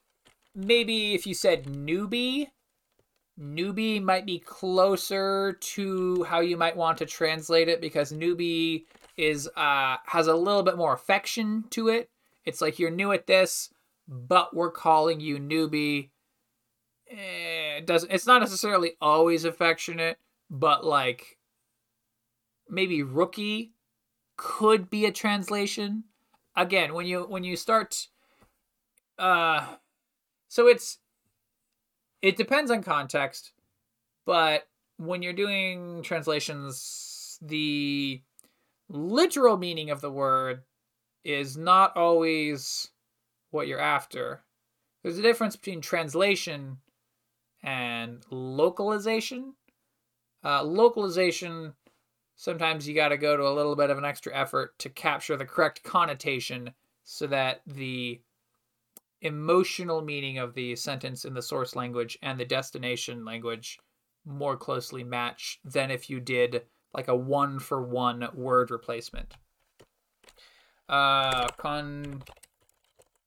maybe 0.56 1.14
if 1.14 1.28
you 1.28 1.34
said 1.34 1.66
newbie 1.66 2.48
newbie 3.42 4.02
might 4.02 4.26
be 4.26 4.40
closer 4.40 5.54
to 5.60 6.24
how 6.24 6.40
you 6.40 6.56
might 6.58 6.78
want 6.78 6.98
to 7.00 7.06
translate 7.06 7.68
it 7.68 7.82
because 7.82 8.12
newbie 8.12 8.86
is 9.18 9.50
uh 9.56 9.98
has 10.06 10.28
a 10.28 10.36
little 10.36 10.64
bit 10.64 10.78
more 10.78 10.94
affection 10.94 11.66
to 11.72 11.88
it. 11.88 12.10
It's 12.46 12.62
like 12.62 12.80
you're 12.80 12.92
new 12.92 13.12
at 13.12 13.28
this 13.28 13.70
but 14.08 14.56
we're 14.56 14.72
calling 14.72 15.20
you 15.20 15.38
newbie 15.38 16.10
Eh, 17.12 17.78
it 17.78 17.86
doesn't 17.86 18.12
it's 18.12 18.26
not 18.26 18.40
necessarily 18.42 18.94
always 19.02 19.44
affectionate 19.44 20.18
but 20.50 20.86
like 20.86 21.38
maybe 22.70 23.04
rookie 23.04 23.74
could 24.38 24.90
be 24.90 25.06
a 25.06 25.12
translation. 25.12 26.06
Again 26.56 26.94
when 26.94 27.06
you 27.06 27.24
when 27.24 27.44
you 27.44 27.58
start 27.58 28.08
uh 29.20 29.76
so 30.48 30.68
it's 30.68 31.00
it 32.22 32.38
depends 32.38 32.72
on 32.72 32.84
context 32.84 33.52
but 34.26 34.68
when 34.98 35.22
you're 35.22 35.34
doing 35.34 36.02
translations 36.04 37.38
the 37.42 38.22
literal 38.90 39.58
meaning 39.58 39.90
of 39.90 40.02
the 40.02 40.12
word 40.12 40.64
is 41.24 41.58
not 41.58 41.96
always 41.96 42.90
what 43.52 43.68
you're 43.68 43.80
after. 43.80 44.44
There's 45.04 45.18
a 45.18 45.24
difference 45.24 45.56
between 45.56 45.82
translation 45.82 46.78
and 47.64 48.24
localization. 48.30 49.54
Uh, 50.44 50.64
localization 50.64 51.74
sometimes 52.36 52.88
you 52.88 52.96
got 52.96 53.10
to 53.10 53.18
go 53.18 53.38
to 53.38 53.48
a 53.48 53.54
little 53.54 53.76
bit 53.76 53.92
of 53.92 53.98
an 53.98 54.06
extra 54.06 54.36
effort 54.36 54.78
to 54.80 54.90
capture 54.90 55.38
the 55.38 55.46
correct 55.46 55.84
connotation 55.84 56.74
so 57.04 57.28
that 57.28 57.62
the 57.68 58.22
emotional 59.22 60.02
meaning 60.02 60.38
of 60.38 60.54
the 60.54 60.76
sentence 60.76 61.26
in 61.26 61.34
the 61.34 61.42
source 61.42 61.76
language 61.76 62.18
and 62.22 62.40
the 62.40 62.46
destination 62.46 63.24
language 63.24 63.80
more 64.26 64.58
closely 64.58 65.04
match 65.04 65.60
than 65.64 65.92
if 65.92 66.10
you 66.10 66.20
did 66.20 66.64
like 66.94 67.08
a 67.08 67.16
one 67.16 67.60
for 67.60 67.82
one 67.82 68.28
word 68.34 68.72
replacement. 68.72 69.34
Uh, 70.90 71.48
con- 71.58 72.22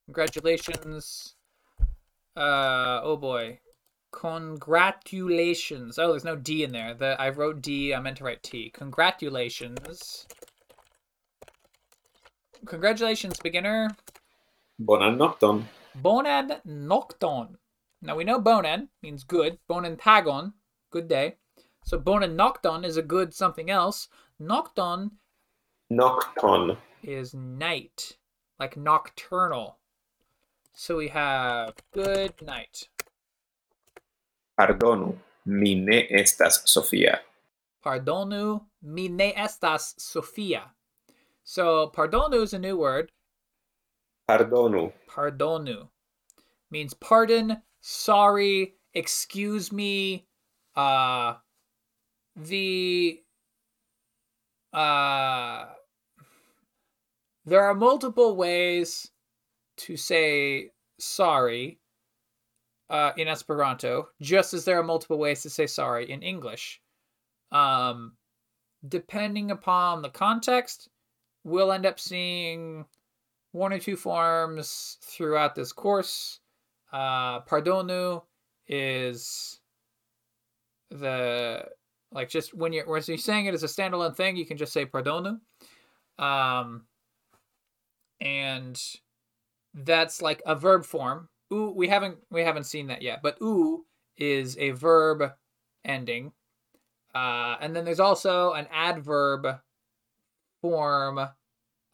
congratulations. 0.06 1.34
Uh, 2.36 3.00
oh 3.02 3.16
boy. 3.16 3.58
Congratulations. 4.12 5.98
Oh, 5.98 6.10
there's 6.10 6.24
no 6.24 6.36
D 6.36 6.62
in 6.62 6.70
there. 6.70 6.94
The 6.94 7.20
I 7.20 7.30
wrote 7.30 7.62
D, 7.62 7.92
I 7.92 8.00
meant 8.00 8.18
to 8.18 8.24
write 8.24 8.42
T. 8.44 8.70
Congratulations. 8.70 10.26
Congratulations, 12.64 13.40
beginner. 13.40 13.90
Bonan 14.80 15.16
nokton. 15.16 15.64
Bonan 16.02 16.60
nokton. 16.66 17.56
Now 18.02 18.16
we 18.16 18.24
know 18.24 18.40
bonan 18.40 18.88
means 19.02 19.24
good. 19.24 19.58
Bonan 19.68 19.96
tagon, 19.96 20.52
good 20.90 21.08
day. 21.08 21.36
So 21.84 21.98
bonan 21.98 22.36
nokton 22.36 22.84
is 22.84 22.96
a 22.96 23.02
good 23.02 23.32
something 23.32 23.70
else. 23.70 24.08
Nokton 24.40 25.10
Nokton. 25.92 26.76
is 27.02 27.34
night, 27.34 28.16
like 28.58 28.76
nocturnal. 28.76 29.78
So 30.72 30.96
we 30.96 31.08
have 31.08 31.74
good 31.92 32.34
night. 32.42 32.88
Pardonu. 34.58 35.18
Mi 35.46 35.74
ne 35.74 36.08
estas 36.08 36.66
Sofia. 36.66 37.20
Pardonu 37.84 38.62
mi 38.82 39.08
ne 39.08 39.32
estas 39.34 39.94
Sofia. 40.00 40.72
So 41.44 41.92
pardonu 41.94 42.42
is 42.42 42.54
a 42.54 42.58
new 42.58 42.78
word. 42.78 43.12
Pardonu. 44.28 44.92
Pardonu 45.08 45.88
means 46.70 46.94
pardon, 46.94 47.62
sorry, 47.80 48.76
excuse 48.94 49.72
me. 49.72 50.26
Uh 50.76 51.34
the 52.36 53.22
uh 54.72 55.66
there 57.46 57.62
are 57.62 57.74
multiple 57.74 58.36
ways 58.36 59.10
to 59.78 59.96
say 59.96 60.70
sorry. 60.98 61.80
uh, 62.90 63.12
in 63.16 63.28
Esperanto, 63.28 64.08
just 64.20 64.54
as 64.54 64.64
there 64.64 64.78
are 64.78 64.82
multiple 64.84 65.18
ways 65.18 65.42
to 65.42 65.50
say 65.50 65.66
sorry 65.66 66.10
in 66.10 66.22
English. 66.22 66.80
Um, 67.52 68.16
depending 68.86 69.50
upon 69.50 70.02
the 70.02 70.10
context, 70.10 70.88
we'll 71.44 71.72
end 71.72 71.86
up 71.86 71.98
seeing 71.98 72.84
one 73.54 73.72
or 73.72 73.78
two 73.78 73.94
forms 73.94 74.98
throughout 75.00 75.54
this 75.54 75.72
course. 75.72 76.40
Uh, 76.92 77.40
pardonu 77.42 78.20
is 78.66 79.60
the 80.90 81.64
like 82.10 82.28
just 82.28 82.52
when 82.52 82.72
you're 82.72 82.84
when 82.86 83.00
you're 83.06 83.16
saying 83.16 83.46
it 83.46 83.54
as 83.54 83.62
a 83.62 83.68
standalone 83.68 84.16
thing, 84.16 84.36
you 84.36 84.44
can 84.44 84.56
just 84.56 84.72
say 84.72 84.84
pardonu. 84.84 85.38
Um, 86.18 86.86
and 88.20 88.80
that's 89.72 90.20
like 90.20 90.42
a 90.46 90.56
verb 90.56 90.84
form. 90.84 91.28
Ooh, 91.52 91.72
we 91.76 91.86
haven't 91.86 92.18
we 92.32 92.42
haven't 92.42 92.64
seen 92.64 92.88
that 92.88 93.02
yet, 93.02 93.20
but 93.22 93.38
ooh 93.40 93.84
is 94.16 94.58
a 94.58 94.70
verb 94.70 95.30
ending. 95.84 96.32
Uh, 97.14 97.54
and 97.60 97.74
then 97.74 97.84
there's 97.84 98.00
also 98.00 98.52
an 98.54 98.66
adverb 98.72 99.46
form 100.60 101.28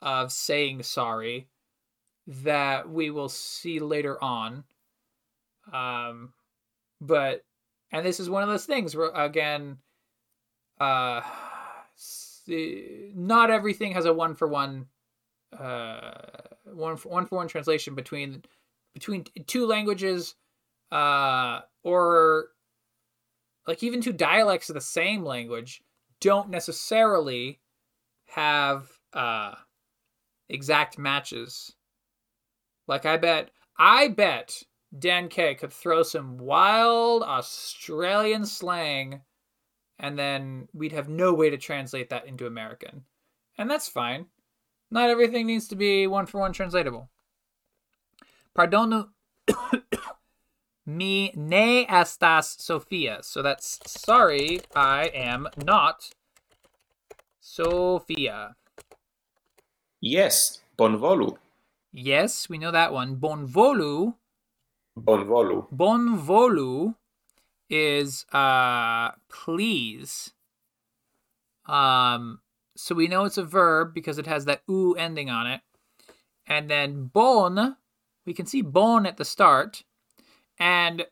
of 0.00 0.32
saying 0.32 0.82
sorry 0.82 1.49
that 2.26 2.88
we 2.88 3.10
will 3.10 3.28
see 3.28 3.80
later 3.80 4.22
on. 4.22 4.64
Um, 5.72 6.32
but 7.00 7.44
and 7.92 8.04
this 8.04 8.20
is 8.20 8.30
one 8.30 8.42
of 8.42 8.48
those 8.48 8.66
things 8.66 8.96
where 8.96 9.10
again, 9.10 9.78
uh, 10.78 11.20
not 12.46 13.50
everything 13.50 13.92
has 13.92 14.04
a 14.04 14.12
one 14.12 14.34
for 14.34 14.48
one, 14.48 14.86
uh, 15.56 16.12
one 16.64 16.96
for 16.96 17.08
one 17.08 17.26
for 17.26 17.36
one 17.36 17.48
translation 17.48 17.94
between 17.94 18.42
between 18.94 19.24
two 19.46 19.66
languages, 19.66 20.34
uh, 20.90 21.60
or 21.82 22.48
like 23.66 23.82
even 23.82 24.00
two 24.00 24.12
dialects 24.12 24.68
of 24.70 24.74
the 24.74 24.80
same 24.80 25.24
language 25.24 25.82
don't 26.20 26.50
necessarily 26.50 27.60
have 28.26 28.88
uh 29.12 29.54
exact 30.48 30.98
matches. 30.98 31.72
Like 32.90 33.06
I 33.06 33.18
bet 33.18 33.52
I 33.78 34.08
bet 34.08 34.64
Dan 34.98 35.28
K 35.28 35.54
could 35.54 35.72
throw 35.72 36.02
some 36.02 36.38
wild 36.38 37.22
Australian 37.22 38.44
slang 38.44 39.20
and 40.00 40.18
then 40.18 40.66
we'd 40.74 40.90
have 40.90 41.08
no 41.08 41.32
way 41.32 41.50
to 41.50 41.56
translate 41.56 42.10
that 42.10 42.26
into 42.26 42.48
American. 42.48 43.04
And 43.56 43.70
that's 43.70 43.88
fine. 43.88 44.26
Not 44.90 45.08
everything 45.08 45.46
needs 45.46 45.68
to 45.68 45.76
be 45.76 46.08
one 46.08 46.26
for 46.26 46.40
one 46.40 46.52
translatable. 46.52 47.08
Pardonu 48.58 49.10
mi 50.86 51.32
ne 51.36 51.86
estas 51.86 52.60
Sofia. 52.60 53.18
So 53.22 53.40
that's 53.40 53.78
sorry, 53.86 54.62
I 54.74 55.12
am 55.14 55.46
not 55.56 56.10
Sofia. 57.38 58.56
Yes, 60.00 60.62
bonvolu. 60.76 61.38
Yes, 61.92 62.48
we 62.48 62.58
know 62.58 62.70
that 62.70 62.92
one. 62.92 63.16
Bonvolu. 63.16 64.14
Bonvolu. 64.98 65.68
Bonvolu 65.74 66.94
is 67.68 68.26
uh 68.32 69.10
please. 69.28 70.32
Um 71.66 72.40
so 72.76 72.94
we 72.94 73.08
know 73.08 73.24
it's 73.24 73.38
a 73.38 73.44
verb 73.44 73.92
because 73.94 74.18
it 74.18 74.26
has 74.26 74.44
that 74.44 74.62
oo 74.68 74.94
ending 74.94 75.30
on 75.30 75.46
it. 75.46 75.60
And 76.46 76.68
then 76.70 77.10
bon, 77.12 77.76
we 78.26 78.34
can 78.34 78.46
see 78.46 78.62
bon 78.62 79.06
at 79.06 79.16
the 79.16 79.24
start. 79.24 79.84
And 80.58 81.06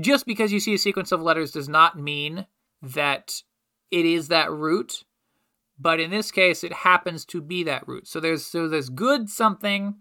just 0.00 0.26
because 0.26 0.52
you 0.52 0.60
see 0.60 0.74
a 0.74 0.78
sequence 0.78 1.12
of 1.12 1.22
letters 1.22 1.52
does 1.52 1.68
not 1.68 1.98
mean 1.98 2.46
that 2.82 3.42
it 3.90 4.04
is 4.04 4.28
that 4.28 4.50
root. 4.50 5.04
But 5.78 5.98
in 5.98 6.10
this 6.10 6.30
case, 6.30 6.62
it 6.62 6.72
happens 6.72 7.24
to 7.26 7.40
be 7.40 7.64
that 7.64 7.86
root. 7.88 8.06
So 8.06 8.20
there's 8.20 8.46
so 8.46 8.68
there's 8.68 8.88
good 8.88 9.28
something, 9.28 9.96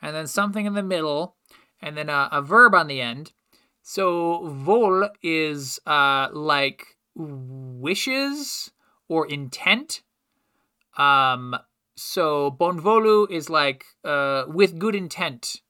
and 0.00 0.14
then 0.14 0.26
something 0.26 0.66
in 0.66 0.74
the 0.74 0.82
middle, 0.82 1.36
and 1.80 1.96
then 1.96 2.08
a, 2.08 2.28
a 2.32 2.42
verb 2.42 2.74
on 2.74 2.86
the 2.86 3.00
end. 3.00 3.32
So 3.82 4.48
vol 4.48 5.08
is 5.22 5.80
uh, 5.86 6.28
like 6.32 6.96
wishes 7.14 8.70
or 9.08 9.26
intent. 9.26 10.02
Um, 10.96 11.56
so 11.96 12.50
bon 12.50 12.80
volu 12.80 13.30
is 13.30 13.48
like 13.48 13.84
uh, 14.04 14.44
with 14.48 14.78
good 14.78 14.94
intent. 14.94 15.62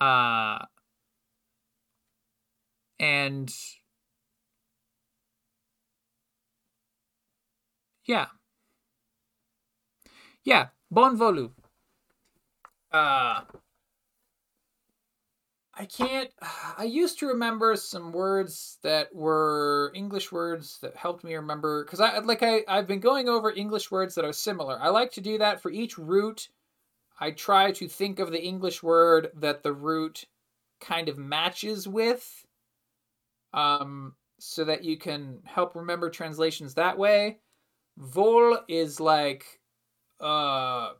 Uh, 0.00 0.64
and 2.98 3.54
yeah. 8.04 8.26
Yeah, 10.42 10.68
bonvolu. 10.92 11.52
Uh 12.92 13.42
I 15.74 15.86
can't 15.86 16.30
I 16.76 16.84
used 16.84 17.18
to 17.20 17.26
remember 17.28 17.76
some 17.76 18.12
words 18.12 18.78
that 18.82 19.14
were 19.14 19.92
English 19.94 20.32
words 20.32 20.78
that 20.82 20.96
helped 20.96 21.24
me 21.24 21.34
remember 21.34 21.84
cuz 21.84 22.00
I 22.00 22.18
like 22.18 22.42
I 22.42 22.64
I've 22.68 22.86
been 22.86 23.00
going 23.00 23.28
over 23.28 23.50
English 23.50 23.90
words 23.90 24.14
that 24.16 24.24
are 24.24 24.32
similar. 24.32 24.78
I 24.80 24.88
like 24.88 25.12
to 25.12 25.20
do 25.20 25.38
that 25.38 25.60
for 25.60 25.70
each 25.70 25.96
root. 25.96 26.48
I 27.20 27.32
try 27.32 27.72
to 27.72 27.88
think 27.88 28.18
of 28.18 28.32
the 28.32 28.42
English 28.42 28.82
word 28.82 29.30
that 29.36 29.62
the 29.62 29.72
root 29.74 30.26
kind 30.80 31.08
of 31.08 31.18
matches 31.18 31.88
with 31.88 32.46
um 33.52 34.14
so 34.38 34.64
that 34.64 34.84
you 34.84 34.96
can 34.96 35.38
help 35.44 35.74
remember 35.74 36.08
translations 36.08 36.74
that 36.74 36.96
way. 36.96 37.38
Vol 37.98 38.58
is 38.68 39.00
like 39.00 39.60
uh 40.20 40.92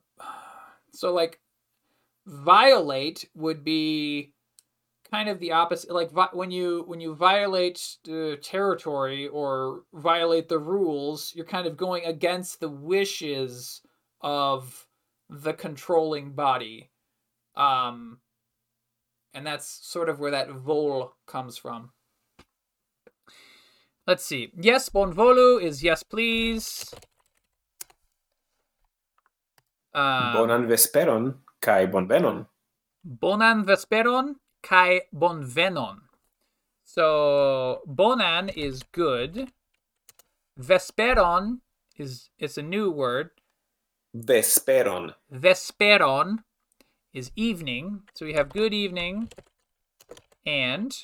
so 0.92 1.12
like 1.14 1.40
violate 2.26 3.28
would 3.34 3.64
be 3.64 4.32
kind 5.10 5.28
of 5.28 5.38
the 5.40 5.52
opposite 5.52 5.92
like 5.92 6.10
vi- 6.12 6.28
when 6.32 6.50
you 6.50 6.84
when 6.86 7.00
you 7.00 7.14
violate 7.14 7.96
the 8.04 8.38
territory 8.42 9.26
or 9.28 9.82
violate 9.92 10.48
the 10.48 10.58
rules 10.58 11.32
you're 11.34 11.44
kind 11.44 11.66
of 11.66 11.76
going 11.76 12.04
against 12.04 12.60
the 12.60 12.68
wishes 12.68 13.82
of 14.20 14.86
the 15.28 15.52
controlling 15.52 16.32
body. 16.32 16.90
Um 17.56 18.18
and 19.34 19.46
that's 19.46 19.80
sort 19.82 20.08
of 20.08 20.18
where 20.18 20.32
that 20.32 20.50
vol 20.50 21.14
comes 21.26 21.56
from. 21.56 21.90
Let's 24.06 24.24
see. 24.24 24.52
Yes 24.56 24.88
bonvolu 24.88 25.62
is 25.62 25.82
yes 25.82 26.02
please. 26.02 26.92
Um, 29.92 30.34
Bonan 30.34 30.68
vesperon 30.68 31.34
kaj 31.60 31.90
bonvenon. 31.92 32.46
bonan 33.04 33.64
vesperon 33.64 34.36
kaj 34.62 35.00
bonvenon. 35.12 36.00
So 36.84 37.82
bonan 37.86 38.48
is 38.48 38.82
good. 38.82 39.52
Vesperon 40.58 41.60
is 41.96 42.30
it's 42.38 42.58
a 42.58 42.62
new 42.62 42.90
word. 42.90 43.30
Vesperon. 44.14 45.14
Vesperon 45.32 46.44
is 47.12 47.30
evening. 47.36 48.02
So 48.14 48.26
we 48.26 48.34
have 48.34 48.50
good 48.50 48.74
evening 48.74 49.30
and 50.44 50.96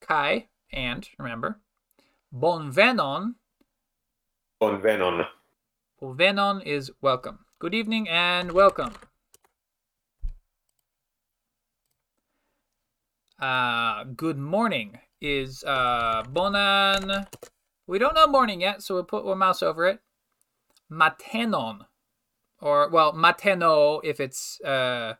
kaj 0.00 0.48
and 0.72 1.08
remember 1.18 1.60
bonvenon 2.34 3.34
Bonvenon. 4.62 5.26
Venon 6.00 6.62
is 6.64 6.92
welcome. 7.00 7.40
Good 7.62 7.74
evening 7.74 8.08
and 8.08 8.50
welcome. 8.50 8.92
Uh, 13.38 14.02
good 14.16 14.36
morning 14.36 14.98
is 15.20 15.62
uh, 15.62 16.24
bonan. 16.24 17.28
We 17.86 18.00
don't 18.00 18.16
know 18.16 18.26
morning 18.26 18.62
yet, 18.62 18.82
so 18.82 18.94
we'll 18.94 19.04
put 19.04 19.30
a 19.30 19.36
mouse 19.36 19.62
over 19.62 19.86
it. 19.86 20.00
Matenon, 20.90 21.86
or 22.60 22.88
well, 22.88 23.12
mateno 23.12 24.00
if 24.02 24.18
it's 24.18 24.60
uh, 24.62 25.14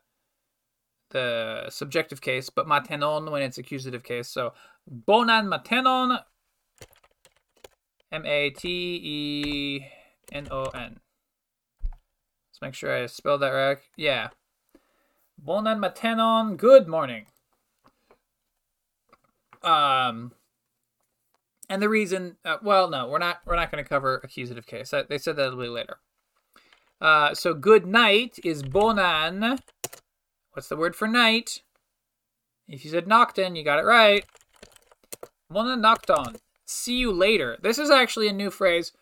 the 1.11 1.67
subjective 1.69 2.19
case, 2.19 2.49
but 2.49 2.67
matenon 2.67 3.31
when 3.31 3.41
it's 3.41 3.57
accusative 3.57 4.03
case. 4.03 4.27
So 4.27 4.51
bonan 4.89 5.47
matenon. 5.47 6.19
M 8.11 8.25
A 8.25 8.49
T 8.49 8.99
E 9.01 9.87
N 10.33 10.49
O 10.51 10.65
N. 10.65 10.99
Make 12.63 12.75
sure 12.75 12.95
I 12.95 13.07
spelled 13.07 13.41
that 13.41 13.49
right. 13.49 13.77
Yeah. 13.97 14.29
Bonan 15.37 15.81
matenon. 15.81 16.55
Good 16.55 16.87
morning. 16.87 17.25
Um. 19.61 20.31
And 21.69 21.81
the 21.81 21.89
reason, 21.89 22.37
uh, 22.45 22.57
well, 22.63 22.89
no, 22.89 23.09
we're 23.09 23.17
not. 23.17 23.41
We're 23.45 23.57
not 23.57 23.69
going 23.69 23.83
to 23.83 23.89
cover 23.89 24.21
accusative 24.23 24.65
case. 24.65 24.91
That, 24.91 25.09
they 25.09 25.17
said 25.17 25.35
that'll 25.35 25.59
be 25.59 25.67
later. 25.67 25.97
Uh, 27.01 27.33
so 27.33 27.53
good 27.53 27.85
night 27.85 28.39
is 28.45 28.63
bonan. 28.63 29.59
What's 30.53 30.69
the 30.69 30.77
word 30.77 30.95
for 30.95 31.09
night? 31.09 31.63
If 32.69 32.85
you 32.85 32.91
said 32.91 33.07
Nokton, 33.07 33.57
you 33.57 33.65
got 33.65 33.79
it 33.79 33.83
right. 33.83 34.23
Mona 35.49 35.75
Nokton. 35.75 36.37
See 36.65 36.95
you 36.95 37.11
later. 37.11 37.57
This 37.61 37.77
is 37.77 37.89
actually 37.89 38.29
a 38.29 38.33
new 38.33 38.49
phrase. 38.49 38.93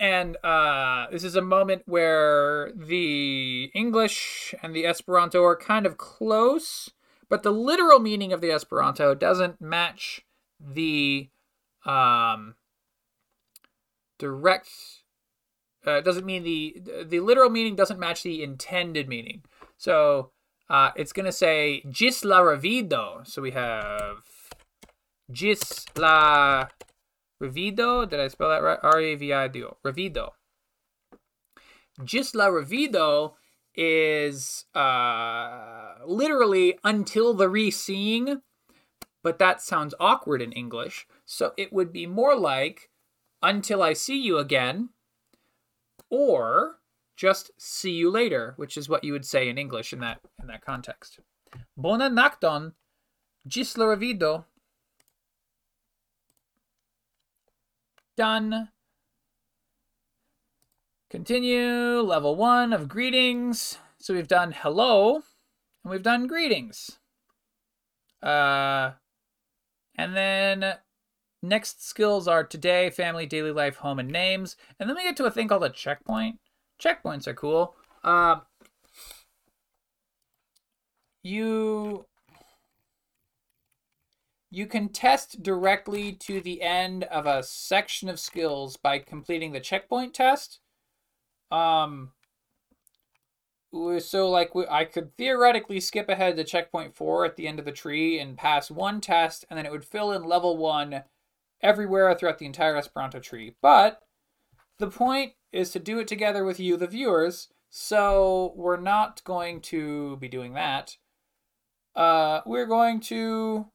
And 0.00 0.36
uh, 0.44 1.06
this 1.10 1.24
is 1.24 1.34
a 1.34 1.42
moment 1.42 1.82
where 1.86 2.70
the 2.74 3.70
English 3.74 4.54
and 4.62 4.74
the 4.74 4.86
Esperanto 4.86 5.42
are 5.42 5.56
kind 5.56 5.86
of 5.86 5.98
close, 5.98 6.90
but 7.28 7.42
the 7.42 7.50
literal 7.50 7.98
meaning 7.98 8.32
of 8.32 8.40
the 8.40 8.52
Esperanto 8.52 9.14
doesn't 9.14 9.60
match 9.60 10.24
the 10.60 11.30
um, 11.84 12.54
direct. 14.18 14.68
Uh, 15.84 16.00
doesn't 16.00 16.26
mean 16.26 16.42
the 16.42 16.76
the 17.04 17.20
literal 17.20 17.50
meaning 17.50 17.74
doesn't 17.74 17.98
match 17.98 18.22
the 18.22 18.42
intended 18.42 19.08
meaning. 19.08 19.42
So 19.78 20.30
uh, 20.70 20.90
it's 20.94 21.12
gonna 21.12 21.32
say 21.32 21.82
gis 21.90 22.24
la 22.24 22.40
revido. 22.40 23.26
So 23.26 23.42
we 23.42 23.52
have 23.52 24.18
gis 25.32 25.86
la 25.96 26.68
revido. 27.42 28.08
Did 28.08 28.20
I 28.20 28.28
spell 28.28 28.48
that 28.50 28.62
right? 28.62 28.78
R 28.82 29.00
A 29.00 29.14
V 29.14 29.32
I 29.32 29.48
D 29.48 29.64
O. 29.64 29.76
Revido. 29.84 30.30
Gis 32.04 32.34
la 32.34 32.46
revido 32.46 33.34
is 33.74 34.64
uh, 34.74 35.94
literally 36.06 36.78
until 36.84 37.34
the 37.34 37.48
re-seeing, 37.48 38.40
but 39.22 39.38
that 39.38 39.60
sounds 39.60 39.94
awkward 40.00 40.42
in 40.42 40.52
English. 40.52 41.06
So 41.24 41.52
it 41.56 41.72
would 41.72 41.92
be 41.92 42.06
more 42.06 42.36
like 42.36 42.90
until 43.42 43.82
I 43.82 43.92
see 43.92 44.20
you 44.20 44.38
again, 44.38 44.90
or 46.10 46.78
just 47.16 47.50
see 47.58 47.92
you 47.92 48.10
later, 48.10 48.54
which 48.56 48.76
is 48.76 48.88
what 48.88 49.04
you 49.04 49.12
would 49.12 49.26
say 49.26 49.48
in 49.48 49.58
English 49.58 49.92
in 49.92 50.00
that 50.00 50.20
in 50.40 50.46
that 50.48 50.64
context. 50.64 51.20
Bona 51.76 52.08
nokton, 52.10 52.72
gis 53.48 53.76
la 53.76 53.86
revido. 53.86 54.44
Done. 58.18 58.70
Continue, 61.08 62.00
level 62.00 62.34
one 62.34 62.72
of 62.72 62.88
greetings. 62.88 63.78
So 64.00 64.12
we've 64.12 64.26
done 64.26 64.50
hello, 64.50 65.22
and 65.84 65.92
we've 65.92 66.02
done 66.02 66.26
greetings. 66.26 66.98
Uh, 68.20 68.94
and 69.94 70.16
then 70.16 70.78
next 71.44 71.86
skills 71.86 72.26
are 72.26 72.42
today, 72.42 72.90
family, 72.90 73.24
daily 73.24 73.52
life, 73.52 73.76
home, 73.76 74.00
and 74.00 74.10
names. 74.10 74.56
And 74.80 74.88
then 74.90 74.96
we 74.96 75.04
get 75.04 75.16
to 75.18 75.24
a 75.26 75.30
thing 75.30 75.46
called 75.46 75.62
a 75.62 75.70
checkpoint. 75.70 76.40
Checkpoints 76.82 77.28
are 77.28 77.34
cool. 77.34 77.76
Uh, 78.02 78.40
you 81.22 82.07
you 84.50 84.66
can 84.66 84.88
test 84.88 85.42
directly 85.42 86.12
to 86.12 86.40
the 86.40 86.62
end 86.62 87.04
of 87.04 87.26
a 87.26 87.42
section 87.42 88.08
of 88.08 88.18
skills 88.18 88.76
by 88.76 88.98
completing 88.98 89.52
the 89.52 89.60
checkpoint 89.60 90.14
test. 90.14 90.60
Um, 91.50 92.12
so 93.98 94.30
like 94.30 94.50
I 94.70 94.84
could 94.84 95.14
theoretically 95.16 95.80
skip 95.80 96.08
ahead 96.08 96.36
to 96.36 96.44
checkpoint 96.44 96.94
four 96.96 97.26
at 97.26 97.36
the 97.36 97.46
end 97.46 97.58
of 97.58 97.66
the 97.66 97.72
tree 97.72 98.18
and 98.18 98.36
pass 98.36 98.70
one 98.70 99.00
test, 99.00 99.44
and 99.50 99.58
then 99.58 99.66
it 99.66 99.72
would 99.72 99.84
fill 99.84 100.12
in 100.12 100.24
level 100.24 100.56
one 100.56 101.04
everywhere 101.60 102.14
throughout 102.14 102.38
the 102.38 102.46
entire 102.46 102.76
Esperanto 102.76 103.20
tree. 103.20 103.54
But 103.60 104.00
the 104.78 104.90
point 104.90 105.32
is 105.52 105.70
to 105.72 105.78
do 105.78 105.98
it 105.98 106.08
together 106.08 106.44
with 106.44 106.58
you, 106.58 106.76
the 106.76 106.86
viewers. 106.86 107.48
So 107.70 108.54
we're 108.56 108.80
not 108.80 109.22
going 109.24 109.60
to 109.62 110.16
be 110.16 110.28
doing 110.28 110.54
that. 110.54 110.96
Uh, 111.94 112.40
we're 112.46 112.66
going 112.66 113.00
to 113.00 113.66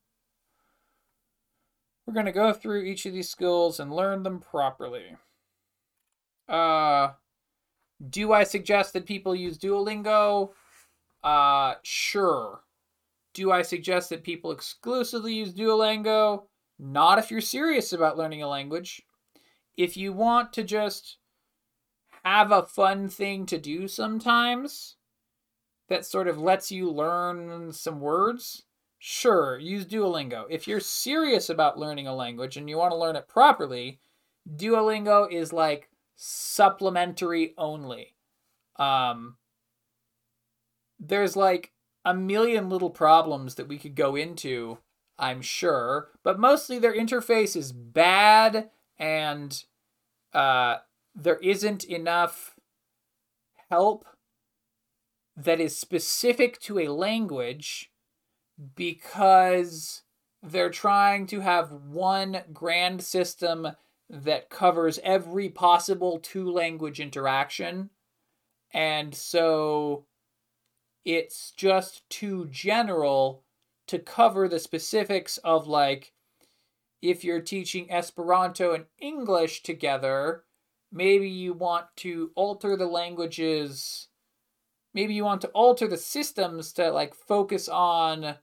we're 2.05 2.13
going 2.13 2.25
to 2.25 2.31
go 2.31 2.53
through 2.53 2.83
each 2.83 3.05
of 3.05 3.13
these 3.13 3.29
skills 3.29 3.79
and 3.79 3.93
learn 3.93 4.23
them 4.23 4.39
properly. 4.39 5.15
Uh, 6.47 7.11
do 8.09 8.33
I 8.33 8.43
suggest 8.43 8.93
that 8.93 9.05
people 9.05 9.35
use 9.35 9.57
Duolingo? 9.57 10.49
Uh, 11.23 11.75
sure. 11.83 12.61
Do 13.33 13.51
I 13.51 13.61
suggest 13.61 14.09
that 14.09 14.23
people 14.23 14.51
exclusively 14.51 15.33
use 15.33 15.53
Duolingo? 15.53 16.43
Not 16.77 17.19
if 17.19 17.31
you're 17.31 17.41
serious 17.41 17.93
about 17.93 18.17
learning 18.17 18.43
a 18.43 18.47
language. 18.47 19.01
If 19.77 19.95
you 19.95 20.11
want 20.13 20.53
to 20.53 20.63
just 20.63 21.17
have 22.23 22.51
a 22.51 22.63
fun 22.63 23.09
thing 23.09 23.45
to 23.47 23.57
do 23.57 23.87
sometimes 23.87 24.95
that 25.89 26.05
sort 26.05 26.27
of 26.27 26.37
lets 26.37 26.71
you 26.71 26.89
learn 26.89 27.71
some 27.71 27.99
words, 27.99 28.63
sure, 29.05 29.59
use 29.59 29.85
Duolingo. 29.85 30.45
If 30.49 30.65
you're 30.65 30.79
serious 30.79 31.49
about 31.49 31.77
learning 31.77 32.07
a 32.07 32.15
language 32.15 32.55
and 32.55 32.69
you 32.69 32.77
want 32.77 32.93
to 32.93 32.97
learn 32.97 33.17
it 33.17 33.27
properly, 33.27 33.99
Duolingo 34.49 35.29
is 35.29 35.51
like 35.51 35.89
supplementary 36.15 37.53
only. 37.57 38.15
Um, 38.77 39.35
there's 40.97 41.35
like 41.35 41.73
a 42.05 42.13
million 42.13 42.69
little 42.69 42.89
problems 42.89 43.55
that 43.55 43.67
we 43.67 43.77
could 43.77 43.95
go 43.95 44.15
into, 44.15 44.77
I'm 45.19 45.41
sure, 45.41 46.11
but 46.23 46.39
mostly 46.39 46.79
their 46.79 46.95
interface 46.95 47.57
is 47.57 47.73
bad 47.73 48.69
and 48.97 49.65
uh, 50.33 50.77
there 51.13 51.39
isn't 51.39 51.83
enough 51.83 52.55
help 53.69 54.05
that 55.35 55.59
is 55.59 55.77
specific 55.77 56.57
to 56.61 56.79
a 56.79 56.87
language 56.87 57.89
because 58.75 60.03
they're 60.41 60.69
trying 60.69 61.27
to 61.27 61.39
have 61.39 61.71
one 61.71 62.41
grand 62.51 63.03
system 63.03 63.67
that 64.09 64.49
covers 64.49 64.99
every 65.03 65.49
possible 65.49 66.19
two 66.19 66.51
language 66.51 66.99
interaction. 66.99 67.89
And 68.73 69.15
so 69.15 70.05
it's 71.05 71.51
just 71.51 72.07
too 72.09 72.47
general 72.47 73.43
to 73.87 73.99
cover 73.99 74.47
the 74.47 74.59
specifics 74.59 75.37
of 75.39 75.67
like 75.67 76.13
if 77.01 77.23
you're 77.23 77.41
teaching 77.41 77.91
Esperanto 77.91 78.73
and 78.73 78.85
English 78.99 79.63
together, 79.63 80.43
maybe 80.91 81.29
you 81.29 81.53
want 81.53 81.87
to 81.97 82.31
alter 82.35 82.77
the 82.77 82.85
languages 82.85 84.07
maybe 84.93 85.13
you 85.13 85.23
want 85.23 85.41
to 85.41 85.47
alter 85.49 85.87
the 85.87 85.97
systems 85.97 86.71
to 86.73 86.91
like 86.91 87.13
focus 87.13 87.67
on 87.67 88.35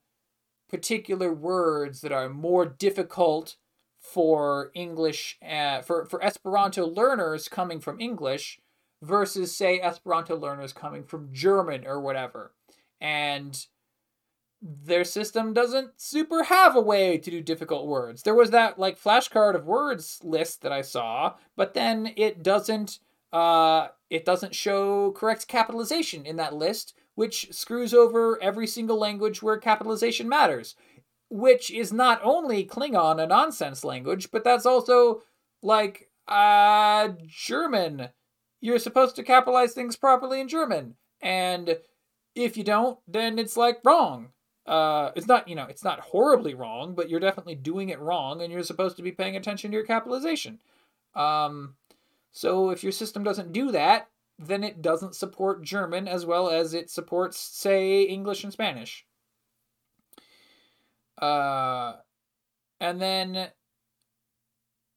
particular 0.70 1.32
words 1.32 2.00
that 2.00 2.12
are 2.12 2.28
more 2.28 2.66
difficult 2.66 3.56
for 4.00 4.70
English 4.74 5.38
uh, 5.46 5.82
for 5.82 6.06
for 6.06 6.22
Esperanto 6.24 6.86
learners 6.86 7.48
coming 7.48 7.80
from 7.80 8.00
English 8.00 8.60
versus 9.02 9.54
say 9.56 9.80
Esperanto 9.80 10.36
learners 10.36 10.72
coming 10.72 11.04
from 11.04 11.32
German 11.32 11.86
or 11.86 12.00
whatever. 12.00 12.52
And 13.00 13.66
their 14.62 15.04
system 15.04 15.54
doesn't 15.54 15.92
super 15.98 16.44
have 16.44 16.76
a 16.76 16.80
way 16.80 17.16
to 17.16 17.30
do 17.30 17.40
difficult 17.40 17.86
words. 17.86 18.22
There 18.22 18.34
was 18.34 18.50
that 18.50 18.78
like 18.78 19.00
flashcard 19.00 19.54
of 19.54 19.64
words 19.64 20.20
list 20.22 20.62
that 20.62 20.72
I 20.72 20.82
saw, 20.82 21.34
but 21.56 21.74
then 21.74 22.12
it 22.16 22.42
doesn't 22.42 22.98
uh 23.32 23.88
it 24.10 24.24
doesn't 24.24 24.54
show 24.54 25.12
correct 25.12 25.48
capitalization 25.48 26.26
in 26.26 26.36
that 26.36 26.54
list, 26.54 26.94
which 27.20 27.52
screws 27.52 27.92
over 27.92 28.42
every 28.42 28.66
single 28.66 28.98
language 28.98 29.42
where 29.42 29.58
capitalization 29.58 30.28
matters. 30.28 30.74
Which 31.28 31.70
is 31.70 31.92
not 31.92 32.20
only 32.24 32.64
Klingon 32.64 33.22
a 33.22 33.26
nonsense 33.26 33.84
language, 33.84 34.30
but 34.32 34.42
that's 34.42 34.66
also 34.66 35.22
like 35.62 36.08
uh 36.26 37.10
German. 37.26 38.08
You're 38.60 38.78
supposed 38.78 39.16
to 39.16 39.22
capitalize 39.22 39.72
things 39.72 39.96
properly 39.96 40.40
in 40.40 40.48
German. 40.48 40.96
And 41.20 41.78
if 42.34 42.56
you 42.56 42.64
don't, 42.64 42.98
then 43.06 43.38
it's 43.38 43.56
like 43.56 43.78
wrong 43.84 44.30
uh, 44.66 45.10
it's 45.16 45.26
not 45.26 45.48
you 45.48 45.54
know 45.54 45.66
it's 45.68 45.84
not 45.84 46.00
horribly 46.00 46.54
wrong, 46.54 46.94
but 46.94 47.10
you're 47.10 47.20
definitely 47.20 47.56
doing 47.56 47.88
it 47.88 47.98
wrong, 47.98 48.40
and 48.40 48.52
you're 48.52 48.62
supposed 48.62 48.96
to 48.96 49.02
be 49.02 49.12
paying 49.12 49.36
attention 49.36 49.70
to 49.70 49.74
your 49.74 49.84
capitalization. 49.84 50.60
Um, 51.14 51.74
so 52.30 52.70
if 52.70 52.82
your 52.82 52.92
system 52.92 53.24
doesn't 53.24 53.52
do 53.52 53.72
that, 53.72 54.08
then 54.40 54.64
it 54.64 54.80
doesn't 54.80 55.14
support 55.14 55.62
German 55.62 56.08
as 56.08 56.24
well 56.24 56.48
as 56.48 56.72
it 56.72 56.90
supports, 56.90 57.38
say, 57.38 58.02
English 58.02 58.42
and 58.42 58.52
Spanish. 58.52 59.06
Uh, 61.20 61.96
and 62.80 63.00
then, 63.00 63.48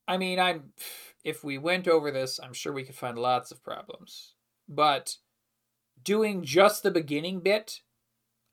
I 0.08 0.18
mean, 0.18 0.40
I'm 0.40 0.72
if 1.24 1.44
we 1.44 1.58
went 1.58 1.88
over 1.88 2.12
this, 2.12 2.40
I'm 2.42 2.54
sure 2.54 2.74
we 2.74 2.84
could 2.84 2.96
find 2.96 3.18
lots 3.18 3.52
of 3.52 3.64
problems. 3.64 4.34
But 4.68 5.18
doing 6.02 6.44
just 6.44 6.84
the 6.84 6.92
beginning 6.92 7.40
bit 7.40 7.82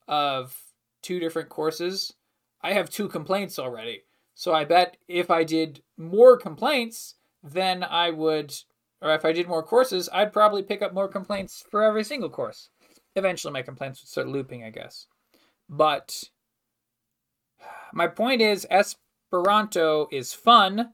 of 0.07 0.57
two 1.01 1.19
different 1.19 1.49
courses, 1.49 2.13
I 2.61 2.73
have 2.73 2.89
two 2.89 3.07
complaints 3.07 3.59
already. 3.59 4.03
So 4.35 4.53
I 4.53 4.65
bet 4.65 4.97
if 5.07 5.29
I 5.29 5.43
did 5.43 5.83
more 5.97 6.37
complaints, 6.37 7.15
then 7.43 7.83
I 7.83 8.11
would, 8.11 8.53
or 9.01 9.13
if 9.13 9.25
I 9.25 9.31
did 9.31 9.47
more 9.47 9.63
courses, 9.63 10.09
I'd 10.13 10.33
probably 10.33 10.63
pick 10.63 10.81
up 10.81 10.93
more 10.93 11.07
complaints 11.07 11.63
for 11.69 11.83
every 11.83 12.03
single 12.03 12.29
course. 12.29 12.69
Eventually, 13.15 13.53
my 13.53 13.61
complaints 13.61 14.01
would 14.01 14.09
start 14.09 14.27
looping, 14.27 14.63
I 14.63 14.69
guess. 14.69 15.07
But 15.69 16.23
My 17.93 18.07
point 18.07 18.41
is 18.41 18.67
Esperanto 18.69 20.07
is 20.11 20.33
fun. 20.33 20.93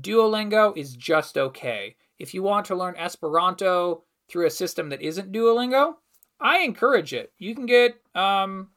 Duolingo 0.00 0.76
is 0.76 0.96
just 0.96 1.36
okay. 1.38 1.96
If 2.18 2.34
you 2.34 2.42
want 2.42 2.66
to 2.66 2.74
learn 2.76 2.96
Esperanto 2.96 4.04
through 4.28 4.46
a 4.46 4.50
system 4.50 4.88
that 4.90 5.02
isn't 5.02 5.32
Duolingo, 5.32 5.94
I 6.40 6.60
encourage 6.60 7.12
it. 7.12 7.32
You 7.38 7.54
can 7.54 7.66
get 7.66 8.00
um, 8.14 8.68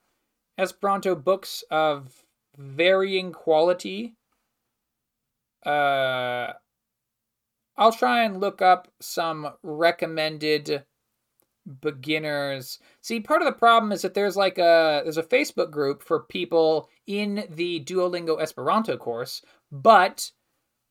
Esperanto 0.57 1.15
books 1.15 1.63
of 1.71 2.13
varying 2.57 3.31
quality. 3.31 4.15
Uh, 5.65 6.53
I'll 7.77 7.91
try 7.91 8.23
and 8.23 8.39
look 8.39 8.61
up 8.61 8.87
some 9.01 9.49
recommended 9.63 10.85
beginners. 11.81 12.79
See, 13.01 13.19
part 13.19 13.41
of 13.41 13.47
the 13.47 13.51
problem 13.59 13.91
is 13.91 14.01
that 14.03 14.13
there's 14.13 14.37
like 14.37 14.57
a 14.57 15.01
there's 15.03 15.17
a 15.17 15.23
Facebook 15.23 15.71
group 15.71 16.03
for 16.03 16.21
people 16.23 16.89
in 17.07 17.45
the 17.49 17.83
Duolingo 17.83 18.39
Esperanto 18.41 18.97
course, 18.97 19.41
but 19.71 20.31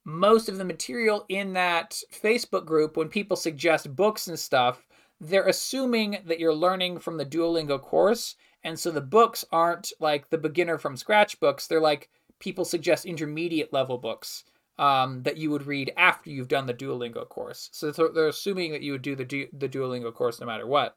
most 0.05 0.49
of 0.49 0.59
the 0.59 0.65
material 0.65 1.25
in 1.29 1.55
that 1.55 1.99
Facebook 2.13 2.67
group 2.67 2.97
when 2.97 3.09
people 3.09 3.37
suggest 3.37 3.97
books 3.97 4.27
and 4.27 4.39
stuff, 4.39 4.87
they're 5.21 5.49
assuming 5.49 6.19
that 6.27 6.39
you're 6.41 6.55
learning 6.55 6.99
from 6.99 7.17
the 7.17 7.25
Duolingo 7.25 7.81
course, 7.81 8.37
and 8.63 8.79
so 8.79 8.91
the 8.91 9.01
books 9.01 9.45
aren't 9.53 9.93
like 10.01 10.29
the 10.29 10.39
beginner 10.39 10.77
from 10.77 10.97
scratch 10.97 11.41
books, 11.41 11.67
they're 11.67 11.81
like 11.81 12.11
people 12.41 12.65
suggest 12.65 13.07
intermediate 13.07 13.73
level 13.73 13.97
books 13.97 14.45
um, 14.79 15.23
that 15.23 15.37
you 15.37 15.51
would 15.51 15.67
read 15.67 15.93
after 15.97 16.31
you've 16.31 16.49
done 16.49 16.67
the 16.67 16.75
Duolingo 16.75 17.29
course. 17.29 17.69
So 17.73 17.91
they're 17.91 18.29
assuming 18.29 18.73
that 18.73 18.83
you 18.83 18.93
would 18.93 19.03
do 19.03 19.15
the 19.15 19.25
du- 19.25 19.49
the 19.53 19.69
Duolingo 19.69 20.13
course 20.13 20.41
no 20.41 20.47
matter 20.47 20.67
what, 20.67 20.97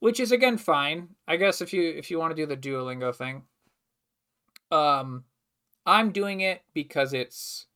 which 0.00 0.20
is 0.20 0.32
again 0.32 0.58
fine, 0.58 1.08
I 1.26 1.36
guess 1.36 1.60
if 1.60 1.72
you 1.72 1.82
if 1.82 2.10
you 2.10 2.18
want 2.18 2.34
to 2.34 2.42
do 2.42 2.46
the 2.46 2.56
Duolingo 2.56 3.14
thing. 3.14 3.42
Um, 4.70 5.24
I'm 5.86 6.12
doing 6.12 6.40
it 6.40 6.62
because 6.74 7.12
it's 7.12 7.66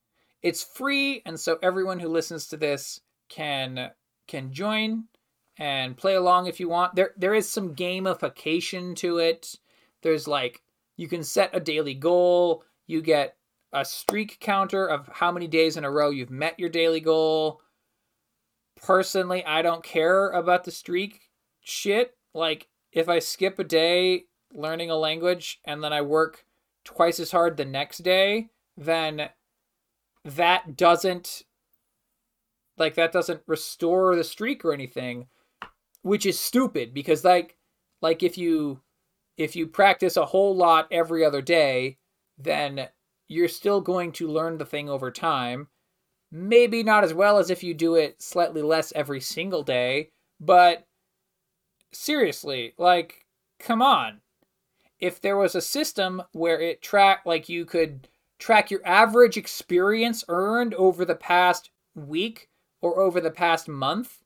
it's 0.42 0.62
free, 0.62 1.22
and 1.24 1.38
so 1.38 1.58
everyone 1.62 2.00
who 2.00 2.08
listens 2.08 2.48
to 2.48 2.56
this 2.56 3.00
can 3.28 3.90
can 4.26 4.52
join 4.52 5.04
and 5.58 5.96
play 5.96 6.14
along 6.14 6.46
if 6.46 6.60
you 6.60 6.68
want. 6.68 6.94
There 6.94 7.12
there 7.16 7.34
is 7.34 7.48
some 7.48 7.74
gamification 7.74 8.96
to 8.96 9.18
it. 9.18 9.54
There's 10.02 10.26
like 10.26 10.62
you 10.96 11.08
can 11.08 11.22
set 11.22 11.50
a 11.54 11.60
daily 11.60 11.94
goal. 11.94 12.64
You 12.86 13.02
get 13.02 13.36
a 13.72 13.84
streak 13.84 14.38
counter 14.40 14.86
of 14.86 15.08
how 15.12 15.32
many 15.32 15.46
days 15.46 15.76
in 15.76 15.84
a 15.84 15.90
row 15.90 16.10
you've 16.10 16.30
met 16.30 16.58
your 16.58 16.68
daily 16.68 17.00
goal. 17.00 17.60
Personally, 18.76 19.44
I 19.44 19.62
don't 19.62 19.84
care 19.84 20.30
about 20.30 20.64
the 20.64 20.70
streak 20.70 21.30
shit. 21.60 22.16
Like, 22.34 22.68
if 22.92 23.08
I 23.08 23.18
skip 23.18 23.58
a 23.58 23.64
day 23.64 24.24
learning 24.52 24.90
a 24.90 24.96
language 24.96 25.60
and 25.64 25.82
then 25.82 25.92
I 25.92 26.02
work 26.02 26.44
twice 26.84 27.18
as 27.20 27.30
hard 27.30 27.56
the 27.56 27.64
next 27.64 27.98
day, 27.98 28.48
then 28.76 29.30
that 30.24 30.76
doesn't 30.76 31.42
like 32.78 32.94
that 32.94 33.12
doesn't 33.12 33.42
restore 33.46 34.16
the 34.16 34.24
streak 34.24 34.64
or 34.64 34.72
anything, 34.72 35.26
which 36.02 36.26
is 36.26 36.38
stupid 36.38 36.94
because 36.94 37.24
like 37.24 37.56
like 38.00 38.22
if 38.22 38.36
you 38.36 38.80
if 39.36 39.56
you 39.56 39.66
practice 39.66 40.16
a 40.16 40.26
whole 40.26 40.54
lot 40.54 40.88
every 40.90 41.24
other 41.24 41.42
day, 41.42 41.98
then 42.38 42.88
you're 43.32 43.48
still 43.48 43.80
going 43.80 44.12
to 44.12 44.28
learn 44.28 44.58
the 44.58 44.66
thing 44.66 44.88
over 44.88 45.10
time. 45.10 45.68
Maybe 46.30 46.82
not 46.82 47.04
as 47.04 47.14
well 47.14 47.38
as 47.38 47.50
if 47.50 47.62
you 47.62 47.74
do 47.74 47.94
it 47.94 48.22
slightly 48.22 48.62
less 48.62 48.92
every 48.94 49.20
single 49.20 49.62
day, 49.62 50.10
but 50.40 50.86
seriously, 51.92 52.74
like, 52.78 53.26
come 53.58 53.82
on. 53.82 54.20
If 54.98 55.20
there 55.20 55.36
was 55.36 55.54
a 55.54 55.60
system 55.60 56.22
where 56.32 56.60
it 56.60 56.80
track 56.80 57.22
like 57.26 57.48
you 57.48 57.64
could 57.64 58.08
track 58.38 58.70
your 58.70 58.86
average 58.86 59.36
experience 59.36 60.24
earned 60.28 60.74
over 60.74 61.04
the 61.04 61.14
past 61.14 61.70
week 61.94 62.48
or 62.80 63.00
over 63.00 63.20
the 63.20 63.30
past 63.30 63.68
month, 63.68 64.22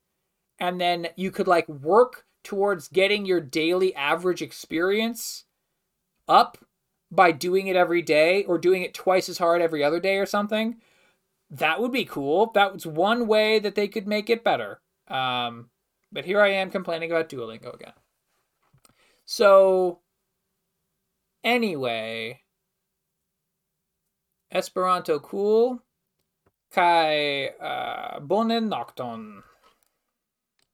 and 0.58 0.80
then 0.80 1.08
you 1.16 1.30
could 1.30 1.48
like 1.48 1.68
work 1.68 2.24
towards 2.44 2.88
getting 2.88 3.26
your 3.26 3.40
daily 3.40 3.94
average 3.94 4.42
experience 4.42 5.44
up 6.28 6.58
by 7.10 7.32
doing 7.32 7.66
it 7.68 7.76
every 7.76 8.02
day 8.02 8.44
or 8.44 8.58
doing 8.58 8.82
it 8.82 8.94
twice 8.94 9.28
as 9.28 9.38
hard 9.38 9.62
every 9.62 9.84
other 9.84 10.00
day 10.00 10.18
or 10.18 10.26
something, 10.26 10.76
that 11.50 11.80
would 11.80 11.92
be 11.92 12.04
cool. 12.04 12.50
That 12.54 12.72
was 12.74 12.86
one 12.86 13.26
way 13.26 13.58
that 13.58 13.74
they 13.74 13.88
could 13.88 14.06
make 14.06 14.28
it 14.28 14.44
better. 14.44 14.80
Um, 15.08 15.70
but 16.10 16.24
here 16.24 16.40
I 16.40 16.48
am 16.48 16.70
complaining 16.70 17.10
about 17.10 17.28
Duolingo 17.28 17.74
again. 17.74 17.92
So, 19.24 20.00
anyway, 21.44 22.40
Esperanto 24.50 25.18
cool. 25.18 25.82
Kaj 26.72 27.50
uh, 27.60 28.20
bonan 28.20 28.68
nokton. 28.68 29.42